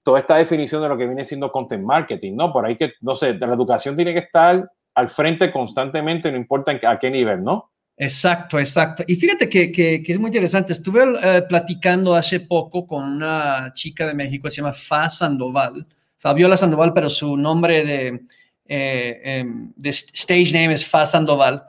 toda 0.03 0.19
esta 0.19 0.38
definición 0.38 0.81
de 0.81 0.89
lo 0.89 0.97
que 0.97 1.07
viene 1.07 1.25
siendo 1.25 1.51
content 1.51 1.83
marketing, 1.83 2.35
¿no? 2.35 2.51
Por 2.51 2.65
ahí 2.65 2.77
que, 2.77 2.93
no 3.01 3.15
sé, 3.15 3.38
la 3.38 3.53
educación 3.53 3.95
tiene 3.95 4.13
que 4.13 4.19
estar 4.19 4.69
al 4.95 5.09
frente 5.09 5.51
constantemente, 5.51 6.31
no 6.31 6.38
importa 6.38 6.79
a 6.88 6.99
qué 6.99 7.09
nivel, 7.09 7.43
¿no? 7.43 7.71
Exacto, 7.97 8.60
exacto. 8.60 9.03
Y 9.08 9.15
fíjate 9.15 9.47
que, 9.47 9.71
que, 9.71 10.03
es 10.05 10.19
muy 10.19 10.27
interesante. 10.27 10.73
Estuve 10.73 11.03
eh, 11.23 11.43
platicando 11.47 12.13
hace 12.13 12.41
poco 12.41 12.86
con 12.86 13.03
una 13.03 13.71
chica 13.73 14.08
de 14.08 14.13
México, 14.13 14.49
se 14.49 14.58
llama 14.58 14.73
Fa 14.73 15.10
Sandoval, 15.10 15.86
Fabiola 16.17 16.58
Sandoval, 16.58 16.93
pero 16.93 17.10
su 17.10 17.38
nombre 17.38 17.86
de, 17.86 18.21
eh, 18.65 19.21
em, 19.23 19.71
de 19.77 19.89
stage 19.89 20.51
name 20.51 20.73
es 20.73 20.86
Fa 20.86 21.05
Sandoval, 21.05 21.63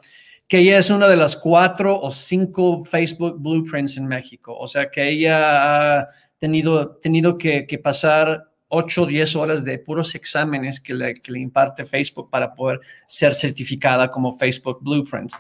que 0.49 0.59
ella 0.59 0.79
es 0.79 0.91
una 0.91 1.09
de 1.09 1.17
las 1.17 1.37
cuatro 1.37 2.01
o 2.01 2.11
cinco 2.11 2.85
Facebook 2.85 3.37
Blueprints 3.39 3.97
en 3.97 4.07
México. 4.07 4.57
O 4.59 4.67
sea, 4.67 4.91
que 4.91 5.09
ella 5.09 6.01
ha 6.01 6.09
tenido, 6.39 6.97
tenido 6.97 7.39
que, 7.39 7.67
que 7.67 7.79
pasar 7.79 8.51
8 8.69 9.03
o 9.03 9.07
10 9.07 9.37
horas 9.37 9.65
de 9.65 9.79
puros 9.79 10.15
exámenes 10.15 10.81
que 10.81 10.95
le, 10.95 11.15
que 11.15 11.33
le 11.33 11.39
imparte 11.39 11.85
Facebook 11.85 12.31
para 12.31 12.53
poder 12.55 12.81
ser 13.07 13.35
certificada 13.35 14.11
como 14.11 14.33
Facebook 14.33 14.79
Blueprint. 14.83 15.33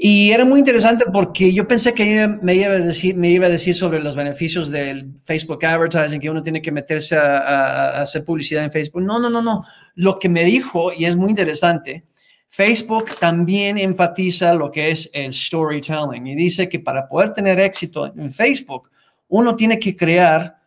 Y 0.00 0.30
era 0.30 0.44
muy 0.44 0.60
interesante 0.60 1.06
porque 1.12 1.52
yo 1.52 1.66
pensé 1.66 1.92
que 1.92 2.28
me 2.40 2.54
iba 2.54 2.68
a 2.68 2.78
decir, 2.78 3.16
me 3.16 3.30
iba 3.30 3.46
a 3.46 3.50
decir 3.50 3.74
sobre 3.74 4.00
los 4.00 4.14
beneficios 4.14 4.70
del 4.70 5.12
Facebook 5.24 5.64
Advertising, 5.64 6.20
que 6.20 6.30
uno 6.30 6.40
tiene 6.40 6.62
que 6.62 6.70
meterse 6.70 7.16
a, 7.16 8.00
hacer 8.00 8.24
publicidad 8.24 8.62
en 8.62 8.70
Facebook. 8.70 9.02
No, 9.02 9.18
no, 9.18 9.28
no, 9.28 9.42
no. 9.42 9.64
Lo 9.96 10.16
que 10.20 10.28
me 10.28 10.44
dijo, 10.44 10.92
y 10.92 11.04
es 11.04 11.16
muy 11.16 11.30
interesante, 11.30 12.04
Facebook 12.48 13.16
también 13.18 13.76
enfatiza 13.76 14.54
lo 14.54 14.70
que 14.70 14.92
es 14.92 15.10
el 15.12 15.32
storytelling 15.32 16.28
y 16.28 16.36
dice 16.36 16.68
que 16.68 16.78
para 16.78 17.08
poder 17.08 17.32
tener 17.32 17.58
éxito 17.58 18.06
en 18.06 18.30
Facebook, 18.30 18.88
uno 19.26 19.56
tiene 19.56 19.80
que 19.80 19.96
crear 19.96 20.58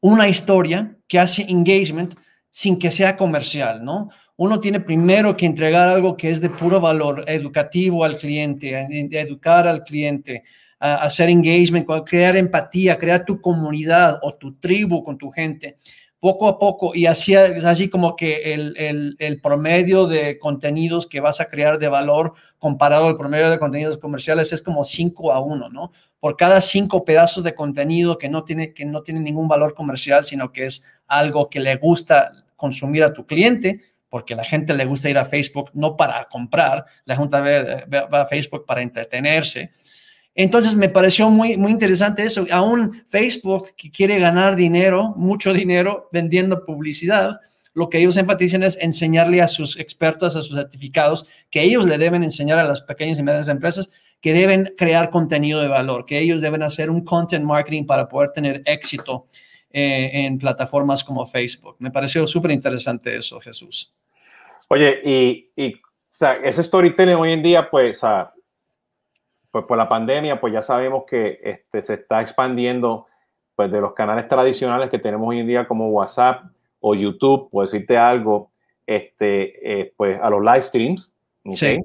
una 0.00 0.28
historia 0.28 0.96
que 1.06 1.20
hace 1.20 1.42
engagement 1.42 2.16
sin 2.48 2.76
que 2.76 2.90
sea 2.90 3.16
comercial, 3.16 3.84
¿no? 3.84 4.10
Uno 4.40 4.58
tiene 4.58 4.80
primero 4.80 5.36
que 5.36 5.44
entregar 5.44 5.90
algo 5.90 6.16
que 6.16 6.30
es 6.30 6.40
de 6.40 6.48
puro 6.48 6.80
valor 6.80 7.24
educativo 7.26 8.06
al 8.06 8.16
cliente, 8.16 8.88
educar 9.10 9.68
al 9.68 9.84
cliente, 9.84 10.44
hacer 10.78 11.28
engagement, 11.28 11.86
crear 12.06 12.34
empatía, 12.36 12.96
crear 12.96 13.26
tu 13.26 13.38
comunidad 13.38 14.18
o 14.22 14.32
tu 14.36 14.54
tribu 14.54 15.04
con 15.04 15.18
tu 15.18 15.30
gente. 15.30 15.76
Poco 16.18 16.48
a 16.48 16.58
poco, 16.58 16.92
y 16.94 17.04
así 17.04 17.34
así 17.34 17.90
como 17.90 18.16
que 18.16 18.54
el, 18.54 19.14
el, 19.18 19.40
promedio 19.42 20.06
de 20.06 20.38
contenidos 20.38 21.06
que 21.06 21.20
vas 21.20 21.42
a 21.42 21.50
crear 21.50 21.78
de 21.78 21.88
valor 21.88 22.32
comparado 22.58 23.08
al 23.08 23.16
promedio 23.16 23.50
de 23.50 23.58
contenidos 23.58 23.98
comerciales 23.98 24.54
es 24.54 24.62
como 24.62 24.84
5 24.84 25.34
a 25.34 25.40
1, 25.40 25.68
¿no? 25.68 25.92
Por 26.18 26.38
cada 26.38 26.62
cinco 26.62 27.04
pedazos 27.04 27.44
de 27.44 27.54
contenido 27.54 28.16
que 28.16 28.30
no, 28.30 28.42
tiene, 28.44 28.72
que 28.72 28.86
no 28.86 29.02
tiene 29.02 29.20
ningún 29.20 29.48
valor 29.48 29.74
comercial, 29.74 30.24
sino 30.24 30.50
que 30.50 30.64
es 30.64 30.82
algo 31.06 31.50
que 31.50 31.60
le 31.60 31.76
gusta 31.76 32.32
consumir 32.56 33.02
a 33.04 33.12
tu 33.12 33.24
cliente, 33.24 33.80
porque 34.10 34.34
la 34.34 34.44
gente 34.44 34.74
le 34.74 34.84
gusta 34.84 35.08
ir 35.08 35.16
a 35.16 35.24
Facebook 35.24 35.70
no 35.72 35.96
para 35.96 36.28
comprar, 36.28 36.84
la 37.06 37.16
gente 37.16 37.36
va, 37.86 38.20
a 38.20 38.26
Facebook 38.26 38.66
para 38.66 38.82
entretenerse. 38.82 39.70
Entonces 40.34 40.74
me 40.74 40.88
pareció 40.88 41.30
muy, 41.30 41.56
muy 41.56 41.70
interesante 41.70 42.24
eso. 42.24 42.44
Aún 42.50 43.02
Facebook 43.06 43.74
que 43.76 43.90
quiere 43.90 44.18
ganar 44.18 44.56
dinero, 44.56 45.14
mucho 45.16 45.52
dinero 45.52 46.08
vendiendo 46.12 46.64
publicidad, 46.64 47.38
lo 47.72 47.88
que 47.88 47.98
ellos 47.98 48.16
enfatizan 48.16 48.64
es 48.64 48.76
enseñarle 48.80 49.40
a 49.40 49.48
sus 49.48 49.78
expertos, 49.78 50.34
a 50.34 50.42
sus 50.42 50.56
certificados, 50.56 51.26
que 51.50 51.62
ellos 51.62 51.86
le 51.86 51.98
deben 51.98 52.24
enseñar 52.24 52.58
a 52.58 52.64
las 52.64 52.80
pequeñas 52.80 53.18
y 53.18 53.22
medianas 53.22 53.48
empresas 53.48 53.90
que 54.20 54.34
deben 54.34 54.74
crear 54.76 55.10
contenido 55.10 55.60
de 55.60 55.68
valor, 55.68 56.04
que 56.04 56.18
ellos 56.18 56.42
deben 56.42 56.62
hacer 56.62 56.90
un 56.90 57.04
content 57.04 57.44
marketing 57.44 57.86
para 57.86 58.08
poder 58.08 58.32
tener 58.32 58.62
éxito 58.66 59.26
eh, 59.70 60.10
en 60.12 60.36
plataformas 60.36 61.04
como 61.04 61.24
Facebook. 61.24 61.76
Me 61.78 61.90
pareció 61.90 62.26
súper 62.26 62.50
interesante 62.50 63.16
eso, 63.16 63.40
Jesús. 63.40 63.94
Oye, 64.72 65.00
y, 65.04 65.50
y 65.56 65.74
o 65.74 65.78
sea, 66.10 66.34
ese 66.34 66.62
storytelling 66.62 67.16
hoy 67.16 67.32
en 67.32 67.42
día, 67.42 67.68
pues, 67.68 68.02
pues 69.50 69.64
por 69.64 69.76
la 69.76 69.88
pandemia, 69.88 70.40
pues 70.40 70.52
ya 70.52 70.62
sabemos 70.62 71.02
que 71.08 71.40
este, 71.42 71.82
se 71.82 71.94
está 71.94 72.20
expandiendo 72.20 73.06
pues 73.56 73.70
de 73.72 73.80
los 73.80 73.94
canales 73.94 74.28
tradicionales 74.28 74.88
que 74.88 75.00
tenemos 75.00 75.28
hoy 75.28 75.40
en 75.40 75.48
día 75.48 75.66
como 75.66 75.88
WhatsApp 75.88 76.44
o 76.78 76.94
YouTube, 76.94 77.50
por 77.50 77.64
decirte 77.64 77.98
algo, 77.98 78.52
este, 78.86 79.80
eh, 79.80 79.92
pues 79.96 80.20
a 80.22 80.30
los 80.30 80.40
live 80.40 80.62
streams. 80.62 81.12
Sí. 81.50 81.80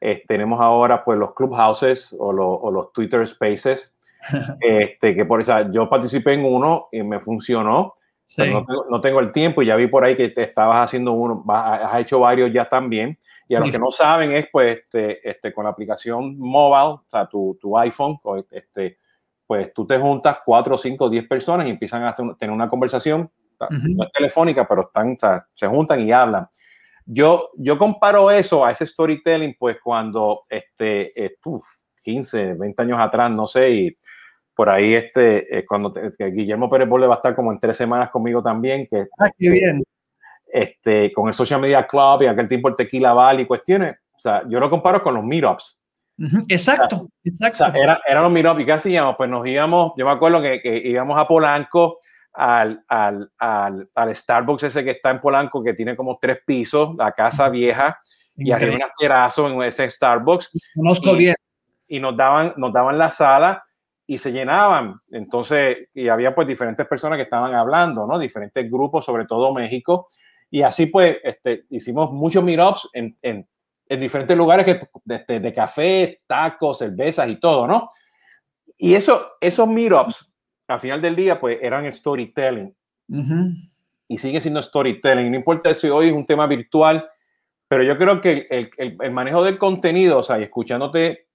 Eh, 0.00 0.24
tenemos 0.26 0.62
ahora 0.62 1.04
pues 1.04 1.18
los 1.18 1.34
clubhouses 1.34 2.14
o, 2.18 2.28
o 2.28 2.70
los 2.70 2.90
Twitter 2.94 3.26
Spaces, 3.26 3.94
este, 4.60 5.14
que 5.14 5.26
por 5.26 5.42
eso 5.42 5.70
yo 5.72 5.90
participé 5.90 6.32
en 6.32 6.46
uno 6.46 6.88
y 6.90 7.02
me 7.02 7.20
funcionó. 7.20 7.92
No, 8.36 9.00
tengo, 9.00 9.20
el 9.20 9.32
tiempo 9.32 9.62
y 9.62 9.66
ya 9.66 9.76
vi 9.76 9.86
por 9.88 10.04
ahí 10.04 10.16
que 10.16 10.28
te 10.28 10.44
estabas 10.44 10.84
haciendo 10.84 11.12
uno, 11.12 11.44
has 11.48 12.00
hecho 12.00 12.20
varios 12.20 12.52
ya 12.52 12.68
también. 12.68 13.18
Y 13.48 13.56
a 13.56 13.58
los 13.58 13.72
que 13.72 13.78
no 13.78 13.90
saben 13.90 14.32
es, 14.32 14.46
pues, 14.52 14.78
este, 14.78 15.28
este, 15.28 15.52
con 15.52 15.64
la 15.64 15.70
aplicación 15.70 16.38
mobile, 16.38 17.00
o 17.00 17.04
sea, 17.08 17.26
tu, 17.26 17.58
tu 17.60 17.76
iPhone, 17.76 18.18
pues, 18.22 18.44
este, 18.52 18.98
pues 19.44 19.74
tú 19.74 19.84
te 19.84 19.98
juntas 19.98 20.38
cuatro, 20.44 20.78
cinco, 20.78 21.10
diez 21.10 21.26
personas 21.26 21.66
y 21.66 21.70
empiezan 21.70 22.04
a 22.04 22.14
tener 22.38 22.54
una 22.54 22.68
conversación, 22.68 23.28
no 23.68 24.04
es 24.04 24.12
telefónica, 24.12 24.66
pero 24.68 24.82
están, 24.82 25.18
se 25.52 25.66
juntan 25.66 26.00
y 26.00 26.12
hablan. 26.12 26.48
Yo, 27.04 27.50
yo 27.56 27.76
comparo 27.76 28.30
eso 28.30 28.64
a 28.64 28.70
ese 28.70 28.86
storytelling, 28.86 29.56
pues 29.58 29.78
cuando, 29.82 30.44
este, 30.48 31.12
15, 32.04 32.40
eh, 32.40 32.54
20 32.54 32.82
años 32.82 33.00
atrás, 33.00 33.32
no 33.32 33.48
sé, 33.48 33.70
y 33.70 33.98
por 34.60 34.68
ahí 34.68 34.92
este, 34.92 35.58
eh, 35.58 35.64
cuando 35.64 35.90
Guillermo 36.18 36.68
Pérez 36.68 36.86
Bolle 36.86 37.06
va 37.06 37.14
a 37.14 37.16
estar 37.16 37.34
como 37.34 37.50
en 37.50 37.58
tres 37.58 37.78
semanas 37.78 38.10
conmigo 38.10 38.42
también, 38.42 38.86
que, 38.86 39.06
ah, 39.18 39.30
qué 39.38 39.48
bien. 39.48 39.82
Este, 40.52 41.10
con 41.14 41.28
el 41.28 41.32
Social 41.32 41.62
Media 41.62 41.86
Club 41.86 42.20
y 42.20 42.26
aquel 42.26 42.46
tiempo 42.46 42.68
el 42.68 42.76
Tequila 42.76 43.14
Valley 43.14 43.44
y 43.44 43.46
cuestiones, 43.46 43.96
o 44.14 44.20
sea, 44.20 44.42
yo 44.46 44.60
lo 44.60 44.68
comparo 44.68 45.02
con 45.02 45.14
los 45.14 45.24
meetups. 45.24 45.78
Exacto, 46.50 47.08
exacto. 47.24 47.64
O 47.64 47.70
sea, 47.70 47.82
era, 47.82 48.02
eran 48.06 48.22
los 48.22 48.32
meetups 48.32 48.60
y 48.60 48.66
¿qué 48.66 48.72
hacíamos? 48.72 49.14
Pues 49.16 49.30
nos 49.30 49.46
íbamos, 49.46 49.92
yo 49.96 50.04
me 50.04 50.12
acuerdo 50.12 50.42
que, 50.42 50.60
que 50.60 50.76
íbamos 50.76 51.18
a 51.18 51.26
Polanco, 51.26 52.00
al, 52.34 52.84
al, 52.86 53.30
al, 53.38 53.88
al, 53.94 54.14
Starbucks 54.14 54.64
ese 54.64 54.84
que 54.84 54.90
está 54.90 55.08
en 55.08 55.22
Polanco, 55.22 55.64
que 55.64 55.72
tiene 55.72 55.96
como 55.96 56.18
tres 56.20 56.40
pisos, 56.44 56.94
la 56.96 57.12
casa 57.12 57.48
vieja, 57.48 57.98
y 58.36 58.52
había 58.52 58.74
un 58.74 58.82
asquerazo 58.82 59.48
en 59.48 59.62
ese 59.62 59.88
Starbucks. 59.88 60.50
Conozco 60.74 61.14
bien. 61.14 61.34
Y 61.88 61.98
nos 61.98 62.14
daban, 62.14 62.52
nos 62.58 62.74
daban 62.74 62.98
la 62.98 63.08
sala 63.08 63.64
y 64.10 64.18
se 64.18 64.32
llenaban. 64.32 65.00
Entonces, 65.12 65.88
y 65.94 66.08
había 66.08 66.34
pues 66.34 66.48
diferentes 66.48 66.84
personas 66.88 67.16
que 67.16 67.22
estaban 67.22 67.54
hablando, 67.54 68.08
¿no? 68.08 68.18
Diferentes 68.18 68.68
grupos, 68.68 69.04
sobre 69.04 69.24
todo 69.24 69.54
México. 69.54 70.08
Y 70.50 70.62
así 70.62 70.86
pues 70.86 71.18
este, 71.22 71.66
hicimos 71.70 72.10
muchos 72.10 72.42
meetups 72.42 72.88
en, 72.92 73.16
en, 73.22 73.46
en 73.88 74.00
diferentes 74.00 74.36
lugares 74.36 74.66
que, 74.66 74.80
de, 75.04 75.38
de, 75.38 75.54
café, 75.54 76.22
tacos, 76.26 76.78
cervezas 76.78 77.28
y 77.28 77.36
todo, 77.38 77.68
¿no? 77.68 77.88
Y 78.76 78.94
eso, 78.94 79.28
esos 79.40 79.68
meetups, 79.68 80.28
al 80.66 80.80
final 80.80 81.00
del 81.00 81.14
día, 81.14 81.38
pues 81.38 81.58
eran 81.62 81.90
storytelling. 81.92 82.74
Y 84.08 84.18
sigue 84.18 84.40
siendo 84.40 84.60
storytelling. 84.60 85.30
No 85.30 85.36
importa 85.36 85.72
si 85.72 85.88
hoy 85.88 86.08
es 86.08 86.12
un 86.12 86.26
tema 86.26 86.48
virtual, 86.48 87.08
pero 87.68 87.84
yo 87.84 87.96
creo 87.96 88.20
que 88.20 88.48
el, 88.50 88.70
el, 88.76 89.12
manejo 89.12 89.44
del 89.44 89.56
contenido, 89.56 90.18
o 90.18 90.22
sea, 90.24 90.40
y 90.40 90.42
escuchándote 90.42 91.28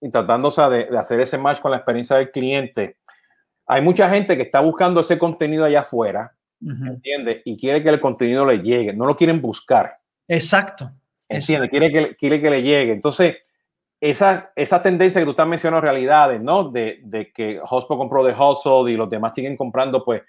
y 0.00 0.10
tratando 0.10 0.50
de, 0.50 0.86
de, 0.86 0.98
hacer 0.98 1.20
ese 1.20 1.38
match 1.38 1.60
con 1.60 1.70
la 1.70 1.78
experiencia 1.78 2.16
del 2.16 2.30
cliente, 2.30 2.96
hay 3.66 3.82
mucha 3.82 4.08
gente 4.08 4.36
que 4.36 4.42
está 4.42 4.60
buscando 4.60 5.00
ese 5.00 5.18
contenido 5.18 5.64
allá 5.64 5.80
afuera, 5.80 6.32
¿entiendes? 6.60 7.42
Y 7.44 7.56
quiere 7.56 7.82
que 7.82 7.88
el 7.88 8.00
contenido 8.00 8.46
le 8.46 8.58
llegue, 8.58 8.92
no 8.92 9.06
lo 9.06 9.16
quieren 9.16 9.40
buscar. 9.40 9.98
Exacto. 10.28 10.90
¿Entiendes? 11.28 11.70
Quiere 11.70 11.92
que, 11.92 12.16
quiere 12.16 12.40
que 12.40 12.50
le 12.50 12.62
llegue. 12.62 12.92
Entonces, 12.92 13.36
esa, 14.00 14.52
esa 14.54 14.82
tendencia 14.82 15.20
que 15.20 15.24
tú 15.24 15.32
estás 15.32 15.48
mencionando, 15.48 15.80
realidades, 15.80 16.40
¿no? 16.40 16.70
De, 16.70 17.00
de 17.02 17.32
que 17.32 17.60
Hospo 17.68 17.98
compró 17.98 18.24
de 18.24 18.34
Hustle 18.34 18.92
y 18.92 18.96
los 18.96 19.10
demás 19.10 19.32
siguen 19.34 19.56
comprando, 19.56 20.04
pues, 20.04 20.22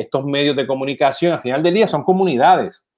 estos 0.00 0.24
medios 0.24 0.56
de 0.56 0.66
comunicación, 0.66 1.32
al 1.32 1.40
final 1.40 1.62
del 1.62 1.74
día 1.74 1.88
son 1.88 2.02
comunidades. 2.02 2.88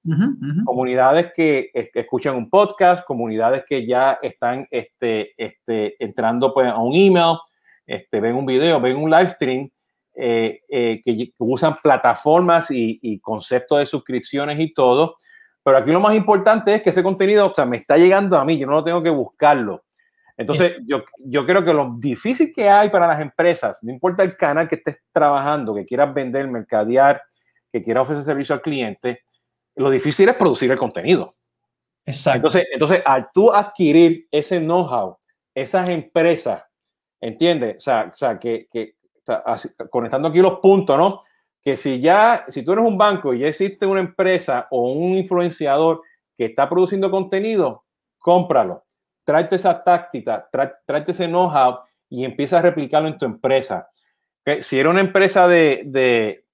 Comunidades 0.65 1.31
que, 1.33 1.71
escuchan 1.93 2.35
un 2.35 2.49
podcast, 2.49 3.05
comunidades 3.05 3.63
que 3.67 3.85
ya 3.85 4.19
están 4.21 4.67
este, 4.69 5.33
este, 5.37 5.95
entrando 6.03 6.53
pues, 6.53 6.67
a 6.67 6.77
un 6.77 6.93
email, 6.93 7.37
este, 7.85 8.19
ven 8.19 8.35
un 8.35 8.45
video, 8.45 8.81
ven 8.81 8.97
un 8.97 9.09
live 9.09 9.29
stream, 9.29 9.69
eh, 10.15 10.61
eh, 10.69 11.01
que, 11.03 11.33
usan 11.37 11.77
plataformas 11.81 12.69
y, 12.71 12.99
y, 13.01 13.19
conceptos 13.19 13.79
de 13.79 13.85
suscripciones 13.85 14.59
y 14.59 14.73
todo. 14.73 15.15
Pero 15.63 15.77
aquí 15.77 15.91
lo 15.91 16.01
más 16.01 16.15
importante 16.15 16.75
es 16.75 16.81
que 16.81 16.89
ese 16.89 17.03
contenido 17.03 17.47
o 17.47 17.53
sea, 17.53 17.65
me 17.65 17.77
está 17.77 17.97
llegando 17.97 18.37
a 18.37 18.45
mí, 18.45 18.57
yo 18.57 18.67
no 18.67 18.73
lo 18.73 18.83
tengo 18.83 19.01
que 19.01 19.09
buscarlo. 19.09 19.83
Entonces, 20.35 20.77
yo, 20.85 21.03
yo 21.19 21.45
creo 21.45 21.63
que 21.63 21.73
lo 21.73 21.95
difícil 21.99 22.51
que 22.53 22.67
hay 22.67 22.89
para 22.89 23.07
las 23.07 23.19
empresas, 23.19 23.83
no 23.83 23.91
importa 23.91 24.23
el 24.23 24.35
canal 24.35 24.67
que 24.67 24.75
estés 24.75 24.99
trabajando, 25.11 25.75
que 25.75 25.85
quieras 25.85 26.13
vender, 26.13 26.47
mercadear, 26.47 27.21
que 27.71 27.83
quieras 27.83 28.03
ofrecer 28.03 28.23
servicio 28.23 28.55
al 28.55 28.61
cliente, 28.61 29.23
lo 29.75 29.89
difícil 29.89 30.29
es 30.29 30.35
producir 30.35 30.71
el 30.71 30.77
contenido. 30.77 31.35
Exacto. 32.05 32.37
Entonces, 32.37 32.67
entonces 32.73 33.01
al 33.05 33.29
tú 33.33 33.51
adquirir 33.51 34.27
ese 34.31 34.59
know-how, 34.59 35.17
esas 35.53 35.87
empresas, 35.89 36.63
¿entiendes? 37.21 37.77
O 37.77 37.79
sea, 37.79 38.09
o 38.11 38.15
sea 38.15 38.39
que, 38.39 38.67
que 38.71 38.95
conectando 39.89 40.27
aquí 40.27 40.39
los 40.39 40.59
puntos, 40.59 40.97
¿no? 40.97 41.21
Que 41.61 41.77
si 41.77 42.01
ya, 42.01 42.43
si 42.49 42.63
tú 42.63 42.73
eres 42.73 42.83
un 42.83 42.97
banco 42.97 43.33
y 43.33 43.39
ya 43.39 43.47
existe 43.47 43.85
una 43.85 44.01
empresa 44.01 44.67
o 44.71 44.91
un 44.91 45.15
influenciador 45.15 46.01
que 46.35 46.45
está 46.45 46.67
produciendo 46.67 47.09
contenido, 47.09 47.85
cómpralo 48.17 48.82
tráete 49.23 49.55
esa 49.55 49.83
táctica, 49.83 50.49
tráete 50.85 51.11
ese 51.11 51.27
know-how 51.27 51.79
y 52.09 52.25
empieza 52.25 52.59
a 52.59 52.61
replicarlo 52.61 53.07
en 53.07 53.17
tu 53.17 53.25
empresa. 53.25 53.89
Si 54.61 54.79
era 54.79 54.89
una 54.89 54.99
empresa 54.99 55.47
de, 55.47 55.83
de, 55.85 56.45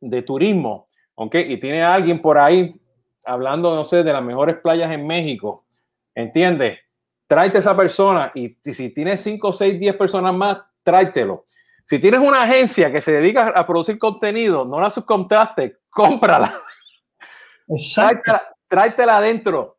de 0.00 0.22
turismo, 0.22 0.88
¿okay? 1.14 1.52
y 1.52 1.58
tiene 1.58 1.82
a 1.82 1.94
alguien 1.94 2.20
por 2.20 2.38
ahí 2.38 2.74
hablando, 3.24 3.74
no 3.74 3.84
sé, 3.84 4.02
de 4.02 4.12
las 4.12 4.22
mejores 4.22 4.56
playas 4.56 4.90
en 4.90 5.06
México, 5.06 5.66
¿entiendes? 6.14 6.78
Tráete 7.26 7.58
esa 7.58 7.76
persona 7.76 8.32
y, 8.34 8.58
si 8.62 8.90
tienes 8.90 9.22
5, 9.22 9.52
6, 9.52 9.80
10 9.80 9.96
personas 9.96 10.34
más, 10.34 10.58
tráetelo. 10.82 11.44
Si 11.84 11.98
tienes 11.98 12.20
una 12.20 12.42
agencia 12.42 12.90
que 12.90 13.02
se 13.02 13.12
dedica 13.12 13.48
a 13.48 13.66
producir 13.66 13.98
contenido, 13.98 14.64
no 14.64 14.80
la 14.80 14.90
subcontraste, 14.90 15.80
cómprala. 15.90 16.60
Tráetela, 17.94 18.42
tráetela 18.68 19.16
adentro 19.18 19.73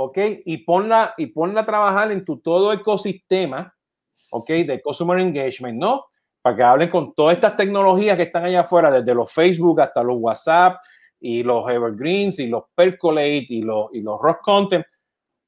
¿ok? 0.00 0.18
Y 0.44 0.58
ponla, 0.58 1.14
y 1.16 1.26
ponla 1.26 1.62
a 1.62 1.66
trabajar 1.66 2.12
en 2.12 2.24
tu 2.24 2.38
todo 2.38 2.72
ecosistema, 2.72 3.74
¿ok? 4.30 4.48
De 4.48 4.80
Customer 4.80 5.18
Engagement, 5.18 5.78
¿no? 5.78 6.04
Para 6.40 6.56
que 6.56 6.62
hablen 6.62 6.88
con 6.88 7.14
todas 7.14 7.34
estas 7.34 7.56
tecnologías 7.56 8.16
que 8.16 8.22
están 8.24 8.44
allá 8.44 8.60
afuera, 8.60 8.90
desde 8.92 9.14
los 9.14 9.32
Facebook 9.32 9.80
hasta 9.80 10.02
los 10.02 10.18
WhatsApp 10.20 10.80
y 11.20 11.42
los 11.42 11.68
Evergreens 11.68 12.38
y 12.38 12.46
los 12.46 12.64
Percolate 12.76 13.46
y 13.48 13.62
los, 13.62 13.86
y 13.92 14.00
los 14.00 14.20
Rock 14.20 14.40
Content, 14.42 14.84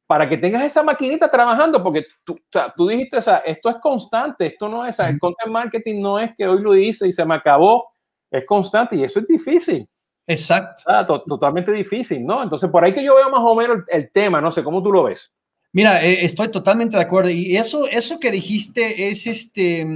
para 0.08 0.28
que 0.28 0.36
tengas 0.36 0.64
esa 0.64 0.82
maquinita 0.82 1.30
trabajando, 1.30 1.80
porque 1.80 2.06
tú, 2.24 2.32
o 2.32 2.38
sea, 2.50 2.74
tú 2.76 2.88
dijiste, 2.88 3.18
o 3.18 3.22
sea, 3.22 3.36
esto 3.46 3.70
es 3.70 3.76
constante, 3.76 4.46
esto 4.46 4.68
no 4.68 4.84
es, 4.84 4.98
el 4.98 5.20
content 5.20 5.52
marketing 5.52 6.02
no 6.02 6.18
es 6.18 6.32
que 6.36 6.48
hoy 6.48 6.60
lo 6.60 6.74
hice 6.74 7.06
y 7.06 7.12
se 7.12 7.24
me 7.24 7.36
acabó, 7.36 7.88
es 8.32 8.44
constante 8.44 8.96
y 8.96 9.04
eso 9.04 9.20
es 9.20 9.28
difícil. 9.28 9.88
Exacto. 10.26 10.82
Ah, 10.86 11.06
totalmente 11.06 11.72
difícil, 11.72 12.24
¿no? 12.24 12.42
Entonces, 12.42 12.70
por 12.70 12.84
ahí 12.84 12.92
que 12.92 13.04
yo 13.04 13.16
veo 13.16 13.30
más 13.30 13.40
o 13.42 13.54
menos 13.54 13.78
el, 13.88 14.10
tema, 14.10 14.40
no 14.40 14.52
sé, 14.52 14.62
¿cómo 14.62 14.82
tú 14.82 14.92
lo 14.92 15.04
ves? 15.04 15.30
Mira, 15.72 16.04
eh, 16.04 16.24
estoy 16.24 16.48
totalmente 16.48 16.96
de 16.96 17.02
acuerdo. 17.02 17.30
Y 17.30 17.56
eso, 17.56 17.88
eso 17.88 18.18
que 18.20 18.30
dijiste 18.30 19.08
es 19.08 19.26
este, 19.26 19.86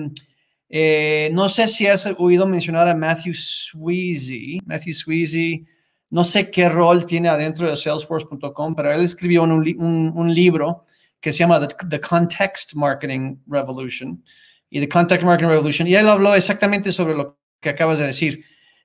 eh, 0.69 1.31
no 1.33 1.49
sé 1.49 1.69
si 1.69 1.87
has 1.87 2.07
oído 2.19 2.47
mencionar 2.47 2.89
a 2.89 2.95
Matthew 2.95 3.35
Sweezy. 3.35 4.61
Matthew 4.67 4.95
Sweezy, 4.95 5.67
no 6.11 6.25
sé 6.25 6.51
qué 6.51 6.69
rol 6.69 7.07
tiene 7.07 7.29
adentro 7.29 7.69
de 7.69 7.77
salesforce.com, 7.77 8.75
pero 8.75 8.93
él 8.93 9.03
escribió 9.03 9.43
un, 9.43 9.53
un, 9.53 10.13
un, 10.15 10.35
libro 10.35 10.87
que 11.21 11.33
se 11.33 11.39
llama 11.39 11.61
The, 11.61 11.75
The 11.89 12.01
Context 12.01 12.75
Marketing 12.75 13.37
Revolution. 13.47 14.23
Y 14.71 14.81
The 14.81 14.89
Context 14.89 15.25
Marketing 15.25 15.51
Revolution. 15.51 15.87
Y 15.87 15.95
él 15.95 16.09
habló 16.09 16.35
exactamente 16.35 16.91
sobre 16.91 17.15
lo 17.15 17.39
que 17.61 17.69
acabas 17.69 18.01
de 18.01 18.07
decir 18.07 18.45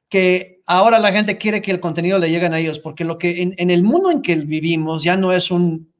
que 0.10 0.62
ahora 0.66 1.00
la 1.00 1.12
gente 1.12 1.38
quiere 1.38 1.62
que 1.62 1.72
el 1.72 1.80
contenido 1.80 2.20
le 2.20 2.30
llegue 2.30 2.48
a 2.48 2.60
ellos, 2.60 2.80
porque 2.80 3.06
lo 3.06 3.18
que 3.18 3.42
en, 3.42 3.70
el 3.70 3.84
mundo 3.84 4.12
en 4.12 4.22
que 4.22 4.36
vivimos 4.36 5.04
ya 5.04 5.16
no 5.16 5.32
es 5.32 5.52
un, 5.52 5.94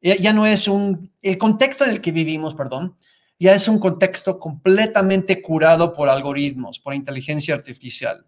ya 0.00 0.32
no 0.32 0.46
es 0.46 0.68
un, 0.68 1.10
el 1.22 1.38
contexto 1.38 1.84
en 1.84 1.90
el 1.90 2.00
que 2.00 2.12
vivimos, 2.12 2.54
perdón, 2.54 2.96
ya 3.38 3.54
es 3.54 3.68
un 3.68 3.78
contexto 3.78 4.38
completamente 4.38 5.42
curado 5.42 5.92
por 5.92 6.08
algoritmos, 6.08 6.78
por 6.78 6.94
inteligencia 6.94 7.54
artificial, 7.54 8.24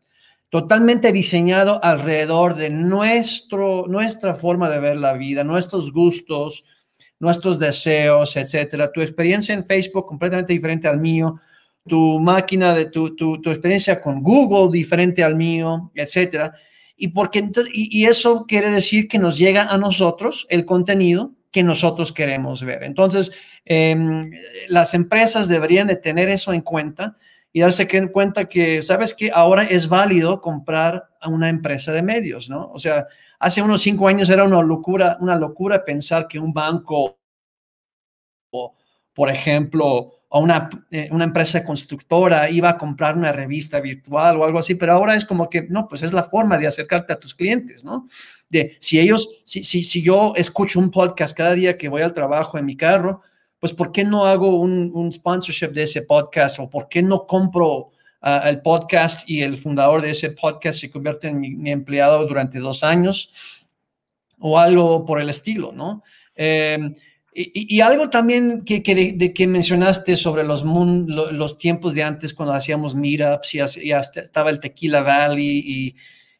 totalmente 0.51 1.13
diseñado 1.13 1.83
alrededor 1.83 2.55
de 2.55 2.71
nuestro, 2.71 3.87
nuestra 3.87 4.35
forma 4.35 4.71
de 4.71 4.81
ver 4.81 4.97
la 4.97 5.13
vida, 5.15 5.45
nuestros 5.45 5.93
gustos, 5.93 6.65
nuestros 7.19 7.59
deseos, 7.59 8.37
etcétera. 8.37 8.93
Tu 8.93 9.01
experiencia 9.01 9.55
en 9.55 9.65
Facebook 9.65 10.07
completamente 10.07 10.53
diferente 10.53 10.89
al 10.89 10.99
mío, 10.99 11.41
tu 11.87 12.21
máquina, 12.21 12.75
de 12.75 12.87
tu, 12.87 13.15
tu, 13.17 13.41
tu, 13.41 13.51
experiencia 13.51 14.01
con 14.01 14.23
Google 14.23 14.71
diferente 14.71 15.25
al 15.25 15.37
mío, 15.37 15.91
etcétera. 15.95 16.53
Y, 16.97 17.09
porque, 17.09 17.49
y, 17.73 18.01
y 18.03 18.07
eso 18.07 18.45
quiere 18.47 18.71
decir 18.71 19.09
que 19.09 19.19
nos 19.19 19.39
llega 19.39 19.65
a 19.65 19.79
nosotros 19.79 20.47
el 20.51 20.65
contenido 20.65 21.33
que 21.51 21.63
nosotros 21.63 22.13
queremos 22.13 22.63
ver. 22.63 22.83
Entonces, 22.83 23.33
em, 23.65 24.31
las 24.69 24.95
empresas 24.95 25.49
deberían 25.49 25.87
de 25.87 25.97
tener 25.97 26.29
eso 26.29 26.53
en 26.53 26.61
cuenta 26.61 27.17
y 27.53 27.61
darse 27.61 27.89
cuenta 28.13 28.49
que, 28.49 28.83
¿sabes 28.83 29.15
que 29.15 29.31
Ahora 29.33 29.65
es 29.65 29.89
válido 29.89 30.41
comprar 30.41 31.09
a 31.21 31.29
una 31.29 31.49
empresa 31.49 31.93
de 31.93 32.03
medios, 32.03 32.51
¿no? 32.51 32.71
O 32.73 32.79
sea, 32.79 33.07
hace 33.39 33.63
unos 33.63 33.81
cinco 33.81 34.09
años 34.09 34.29
era 34.29 34.45
una 34.45 34.63
locura, 34.63 35.17
una 35.21 35.37
locura 35.37 35.85
pensar 35.85 36.29
que 36.29 36.39
un 36.39 36.53
banco, 36.53 37.19
por 39.15 39.31
ejemplo, 39.31 40.18
o 40.29 40.41
una, 40.41 40.69
eh, 40.91 41.09
una, 41.11 41.25
empresa 41.25 41.65
constructora 41.65 42.51
iba 42.51 42.69
a 42.69 42.79
comprar 42.79 43.17
una 43.17 43.33
revista 43.33 43.81
virtual 43.81 44.37
o 44.37 44.45
algo 44.45 44.59
así, 44.59 44.75
pero 44.75 44.93
ahora 44.93 45.15
es 45.15 45.25
como 45.25 45.49
que, 45.49 45.63
no, 45.63 45.89
pues 45.89 46.03
es 46.03 46.13
la 46.13 46.23
forma 46.23 46.59
de 46.59 46.67
acercarte 46.67 47.13
a 47.13 47.19
tus 47.19 47.35
clientes, 47.35 47.83
¿no? 47.83 48.07
De 48.51 48.77
si 48.79 49.01
ellos, 49.01 49.43
si, 49.45 49.65
si, 49.65 49.83
si 49.83 50.03
yo 50.03 50.35
escucho 50.37 50.79
un 50.79 50.91
podcast 50.91 51.37
cada 51.37 51.55
día 51.55 51.79
que 51.79 51.89
voy 51.89 52.03
al 52.03 52.13
trabajo 52.13 52.59
en 52.59 52.67
mi 52.67 52.77
carro, 52.77 53.23
pues 53.59 53.73
¿por 53.73 53.91
qué 53.91 54.05
no 54.05 54.27
hago 54.27 54.61
un, 54.61 54.91
un 54.95 55.13
sponsorship 55.13 55.69
de 55.69 55.85
ese 55.85 56.03
podcast 56.03 56.59
o 56.59 56.69
por 56.69 56.89
qué 56.89 57.03
no 57.03 57.27
compro 57.27 57.91
uh, 58.23 58.47
el 58.47 58.61
podcast 58.61 59.29
y 59.29 59.43
el 59.43 59.57
fundador 59.57 60.03
de 60.03 60.11
ese 60.11 60.31
podcast 60.31 60.81
se 60.81 60.91
convierte 60.91 61.29
en 61.29 61.41
mi, 61.41 61.71
empleado 61.71 62.25
durante 62.27 62.59
dos 62.59 62.85
años 62.85 63.67
o 64.39 64.59
algo 64.59 65.05
por 65.05 65.21
el 65.21 65.31
estilo, 65.31 65.73
¿no? 65.73 66.03
Eh, 66.37 66.95
y, 67.41 67.81
algo 67.83 68.11
también 68.11 68.63
que, 68.63 68.83
que, 68.83 69.47
mencionaste 69.47 70.17
sobre 70.17 70.43
los, 70.43 70.65
los 70.65 71.57
tiempos 71.57 71.95
de 71.95 72.03
antes 72.03 72.35
cuando 72.35 72.53
hacíamos 72.53 72.97
meetups 72.97 73.55
y, 73.55 73.59
ya 73.87 74.01
estaba 74.01 74.51
el 74.51 74.59
Tequila 74.59 75.03
Valley 75.03 75.63
y, 75.65 75.97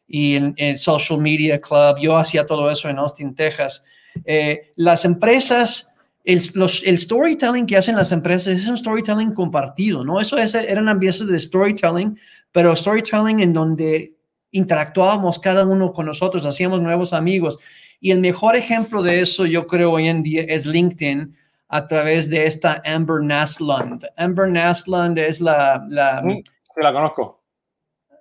y 0.09 0.35
el, 0.57 0.77
Social 0.77 1.19
Media 1.21 1.57
Club, 1.57 1.99
yo 2.01 2.17
hacía 2.17 2.45
todo 2.45 2.69
eso 2.69 2.89
en 2.89 2.99
Austin, 2.99 3.33
Texas. 3.33 3.81
Eh, 4.25 4.73
las 4.75 5.05
empresas, 5.05 5.87
el, 6.25 6.41
los, 6.55 6.83
el, 6.83 6.99
storytelling 6.99 7.65
que 7.65 7.77
hacen 7.77 7.95
las 7.95 8.11
empresas 8.11 8.55
es 8.55 8.67
un 8.67 8.75
storytelling 8.75 9.33
compartido, 9.33 10.03
¿no? 10.03 10.19
Eso 10.19 10.37
es, 10.37 10.53
eran 10.53 10.89
ambientes 10.89 11.25
de 11.25 11.39
storytelling, 11.39 12.19
pero 12.51 12.75
storytelling 12.75 13.39
en 13.39 13.53
donde 13.53 14.15
interactuábamos 14.51 15.39
cada 15.39 15.65
uno 15.65 15.93
con 15.93 16.07
nosotros, 16.07 16.45
hacíamos 16.45 16.81
nuevos 16.81 17.13
amigos 17.13 17.57
y 17.99 18.11
el 18.11 18.19
mejor 18.19 18.55
ejemplo 18.55 19.01
de 19.01 19.21
eso, 19.21 19.45
yo 19.45 19.67
creo, 19.67 19.91
hoy 19.91 20.07
en 20.07 20.23
día 20.23 20.43
es 20.47 20.65
LinkedIn 20.65 21.35
a 21.67 21.87
través 21.87 22.29
de 22.29 22.45
esta 22.45 22.81
Amber 22.85 23.21
Naslund. 23.21 24.05
Amber 24.17 24.49
Naslund 24.49 25.17
es 25.19 25.41
la... 25.41 25.85
la 25.89 26.21
sí, 26.21 26.43
la 26.81 26.93
conozco. 26.93 27.43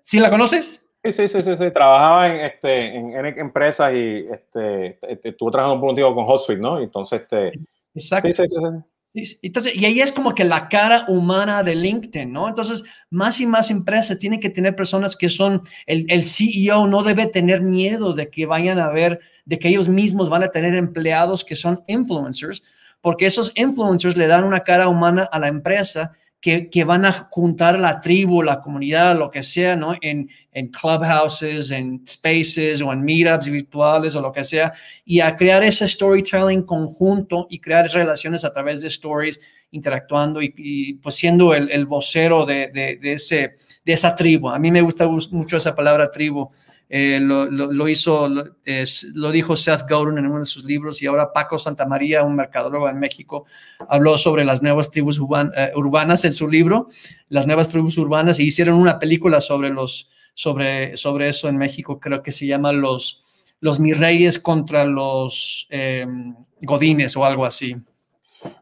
¿Sí 0.02 0.20
la 0.20 0.30
conoces? 0.30 0.82
Sí, 1.04 1.12
sí, 1.12 1.28
sí, 1.28 1.42
sí, 1.42 1.70
Trabajaba 1.70 2.26
en, 2.28 2.40
este, 2.40 2.96
en, 2.96 3.10
y 3.10 4.32
este, 4.32 4.98
este, 5.02 5.28
estuvo 5.30 5.50
trabajando 5.50 5.80
por 5.80 5.90
un 5.90 5.96
tiempo 5.96 6.14
con 6.14 6.26
HotSuite, 6.26 6.60
¿no? 6.60 6.80
Entonces, 6.80 7.22
este... 7.22 7.52
Exacto. 7.94 8.28
Sí, 8.28 8.34
sí, 8.34 8.44
sí, 8.48 8.84
entonces, 9.14 9.74
y 9.74 9.84
ahí 9.86 10.00
es 10.00 10.12
como 10.12 10.34
que 10.34 10.44
la 10.44 10.68
cara 10.68 11.04
humana 11.08 11.62
de 11.62 11.74
LinkedIn, 11.74 12.30
¿no? 12.30 12.48
Entonces, 12.48 12.84
más 13.10 13.40
y 13.40 13.46
más 13.46 13.70
empresas 13.70 14.18
tienen 14.18 14.38
que 14.38 14.50
tener 14.50 14.76
personas 14.76 15.16
que 15.16 15.28
son, 15.28 15.62
el, 15.86 16.04
el 16.08 16.24
CEO 16.24 16.86
no 16.86 17.02
debe 17.02 17.26
tener 17.26 17.62
miedo 17.62 18.12
de 18.12 18.28
que 18.28 18.46
vayan 18.46 18.78
a 18.78 18.90
ver, 18.90 19.20
de 19.46 19.58
que 19.58 19.68
ellos 19.68 19.88
mismos 19.88 20.28
van 20.28 20.42
a 20.42 20.50
tener 20.50 20.74
empleados 20.74 21.44
que 21.44 21.56
son 21.56 21.82
influencers, 21.86 22.62
porque 23.00 23.26
esos 23.26 23.52
influencers 23.54 24.16
le 24.16 24.26
dan 24.26 24.44
una 24.44 24.60
cara 24.60 24.88
humana 24.88 25.28
a 25.30 25.38
la 25.38 25.48
empresa 25.48 26.12
que, 26.40 26.84
van 26.84 27.04
a 27.04 27.28
juntar 27.30 27.78
la 27.78 28.00
tribu, 28.00 28.42
la 28.42 28.60
comunidad, 28.60 29.18
lo 29.18 29.30
que 29.30 29.42
sea, 29.42 29.74
¿no? 29.74 29.94
En, 30.00 30.28
en 30.52 30.68
clubhouses, 30.68 31.70
en 31.70 32.00
spaces 32.06 32.80
o 32.80 32.92
en 32.92 33.02
meetups 33.02 33.50
virtuales 33.50 34.14
o 34.14 34.20
lo 34.20 34.32
que 34.32 34.44
sea, 34.44 34.72
y 35.04 35.20
a 35.20 35.36
crear 35.36 35.64
ese 35.64 35.88
storytelling 35.88 36.62
conjunto 36.62 37.46
y 37.50 37.58
crear 37.58 37.88
relaciones 37.88 38.44
a 38.44 38.52
través 38.52 38.82
de 38.82 38.88
stories, 38.88 39.40
interactuando 39.70 40.40
y, 40.40 40.94
pues 41.02 41.16
siendo 41.16 41.52
el, 41.54 41.70
el 41.70 41.86
vocero 41.86 42.46
de, 42.46 42.68
de, 42.68 43.12
ese, 43.12 43.56
de 43.84 43.92
esa 43.92 44.14
tribu. 44.14 44.48
A 44.48 44.58
mí 44.58 44.70
me 44.70 44.80
gusta 44.80 45.06
mucho 45.06 45.56
esa 45.56 45.74
palabra 45.74 46.10
tribu. 46.10 46.50
Eh, 46.90 47.20
lo, 47.20 47.88
hizo, 47.88 48.28
lo 48.28 49.30
dijo 49.30 49.56
Seth 49.56 49.86
Godin 49.88 50.18
en 50.18 50.26
uno 50.26 50.38
de 50.38 50.46
sus 50.46 50.64
libros 50.64 51.02
y 51.02 51.06
ahora 51.06 51.32
Paco 51.32 51.58
Santamaría, 51.58 52.22
un 52.22 52.34
mercadólogo 52.34 52.88
en 52.88 52.98
México, 52.98 53.44
habló 53.88 54.16
sobre 54.16 54.44
las 54.44 54.62
nuevas 54.62 54.90
tribus 54.90 55.20
eh, 55.54 55.72
urbanas 55.76 56.24
en 56.24 56.32
su 56.32 56.48
libro, 56.48 56.88
las 57.28 57.46
nuevas 57.46 57.68
tribus 57.68 57.98
urbanas, 57.98 58.40
y 58.40 58.44
hicieron 58.44 58.76
una 58.76 58.98
película 58.98 59.40
sobre, 59.42 59.68
los, 59.68 60.08
sobre, 60.32 60.96
sobre 60.96 61.28
eso 61.28 61.48
en 61.48 61.58
México, 61.58 62.00
creo 62.00 62.22
que 62.22 62.32
se 62.32 62.46
llama 62.46 62.72
Los, 62.72 63.22
los 63.60 63.80
Mirreyes 63.80 64.38
contra 64.38 64.86
los 64.86 65.66
em, 65.68 66.34
Godines 66.62 67.16
o 67.16 67.24
algo 67.24 67.44
así. 67.44 67.76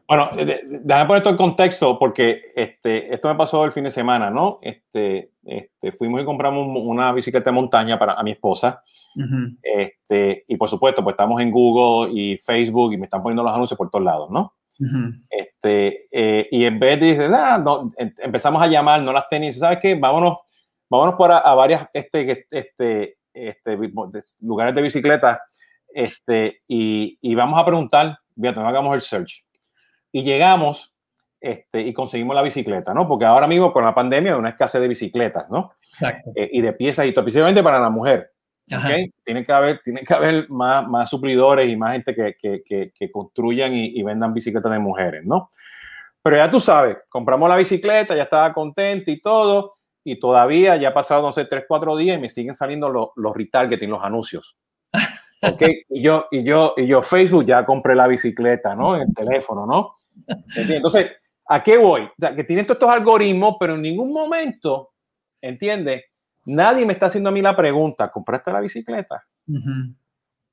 Bueno, 0.07 0.29
déjame 0.33 1.05
poner 1.05 1.17
esto 1.17 1.29
en 1.31 1.37
contexto 1.37 1.99
porque 1.99 2.41
este, 2.55 3.13
esto 3.13 3.27
me 3.27 3.35
pasó 3.35 3.65
el 3.65 3.73
fin 3.73 3.83
de 3.83 3.91
semana, 3.91 4.29
¿no? 4.29 4.57
Este, 4.61 5.31
este, 5.43 5.91
fuimos 5.91 6.21
y 6.21 6.25
compramos 6.25 6.65
una 6.65 7.11
bicicleta 7.11 7.49
de 7.49 7.55
montaña 7.55 7.99
para 7.99 8.13
a 8.13 8.23
mi 8.23 8.31
esposa. 8.31 8.81
este, 9.61 10.45
y 10.47 10.55
por 10.55 10.69
supuesto, 10.69 11.03
pues 11.03 11.13
estamos 11.13 11.41
en 11.41 11.51
Google 11.51 12.13
y 12.13 12.37
Facebook 12.37 12.93
y 12.93 12.97
me 12.97 13.05
están 13.05 13.21
poniendo 13.21 13.43
los 13.43 13.51
anuncios 13.51 13.77
por 13.77 13.89
todos 13.89 14.05
lados, 14.05 14.29
¿no? 14.31 14.53
este, 15.29 16.07
eh, 16.11 16.47
y 16.51 16.63
en 16.63 16.79
vez 16.79 16.99
de 16.99 17.07
decir, 17.07 17.33
ah, 17.33 17.57
no, 17.57 17.91
em, 17.97 18.13
empezamos 18.19 18.61
a 18.61 18.67
llamar, 18.67 19.01
no 19.01 19.11
las 19.11 19.27
tenis, 19.27 19.57
¿sabes 19.57 19.79
qué? 19.81 19.95
Vámonos, 19.95 20.37
vámonos 20.87 21.15
para 21.15 21.39
a 21.39 21.53
varias 21.55 21.89
este, 21.91 22.45
este, 22.51 23.17
este, 23.33 23.77
lugares 24.39 24.75
de 24.75 24.81
bicicleta 24.83 25.41
este, 25.93 26.61
y, 26.67 27.17
y 27.21 27.35
vamos 27.35 27.59
a 27.59 27.65
preguntar, 27.65 28.19
fíjate, 28.39 28.59
no 28.59 28.67
hagamos 28.67 28.93
el 28.93 29.01
search 29.01 29.46
y 30.11 30.23
llegamos 30.23 30.93
este, 31.39 31.81
y 31.81 31.93
conseguimos 31.93 32.35
la 32.35 32.41
bicicleta, 32.41 32.93
¿no? 32.93 33.07
Porque 33.07 33.25
ahora 33.25 33.47
mismo 33.47 33.71
con 33.71 33.85
la 33.85 33.93
pandemia 33.93 34.33
hay 34.33 34.39
una 34.39 34.49
escasez 34.49 34.81
de 34.81 34.87
bicicletas, 34.87 35.49
¿no? 35.49 35.73
Exacto. 35.93 36.31
Eh, 36.35 36.49
y 36.51 36.61
de 36.61 36.73
piezas 36.73 37.05
y 37.05 37.11
todo, 37.11 37.21
especialmente 37.21 37.63
para 37.63 37.79
la 37.79 37.89
mujer. 37.89 38.31
¿okay? 38.75 39.13
Tiene 39.23 39.45
que 39.45 39.53
haber, 39.53 39.79
tiene 39.83 40.01
que 40.01 40.13
haber 40.13 40.49
más, 40.49 40.87
más 40.87 41.09
suplidores 41.09 41.69
y 41.69 41.75
más 41.75 41.93
gente 41.93 42.15
que, 42.15 42.35
que, 42.35 42.91
que, 42.93 43.11
construyan 43.11 43.73
y, 43.73 43.99
y, 43.99 44.03
vendan 44.03 44.33
bicicletas 44.33 44.71
de 44.71 44.79
mujeres, 44.79 45.25
¿no? 45.25 45.49
Pero 46.21 46.37
ya 46.37 46.49
tú 46.49 46.59
sabes, 46.59 46.97
compramos 47.07 47.47
la 47.47 47.55
bicicleta, 47.55 48.15
ya 48.15 48.23
estaba 48.23 48.51
contenta 48.53 49.09
y 49.11 49.21
todo, 49.21 49.77
y 50.03 50.19
todavía 50.19 50.75
ya 50.77 50.89
ha 50.89 50.93
pasado, 50.93 51.21
no 51.21 51.33
sé, 51.33 51.45
tres, 51.45 51.65
cuatro 51.67 51.95
días 51.95 52.17
y 52.17 52.21
me 52.21 52.29
siguen 52.29 52.53
saliendo 52.53 52.89
los, 52.89 53.09
los 53.15 53.35
retargeting, 53.35 53.89
los 53.89 54.03
anuncios. 54.03 54.57
¿Ok? 55.41 55.63
Y 55.89 56.01
yo, 56.01 56.27
y 56.31 56.43
yo, 56.43 56.73
y 56.77 56.87
yo, 56.87 57.01
Facebook 57.01 57.45
ya 57.45 57.65
compré 57.65 57.95
la 57.95 58.07
bicicleta, 58.07 58.75
¿no? 58.75 58.95
En 58.95 59.03
el 59.03 59.13
teléfono, 59.13 59.65
¿no? 59.65 59.95
Entonces, 60.55 61.11
¿a 61.47 61.63
qué 61.63 61.77
voy? 61.77 62.01
O 62.03 62.13
sea, 62.19 62.35
que 62.35 62.43
tienen 62.43 62.65
todos 62.65 62.77
estos 62.77 62.89
algoritmos, 62.89 63.55
pero 63.59 63.75
en 63.75 63.81
ningún 63.81 64.11
momento, 64.11 64.93
¿entiendes? 65.41 66.05
Nadie 66.45 66.85
me 66.85 66.93
está 66.93 67.07
haciendo 67.07 67.29
a 67.29 67.33
mí 67.33 67.41
la 67.41 67.55
pregunta, 67.55 68.09
¿compraste 68.11 68.51
la 68.51 68.61
bicicleta? 68.61 69.23
Uh 69.47 69.93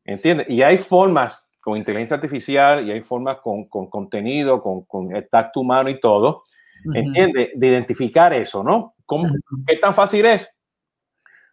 ¿Entiendes? 0.05 0.49
Y 0.51 0.61
hay 0.61 0.77
formas 0.77 1.49
con 1.61 1.79
inteligencia 1.79 2.17
artificial 2.17 2.87
y 2.87 2.93
hay 2.93 3.01
formas 3.01 3.39
con, 3.39 3.65
con 3.69 3.89
contenido, 3.89 4.63
con, 4.63 4.85
con, 4.85 5.17
el 5.17 5.27
tacto 5.31 5.61
humano 5.61 5.89
y 5.89 5.99
todo, 5.99 6.45
¿entiendes? 6.93 7.53
De 7.55 7.67
identificar 7.67 8.35
eso, 8.35 8.63
¿no? 8.63 8.95
¿Cómo, 9.07 9.25
¿Qué 9.67 9.77
tan 9.77 9.95
fácil 9.95 10.27
es? 10.27 10.47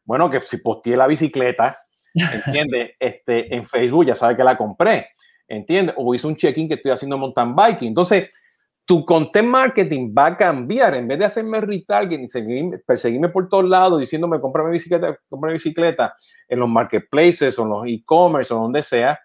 Bueno, 0.04 0.30
que 0.30 0.42
si 0.42 0.58
posteé 0.58 0.98
la 0.98 1.08
bicicleta, 1.08 1.78
¿entiendes? 2.14 2.92
Este, 3.00 3.54
en 3.56 3.66
Facebook 3.66 4.06
ya 4.06 4.16
sabe 4.16 4.36
que 4.36 4.44
la 4.44 4.58
compré. 4.58 5.08
¿entiendes? 5.52 5.96
O 5.98 6.16
hice 6.16 6.28
un 6.28 6.36
check-in 6.36 6.68
que 6.68 6.76
estoy 6.76 6.92
haciendo 6.92 7.18
mountain 7.18 7.56
biking. 7.56 7.90
Entonces, 7.90 8.30
tu 8.86 9.06
content 9.06 9.48
marketing 9.48 10.14
va 10.18 10.28
a 10.28 10.38
cambiar. 10.38 10.96
En 10.96 11.08
vez 11.08 11.20
de 11.20 11.26
hacerme 11.26 11.62
retargeting 11.62 12.26
y 12.26 12.78
perseguirme 12.86 13.30
por 13.30 13.48
todos 13.50 13.66
lados 13.66 14.00
diciéndome, 14.00 14.40
cómprame 14.40 14.72
bicicleta, 14.72 15.18
cómprame 15.30 15.54
bicicleta 15.54 16.14
en 16.48 16.60
los 16.60 16.70
marketplaces 16.70 17.58
o 17.60 17.64
en 17.64 17.70
los 17.70 17.88
e-commerce 17.88 18.54
o 18.54 18.58
donde 18.58 18.82
sea, 18.82 19.20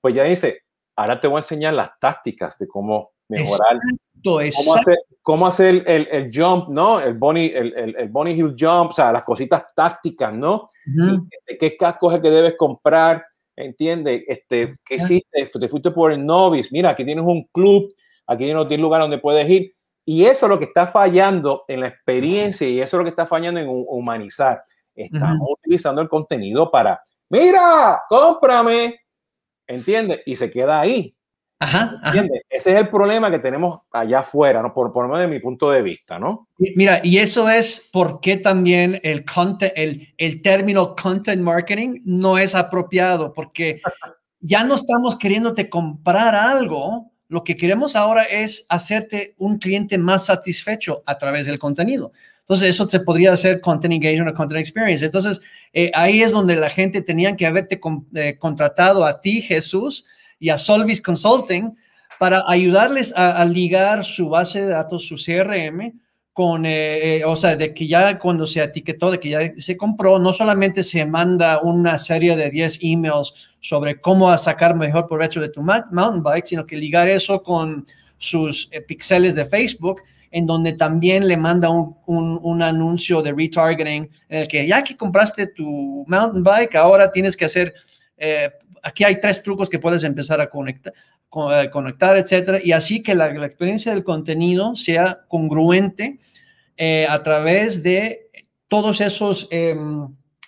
pues 0.00 0.14
ya 0.14 0.24
dice, 0.24 0.62
ahora 0.96 1.18
te 1.18 1.26
voy 1.26 1.38
a 1.38 1.40
enseñar 1.40 1.74
las 1.74 1.90
tácticas 1.98 2.58
de 2.58 2.68
cómo 2.68 3.12
mejorar. 3.30 3.76
Exacto, 3.76 4.40
exacto. 4.40 4.64
Cómo 4.64 4.80
hacer, 4.80 4.98
cómo 5.22 5.46
hacer 5.46 5.84
el, 5.86 6.08
el, 6.10 6.30
jump, 6.32 6.68
¿no? 6.68 7.00
El 7.00 7.14
bunny, 7.14 7.46
el, 7.54 7.96
el, 7.96 8.08
bunny 8.08 8.32
hill 8.32 8.54
jump, 8.58 8.90
o 8.90 8.92
sea, 8.92 9.12
las 9.12 9.24
cositas 9.24 9.64
tácticas, 9.74 10.32
¿no? 10.34 10.68
Uh 10.86 10.90
-huh. 10.90 11.28
¿Qué 11.58 11.76
casco 11.76 12.10
es 12.10 12.16
el 12.16 12.22
que 12.22 12.30
debes 12.30 12.54
comprar? 12.56 13.24
entiende 13.56 14.24
Este, 14.26 14.70
¿Qué 14.84 14.96
hiciste? 14.96 15.50
Te 15.58 15.68
fuiste 15.68 15.90
por 15.90 16.12
el 16.12 16.24
novice. 16.24 16.70
Mira, 16.72 16.90
aquí 16.90 17.04
tienes 17.04 17.24
un 17.24 17.44
club, 17.52 17.92
aquí 18.26 18.44
tienes 18.44 18.68
10 18.68 18.80
lugares 18.80 19.04
donde 19.04 19.18
puedes 19.18 19.48
ir. 19.48 19.74
Y 20.04 20.24
eso 20.24 20.46
es 20.46 20.50
lo 20.50 20.58
que 20.58 20.64
está 20.64 20.86
fallando 20.86 21.64
en 21.68 21.80
la 21.80 21.88
experiencia 21.88 22.66
y 22.66 22.80
eso 22.80 22.96
es 22.96 22.98
lo 22.98 23.04
que 23.04 23.10
está 23.10 23.26
fallando 23.26 23.60
en 23.60 23.66
humanizar. 23.68 24.62
Estamos 24.94 25.38
uh 25.40 25.52
-huh. 25.52 25.56
utilizando 25.58 26.02
el 26.02 26.08
contenido 26.08 26.70
para, 26.70 27.00
mira, 27.28 28.02
cómprame, 28.08 29.00
¿entiendes? 29.66 30.20
Y 30.26 30.36
se 30.36 30.50
queda 30.50 30.80
ahí. 30.80 31.14
Ajá, 31.60 32.00
ajá. 32.02 32.24
Ese 32.60 32.72
es 32.72 32.76
el 32.76 32.88
problema 32.88 33.30
que 33.30 33.38
tenemos 33.38 33.80
allá 33.90 34.18
afuera, 34.18 34.60
¿no? 34.60 34.74
Por, 34.74 34.92
por 34.92 35.06
menos 35.06 35.20
de 35.20 35.28
mi 35.28 35.40
punto 35.40 35.70
de 35.70 35.80
vista, 35.80 36.18
¿no? 36.18 36.48
Mira, 36.58 37.00
y 37.02 37.16
eso 37.16 37.48
es 37.48 37.88
por 37.90 38.20
qué 38.20 38.36
también 38.36 39.00
el, 39.02 39.24
content, 39.24 39.72
el, 39.74 40.12
el 40.18 40.42
término 40.42 40.94
content 40.94 41.40
marketing 41.40 42.02
no 42.04 42.36
es 42.36 42.54
apropiado, 42.54 43.32
porque 43.32 43.80
ya 44.40 44.62
no 44.62 44.74
estamos 44.74 45.16
queriéndote 45.16 45.70
comprar 45.70 46.34
algo, 46.34 47.10
lo 47.28 47.44
que 47.44 47.56
queremos 47.56 47.96
ahora 47.96 48.24
es 48.24 48.66
hacerte 48.68 49.34
un 49.38 49.56
cliente 49.56 49.96
más 49.96 50.26
satisfecho 50.26 51.02
a 51.06 51.16
través 51.16 51.46
del 51.46 51.58
contenido. 51.58 52.12
Entonces, 52.40 52.68
eso 52.68 52.86
se 52.86 53.00
podría 53.00 53.32
hacer 53.32 53.62
content 53.62 53.94
engagement 53.94 54.34
o 54.34 54.34
content 54.34 54.60
experience. 54.60 55.02
Entonces, 55.02 55.40
eh, 55.72 55.90
ahí 55.94 56.20
es 56.20 56.32
donde 56.32 56.56
la 56.56 56.68
gente 56.68 57.00
tenía 57.00 57.36
que 57.36 57.46
haberte 57.46 57.80
con, 57.80 58.06
eh, 58.14 58.36
contratado 58.38 59.06
a 59.06 59.22
ti, 59.22 59.40
Jesús, 59.40 60.04
y 60.38 60.50
a 60.50 60.58
Solvis 60.58 61.00
Consulting 61.00 61.74
para 62.20 62.44
ayudarles 62.46 63.14
a, 63.16 63.42
ligar 63.46 64.04
su 64.04 64.28
base 64.28 64.60
de 64.60 64.66
datos, 64.66 65.06
su 65.06 65.14
CRM, 65.14 65.98
con, 66.34 66.66
eh, 66.66 67.16
eh, 67.16 67.24
o 67.24 67.34
sea, 67.34 67.56
de 67.56 67.72
que 67.72 67.88
ya 67.88 68.18
cuando 68.18 68.44
se 68.44 68.62
etiquetó, 68.62 69.10
de 69.10 69.18
que 69.18 69.30
ya 69.30 69.52
se 69.56 69.78
compró, 69.78 70.18
no 70.18 70.30
solamente 70.34 70.82
se 70.82 71.06
manda 71.06 71.62
una 71.62 71.96
serie 71.96 72.36
de 72.36 72.50
10 72.50 72.80
emails 72.82 73.32
sobre 73.60 74.02
cómo 74.02 74.36
sacar 74.36 74.76
mejor 74.76 75.08
provecho 75.08 75.40
de 75.40 75.48
tu 75.48 75.62
mountain 75.62 76.22
bike, 76.22 76.44
sino 76.44 76.66
que 76.66 76.76
ligar 76.76 77.08
eso 77.08 77.42
con 77.42 77.86
sus 78.18 78.68
eh, 78.70 78.82
píxeles 78.82 79.34
de 79.34 79.46
Facebook, 79.46 80.02
en 80.30 80.44
donde 80.44 80.74
también 80.74 81.26
le 81.26 81.38
manda 81.38 81.70
un, 81.70 81.96
un, 82.04 82.38
un, 82.42 82.60
anuncio 82.60 83.22
de 83.22 83.32
retargeting, 83.32 84.10
en 84.28 84.40
el 84.42 84.46
que 84.46 84.66
ya 84.66 84.84
que 84.84 84.94
compraste 84.94 85.46
tu 85.46 86.04
mountain 86.06 86.44
bike, 86.44 86.74
ahora 86.74 87.10
tienes 87.10 87.34
que 87.34 87.46
hacer 87.46 87.72
eh, 88.18 88.50
aquí 88.82 89.04
hay 89.04 89.18
tres 89.20 89.42
trucos 89.42 89.68
que 89.68 89.78
puedes 89.78 90.04
empezar 90.04 90.40
a 90.40 90.48
conectar, 90.48 90.92
conectar 91.30 92.18
etcétera, 92.18 92.58
y 92.62 92.72
así 92.72 93.02
que 93.02 93.14
la, 93.14 93.32
la, 93.32 93.46
experiencia 93.46 93.94
del 93.94 94.02
contenido 94.02 94.74
sea 94.74 95.20
congruente 95.28 96.18
eh, 96.76 97.06
a 97.08 97.22
través 97.22 97.82
de 97.82 98.30
todos 98.66 99.00
esos 99.00 99.48
eh, 99.50 99.76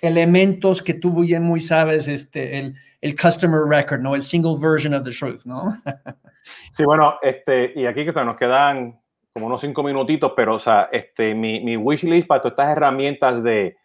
elementos 0.00 0.82
que 0.82 0.94
tú 0.94 1.22
bien 1.22 1.44
muy 1.44 1.60
sabes, 1.60 2.08
este, 2.08 2.58
el, 2.58 2.74
el 3.00 3.16
customer 3.16 3.62
record, 3.68 4.00
¿no? 4.00 4.14
El 4.14 4.22
single 4.22 4.56
version 4.58 4.94
of 4.94 5.04
the 5.04 5.12
truth, 5.12 5.44
¿no? 5.44 5.76
sí, 6.72 6.84
bueno, 6.84 7.16
este, 7.22 7.72
y 7.76 7.86
aquí 7.86 8.04
que 8.04 8.12
nos 8.12 8.36
quedan 8.36 9.00
como 9.32 9.46
unos 9.46 9.60
cinco 9.60 9.82
minutitos, 9.82 10.32
pero, 10.36 10.56
o 10.56 10.58
sea, 10.58 10.88
este, 10.92 11.34
mi, 11.34 11.60
mi 11.60 11.76
wish 11.76 12.02
list 12.04 12.26
para 12.26 12.42
todas 12.42 12.52
estas 12.52 12.76
herramientas 12.76 13.42
de, 13.42 13.76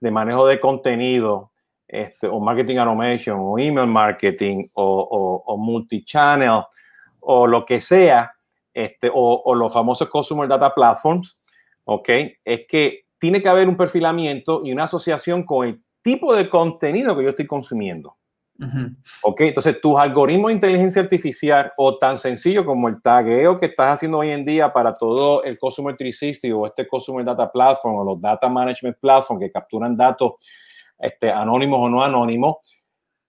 de 0.00 0.10
manejo 0.10 0.46
de 0.46 0.60
contenido, 0.60 1.52
este, 1.88 2.28
o 2.28 2.38
marketing 2.38 2.76
automation, 2.76 3.38
o 3.40 3.58
email 3.58 3.86
marketing, 3.86 4.68
o, 4.74 4.84
o, 4.84 5.42
o 5.46 5.56
multichannel, 5.56 6.62
o 7.20 7.46
lo 7.46 7.64
que 7.64 7.80
sea, 7.80 8.32
este, 8.74 9.10
o, 9.12 9.42
o, 9.44 9.54
los 9.54 9.72
famosos 9.72 10.08
Consumer 10.08 10.46
Data 10.46 10.74
Platforms, 10.74 11.38
¿ok? 11.84 12.08
Es 12.44 12.60
que 12.68 13.06
tiene 13.18 13.42
que 13.42 13.48
haber 13.48 13.68
un 13.68 13.76
perfilamiento 13.76 14.62
y 14.64 14.70
una 14.70 14.84
asociación 14.84 15.44
con 15.44 15.66
el 15.66 15.82
tipo 16.02 16.34
de 16.36 16.48
contenido 16.48 17.16
que 17.16 17.24
yo 17.24 17.30
estoy 17.30 17.46
consumiendo. 17.46 18.16
Ok, 19.22 19.42
entonces 19.42 19.80
tus 19.80 19.96
algoritmos 19.96 20.48
de 20.48 20.54
inteligencia 20.54 21.00
artificial 21.00 21.72
o 21.76 21.96
tan 21.96 22.18
sencillo 22.18 22.64
como 22.64 22.88
el 22.88 23.00
tagueo 23.00 23.56
que 23.56 23.66
estás 23.66 23.94
haciendo 23.94 24.18
hoy 24.18 24.30
en 24.30 24.44
día 24.44 24.72
para 24.72 24.96
todo 24.96 25.44
el 25.44 25.56
Customer 25.60 25.96
360 25.96 26.56
o 26.56 26.66
este 26.66 26.88
Customer 26.88 27.24
Data 27.24 27.50
Platform 27.52 27.98
o 27.98 28.04
los 28.04 28.20
Data 28.20 28.48
Management 28.48 28.98
Platform 28.98 29.38
que 29.38 29.52
capturan 29.52 29.96
datos 29.96 30.32
este, 30.98 31.30
anónimos 31.30 31.80
o 31.80 31.88
no 31.88 32.02
anónimos, 32.02 32.56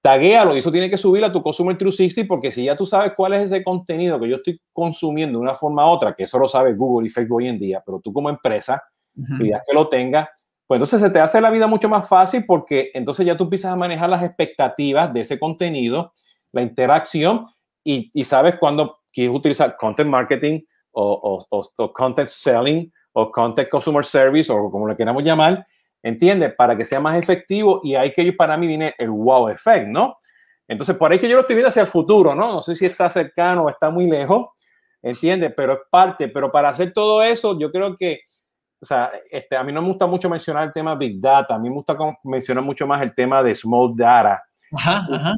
taguéalo 0.01 0.55
y 0.55 0.59
eso 0.59 0.71
tiene 0.71 0.89
que 0.89 0.97
subir 0.97 1.23
a 1.23 1.31
tu 1.31 1.41
Customer 1.43 1.77
360 1.77 2.27
porque 2.27 2.51
si 2.51 2.63
ya 2.63 2.75
tú 2.75 2.85
sabes 2.85 3.13
cuál 3.15 3.33
es 3.33 3.51
ese 3.51 3.63
contenido 3.63 4.19
que 4.19 4.29
yo 4.29 4.37
estoy 4.37 4.61
consumiendo 4.71 5.39
de 5.39 5.43
una 5.43 5.55
forma 5.55 5.85
u 5.85 5.89
otra, 5.89 6.15
que 6.15 6.23
eso 6.23 6.39
lo 6.39 6.47
sabe 6.47 6.73
Google 6.73 7.07
y 7.07 7.09
Facebook 7.09 7.37
hoy 7.37 7.47
en 7.47 7.59
día, 7.59 7.83
pero 7.85 7.99
tú 7.99 8.13
como 8.13 8.29
empresa, 8.29 8.81
y 9.15 9.49
ya 9.49 9.61
que 9.67 9.73
lo 9.73 9.89
tengas, 9.89 10.29
pues 10.65 10.77
entonces 10.77 11.01
se 11.01 11.09
te 11.09 11.19
hace 11.19 11.41
la 11.41 11.49
vida 11.49 11.67
mucho 11.67 11.89
más 11.89 12.07
fácil 12.07 12.45
porque 12.45 12.91
entonces 12.93 13.25
ya 13.25 13.35
tú 13.35 13.45
empiezas 13.45 13.73
a 13.73 13.75
manejar 13.75 14.09
las 14.09 14.23
expectativas 14.23 15.11
de 15.11 15.21
ese 15.21 15.37
contenido, 15.37 16.13
la 16.51 16.61
interacción 16.61 17.47
y, 17.83 18.11
y 18.13 18.23
sabes 18.23 18.55
cuándo 18.59 18.99
quieres 19.11 19.35
utilizar 19.35 19.75
content 19.77 20.09
marketing 20.09 20.61
o, 20.91 21.39
o, 21.49 21.63
o, 21.75 21.93
content 21.93 22.27
selling 22.27 22.91
o 23.13 23.31
content 23.31 23.67
consumer 23.67 24.05
service 24.05 24.51
o 24.51 24.69
como 24.71 24.87
le 24.87 24.95
queramos 24.95 25.23
llamar, 25.23 25.65
¿entiendes? 26.03 26.53
Para 26.55 26.77
que 26.77 26.85
sea 26.85 26.99
más 26.99 27.17
efectivo 27.17 27.81
y 27.83 27.95
ahí 27.95 28.13
que 28.13 28.31
para 28.33 28.57
mí 28.57 28.67
viene 28.67 28.93
el 28.97 29.09
wow 29.09 29.49
effect, 29.49 29.87
¿no? 29.87 30.17
Entonces, 30.67 30.95
por 30.95 31.11
ahí 31.11 31.19
que 31.19 31.27
yo 31.27 31.35
lo 31.35 31.41
estoy 31.41 31.55
viendo 31.55 31.69
hacia 31.69 31.81
el 31.81 31.87
futuro, 31.87 32.35
¿no? 32.35 32.53
No 32.53 32.61
sé 32.61 32.75
si 32.75 32.85
está 32.85 33.09
cercano 33.09 33.63
o 33.63 33.69
está 33.69 33.89
muy 33.89 34.07
lejos, 34.09 34.49
¿entiendes? 35.01 35.53
Pero 35.55 35.73
es 35.73 35.79
parte, 35.89 36.27
pero 36.27 36.51
para 36.51 36.69
hacer 36.69 36.93
todo 36.93 37.23
eso, 37.23 37.57
yo 37.59 37.71
creo 37.71 37.97
que 37.97 38.21
o 38.81 38.85
sea, 38.85 39.11
este, 39.29 39.57
a 39.57 39.63
mí 39.63 39.73
no 39.73 39.81
me 39.81 39.89
gusta 39.89 40.07
mucho 40.07 40.29
mencionar 40.29 40.65
el 40.65 40.73
tema 40.73 40.95
Big 40.95 41.19
Data, 41.19 41.55
a 41.55 41.59
mí 41.59 41.69
me 41.69 41.75
gusta 41.75 41.97
mencionar 42.23 42.63
mucho 42.63 42.87
más 42.87 43.01
el 43.01 43.13
tema 43.13 43.43
de 43.43 43.53
Small 43.53 43.93
Data 43.95 44.41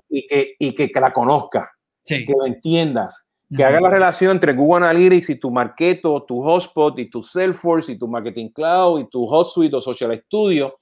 Y, 0.10 0.28
que, 0.28 0.56
y 0.60 0.76
que, 0.76 0.92
que, 0.92 1.00
la 1.00 1.12
conozca, 1.12 1.72
que 2.06 2.26
lo 2.28 2.46
entiendas, 2.46 3.26
que 3.56 3.64
haga 3.64 3.82
la 3.82 3.90
relación 3.90 4.32
entre 4.32 4.54
Google 4.54 4.86
Analytics 4.86 5.30
y 5.32 5.36
tu 5.36 5.52
Marketo, 5.52 6.24
tu 6.24 6.42
Hotspot 6.42 6.98
y 7.00 7.10
tu 7.10 7.22
Salesforce 7.22 7.92
y 7.92 7.98
tu 7.98 8.08
Marketing 8.08 8.50
Cloud 8.50 9.02
y 9.02 9.10
tu 9.10 9.26
HotSuite 9.26 9.76
o 9.76 9.82
Social 9.82 10.22
Studio. 10.26 10.78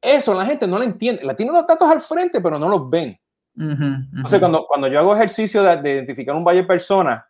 Eso 0.00 0.34
la 0.34 0.46
gente 0.46 0.66
no 0.66 0.78
lo 0.78 0.84
entiende. 0.84 1.24
La 1.24 1.36
tiene 1.36 1.52
los 1.52 1.66
datos 1.66 1.88
al 1.90 2.00
frente, 2.00 2.40
pero 2.40 2.58
no 2.58 2.68
los 2.68 2.88
ven. 2.88 3.18
Entonces, 3.56 4.40
cuando, 4.40 4.64
cuando 4.66 4.88
yo 4.88 4.98
hago 5.00 5.14
ejercicio 5.14 5.62
de, 5.62 5.76
de 5.76 5.92
identificar 5.92 6.34
un 6.34 6.44
valle 6.44 6.64
persona, 6.64 7.26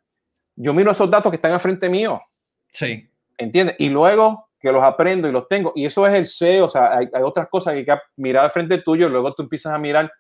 yo 0.55 0.73
miro 0.73 0.93
esos 0.93 1.11
datos 1.11 1.31
que 1.31 1.37
están 1.37 1.53
al 1.53 1.61
frente 1.61 1.89
mío. 1.89 2.21
Sí. 2.73 3.09
¿Entiendes? 3.37 3.77
Y 3.79 3.89
luego 3.89 4.51
que 4.61 4.71
los 4.71 4.85
aprendo 4.85 5.27
y 5.27 5.33
los 5.33 5.49
tengo. 5.49 5.73
Y 5.75 5.87
eso 5.87 6.07
es 6.07 6.15
el 6.15 6.27
SEO, 6.27 6.67
o 6.67 6.71
sea, 6.71 6.99
hay, 6.99 7.09
otras 7.23 7.49
cosas 7.49 7.73
que 7.73 7.79
hay 7.81 7.85
que 7.87 7.97
mirar 8.17 8.45
al 8.45 8.51
frente 8.51 8.79
tuyo, 8.79 9.09
luego 9.09 9.35
tú 9.35 9.43
empiezas 9.43 9.73
a 9.73 9.79
mirar 9.79 10.13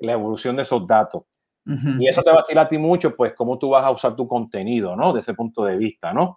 la 0.00 0.12
evolución 0.12 0.56
de 0.56 0.62
esos 0.62 0.84
datos. 0.86 1.22
Y 1.66 2.08
eso 2.08 2.22
te 2.22 2.30
va 2.30 2.36
a 2.36 2.40
decir 2.40 2.58
a 2.58 2.68
ti 2.68 2.76
mucho, 2.76 3.16
pues, 3.16 3.32
cómo 3.32 3.58
tú 3.58 3.70
vas 3.70 3.84
a 3.84 3.90
usar 3.90 4.14
tu 4.14 4.28
contenido, 4.28 4.94
¿no? 4.94 5.12
De 5.12 5.20
ese 5.20 5.32
punto 5.32 5.64
de 5.64 5.78
vista, 5.78 6.12
¿no? 6.12 6.36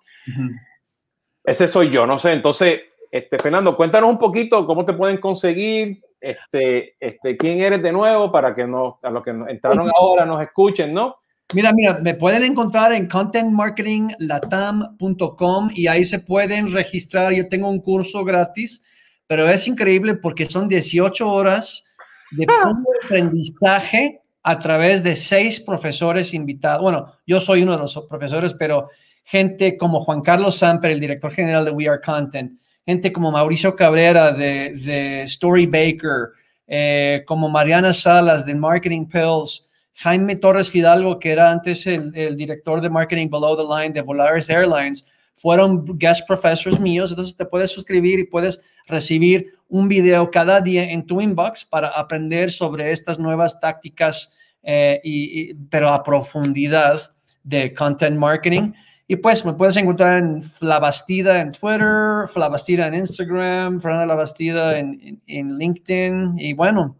Ese 1.43 1.67
soy 1.67 1.89
yo, 1.89 2.07
no 2.07 2.17
sé. 2.17 2.31
Entonces, 2.31 2.79
este, 3.11 3.37
Fernando, 3.39 3.75
cuéntanos 3.75 4.09
un 4.09 4.17
poquito 4.17 4.65
cómo 4.65 4.85
te 4.85 4.93
pueden 4.93 5.17
conseguir, 5.17 6.01
este, 6.19 6.95
este, 6.99 7.37
quién 7.37 7.61
eres 7.61 7.83
de 7.83 7.91
nuevo 7.91 8.31
para 8.31 8.55
que 8.55 8.65
no, 8.65 8.97
a 9.03 9.09
los 9.09 9.21
que 9.23 9.31
entraron 9.31 9.91
ahora 9.95 10.25
nos 10.25 10.41
escuchen, 10.41 10.93
¿no? 10.93 11.17
Mira, 11.53 11.71
mira, 11.73 11.99
me 11.99 12.13
pueden 12.13 12.43
encontrar 12.43 12.91
en 12.91 13.07
contentmarketinglatam.com 13.07 15.69
y 15.73 15.87
ahí 15.87 16.03
se 16.03 16.19
pueden 16.19 16.69
registrar. 16.71 17.33
Yo 17.33 17.47
tengo 17.47 17.69
un 17.69 17.79
curso 17.79 18.25
gratis, 18.25 18.83
pero 19.27 19.47
es 19.47 19.65
increíble 19.67 20.15
porque 20.15 20.45
son 20.45 20.67
18 20.67 21.25
horas 21.25 21.85
de 22.31 22.45
ah. 22.49 22.73
aprendizaje 23.05 24.21
a 24.47 24.59
través 24.59 25.03
de 25.03 25.17
seis 25.17 25.59
profesores 25.59 26.33
invitados. 26.33 26.81
Bueno, 26.81 27.11
yo 27.25 27.41
soy 27.41 27.63
uno 27.63 27.73
de 27.73 27.79
los 27.79 28.01
profesores, 28.09 28.53
pero 28.53 28.87
gente 29.25 29.77
como 29.77 29.99
Juan 29.99 30.21
Carlos 30.21 30.55
Samper, 30.55 30.91
el 30.91 31.01
director 31.01 31.33
general 31.33 31.65
de 31.65 31.71
We 31.71 31.89
Are 31.89 31.99
Content, 31.99 32.57
gente 32.85 33.11
como 33.11 33.29
Mauricio 33.29 33.75
Cabrera 33.75 34.31
de, 34.31 35.23
Story 35.23 35.65
Baker, 35.65 36.29
eh, 36.65 37.23
como 37.27 37.49
Mariana 37.49 37.91
Salas 37.91 38.45
de 38.45 38.55
Marketing 38.55 39.05
Pills, 39.05 39.69
Jaime 39.95 40.37
Torres 40.37 40.69
Fidalgo, 40.69 41.19
que 41.19 41.31
era 41.31 41.51
antes 41.51 41.85
el, 41.85 42.37
director 42.37 42.79
de 42.79 42.89
marketing 42.89 43.27
below 43.29 43.57
the 43.57 43.63
line 43.63 43.93
de 43.93 43.99
Volaris 43.99 44.49
Airlines, 44.49 45.05
fueron 45.33 45.83
guest 45.99 46.25
professors 46.25 46.79
míos. 46.79 47.09
Entonces 47.09 47.35
te 47.35 47.43
puedes 47.43 47.69
suscribir 47.69 48.17
y 48.19 48.23
puedes 48.23 48.61
recibir 48.85 49.51
un 49.69 49.87
video 49.87 50.31
cada 50.31 50.61
día 50.61 50.91
en 50.91 51.05
tu 51.05 51.21
inbox 51.21 51.65
para 51.65 51.89
aprender 51.89 52.51
sobre 52.51 52.91
estas 52.91 53.19
nuevas 53.19 53.59
tácticas, 53.59 54.33
eh, 54.63 54.99
y, 55.03 55.53
pero 55.69 55.89
a 55.89 56.03
profundidad 56.03 56.99
de 57.43 57.73
content 57.73 58.17
marketing. 58.17 58.73
Y 59.07 59.15
pues 59.15 59.45
me 59.45 59.53
puedes 59.53 59.77
encontrar 59.77 60.17
en 60.17 60.43
Flavastida 60.43 61.39
en 61.39 61.53
Twitter, 61.53 62.27
Flavastida 62.27 62.87
en 62.87 62.95
Instagram, 62.95 63.79
Fernanda 63.79 64.05
Lavastida 64.05 64.77
en, 64.77 65.21
en 65.27 65.57
LinkedIn. 65.57 66.35
Y 66.37 66.53
bueno, 66.53 66.97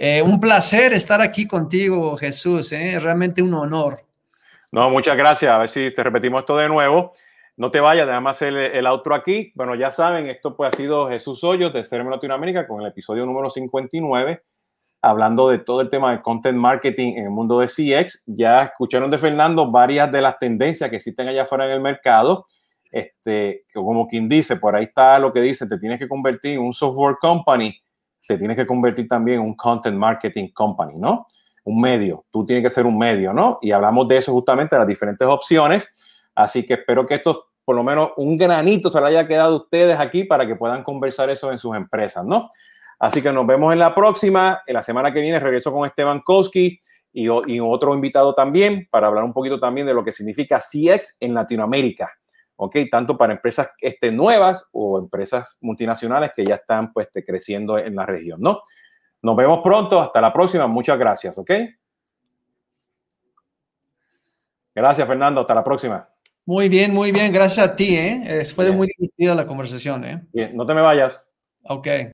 eh, 0.00 0.22
un 0.22 0.38
placer 0.38 0.92
estar 0.92 1.20
aquí 1.20 1.46
contigo, 1.46 2.16
Jesús. 2.16 2.70
¿eh? 2.70 3.00
Realmente 3.00 3.42
un 3.42 3.52
honor. 3.54 4.04
No, 4.70 4.90
muchas 4.90 5.16
gracias. 5.16 5.50
A 5.50 5.58
ver 5.58 5.68
si 5.68 5.92
te 5.92 6.04
repetimos 6.04 6.40
esto 6.40 6.56
de 6.56 6.68
nuevo. 6.68 7.12
No 7.58 7.70
te 7.70 7.80
vayas, 7.80 8.08
además 8.08 8.40
el, 8.40 8.56
el 8.56 8.86
outro 8.86 9.14
aquí. 9.14 9.52
Bueno, 9.54 9.74
ya 9.74 9.90
saben, 9.90 10.28
esto 10.28 10.56
pues 10.56 10.72
ha 10.72 10.76
sido 10.76 11.08
Jesús 11.08 11.44
Hoyos 11.44 11.72
de 11.74 11.82
CRM 11.82 12.08
Latinoamérica 12.08 12.66
con 12.66 12.80
el 12.80 12.86
episodio 12.86 13.26
número 13.26 13.50
59, 13.50 14.42
hablando 15.02 15.50
de 15.50 15.58
todo 15.58 15.82
el 15.82 15.90
tema 15.90 16.12
de 16.12 16.22
content 16.22 16.56
marketing 16.56 17.18
en 17.18 17.24
el 17.24 17.30
mundo 17.30 17.60
de 17.60 17.66
CX. 17.66 18.22
Ya 18.26 18.62
escucharon 18.62 19.10
de 19.10 19.18
Fernando 19.18 19.70
varias 19.70 20.10
de 20.10 20.22
las 20.22 20.38
tendencias 20.38 20.88
que 20.88 20.96
existen 20.96 21.28
allá 21.28 21.42
afuera 21.42 21.66
en 21.66 21.72
el 21.72 21.80
mercado. 21.80 22.46
Este, 22.90 23.64
como 23.74 24.06
quien 24.06 24.28
dice, 24.28 24.56
por 24.56 24.74
ahí 24.74 24.84
está 24.84 25.18
lo 25.18 25.32
que 25.34 25.42
dice, 25.42 25.66
te 25.66 25.76
tienes 25.78 25.98
que 25.98 26.08
convertir 26.08 26.54
en 26.54 26.60
un 26.60 26.72
software 26.72 27.16
company 27.20 27.78
te 28.28 28.36
tienes 28.36 28.56
que 28.58 28.66
convertir 28.66 29.08
también 29.08 29.40
en 29.40 29.46
un 29.46 29.54
content 29.54 29.96
marketing 29.96 30.48
company, 30.48 30.96
¿no? 30.96 31.26
Un 31.64 31.80
medio, 31.80 32.26
tú 32.30 32.44
tienes 32.44 32.62
que 32.62 32.70
ser 32.70 32.84
un 32.84 32.98
medio, 32.98 33.32
¿no? 33.32 33.58
Y 33.62 33.72
hablamos 33.72 34.06
de 34.06 34.18
eso 34.18 34.32
justamente, 34.32 34.76
las 34.76 34.86
diferentes 34.86 35.26
opciones. 35.26 35.88
Así 36.34 36.66
que 36.66 36.74
espero 36.74 37.06
que 37.06 37.14
esto, 37.14 37.47
por 37.68 37.76
lo 37.76 37.84
menos 37.84 38.12
un 38.16 38.38
granito 38.38 38.88
se 38.88 38.98
le 38.98 39.08
haya 39.08 39.28
quedado 39.28 39.52
a 39.52 39.56
ustedes 39.56 40.00
aquí 40.00 40.24
para 40.24 40.46
que 40.46 40.56
puedan 40.56 40.82
conversar 40.82 41.28
eso 41.28 41.52
en 41.52 41.58
sus 41.58 41.76
empresas, 41.76 42.24
¿no? 42.24 42.50
Así 42.98 43.20
que 43.20 43.30
nos 43.30 43.46
vemos 43.46 43.74
en 43.74 43.78
la 43.78 43.94
próxima. 43.94 44.62
En 44.66 44.72
la 44.72 44.82
semana 44.82 45.12
que 45.12 45.20
viene 45.20 45.38
regreso 45.38 45.70
con 45.70 45.86
Esteban 45.86 46.20
Koski 46.20 46.80
y, 47.12 47.28
otro 47.28 47.92
invitado 47.92 48.34
también 48.34 48.88
para 48.90 49.08
hablar 49.08 49.22
un 49.22 49.34
poquito 49.34 49.60
también 49.60 49.86
de 49.86 49.92
lo 49.92 50.02
que 50.02 50.14
significa 50.14 50.60
CX 50.60 51.18
en 51.20 51.34
Latinoamérica. 51.34 52.10
¿ok? 52.56 52.74
Tanto 52.90 53.18
para 53.18 53.34
empresas 53.34 53.68
este, 53.82 54.10
nuevas 54.10 54.64
o 54.72 54.98
empresas 54.98 55.58
multinacionales 55.60 56.32
que 56.34 56.46
ya 56.46 56.54
están 56.54 56.90
pues, 56.94 57.08
este, 57.08 57.22
creciendo 57.22 57.76
en 57.76 57.94
la 57.94 58.06
región, 58.06 58.40
¿no? 58.40 58.62
Nos 59.20 59.36
vemos 59.36 59.60
pronto, 59.62 60.00
hasta 60.00 60.22
la 60.22 60.32
próxima, 60.32 60.66
muchas 60.66 60.98
gracias, 60.98 61.36
¿ok? 61.36 61.50
Gracias, 64.74 65.06
Fernando, 65.06 65.42
hasta 65.42 65.54
la 65.54 65.62
próxima. 65.62 66.08
Muy 66.48 66.70
bien, 66.70 66.94
muy 66.94 67.12
bien, 67.12 67.30
gracias 67.30 67.68
a 67.68 67.76
ti, 67.76 67.94
¿eh? 67.94 68.42
Fue 68.54 68.72
muy 68.72 68.88
divertida 68.96 69.34
la 69.34 69.46
conversación, 69.46 70.02
¿eh? 70.06 70.22
Bien, 70.32 70.56
no 70.56 70.64
te 70.64 70.72
me 70.72 70.80
vayas. 70.80 71.22
Ok. 71.64 71.86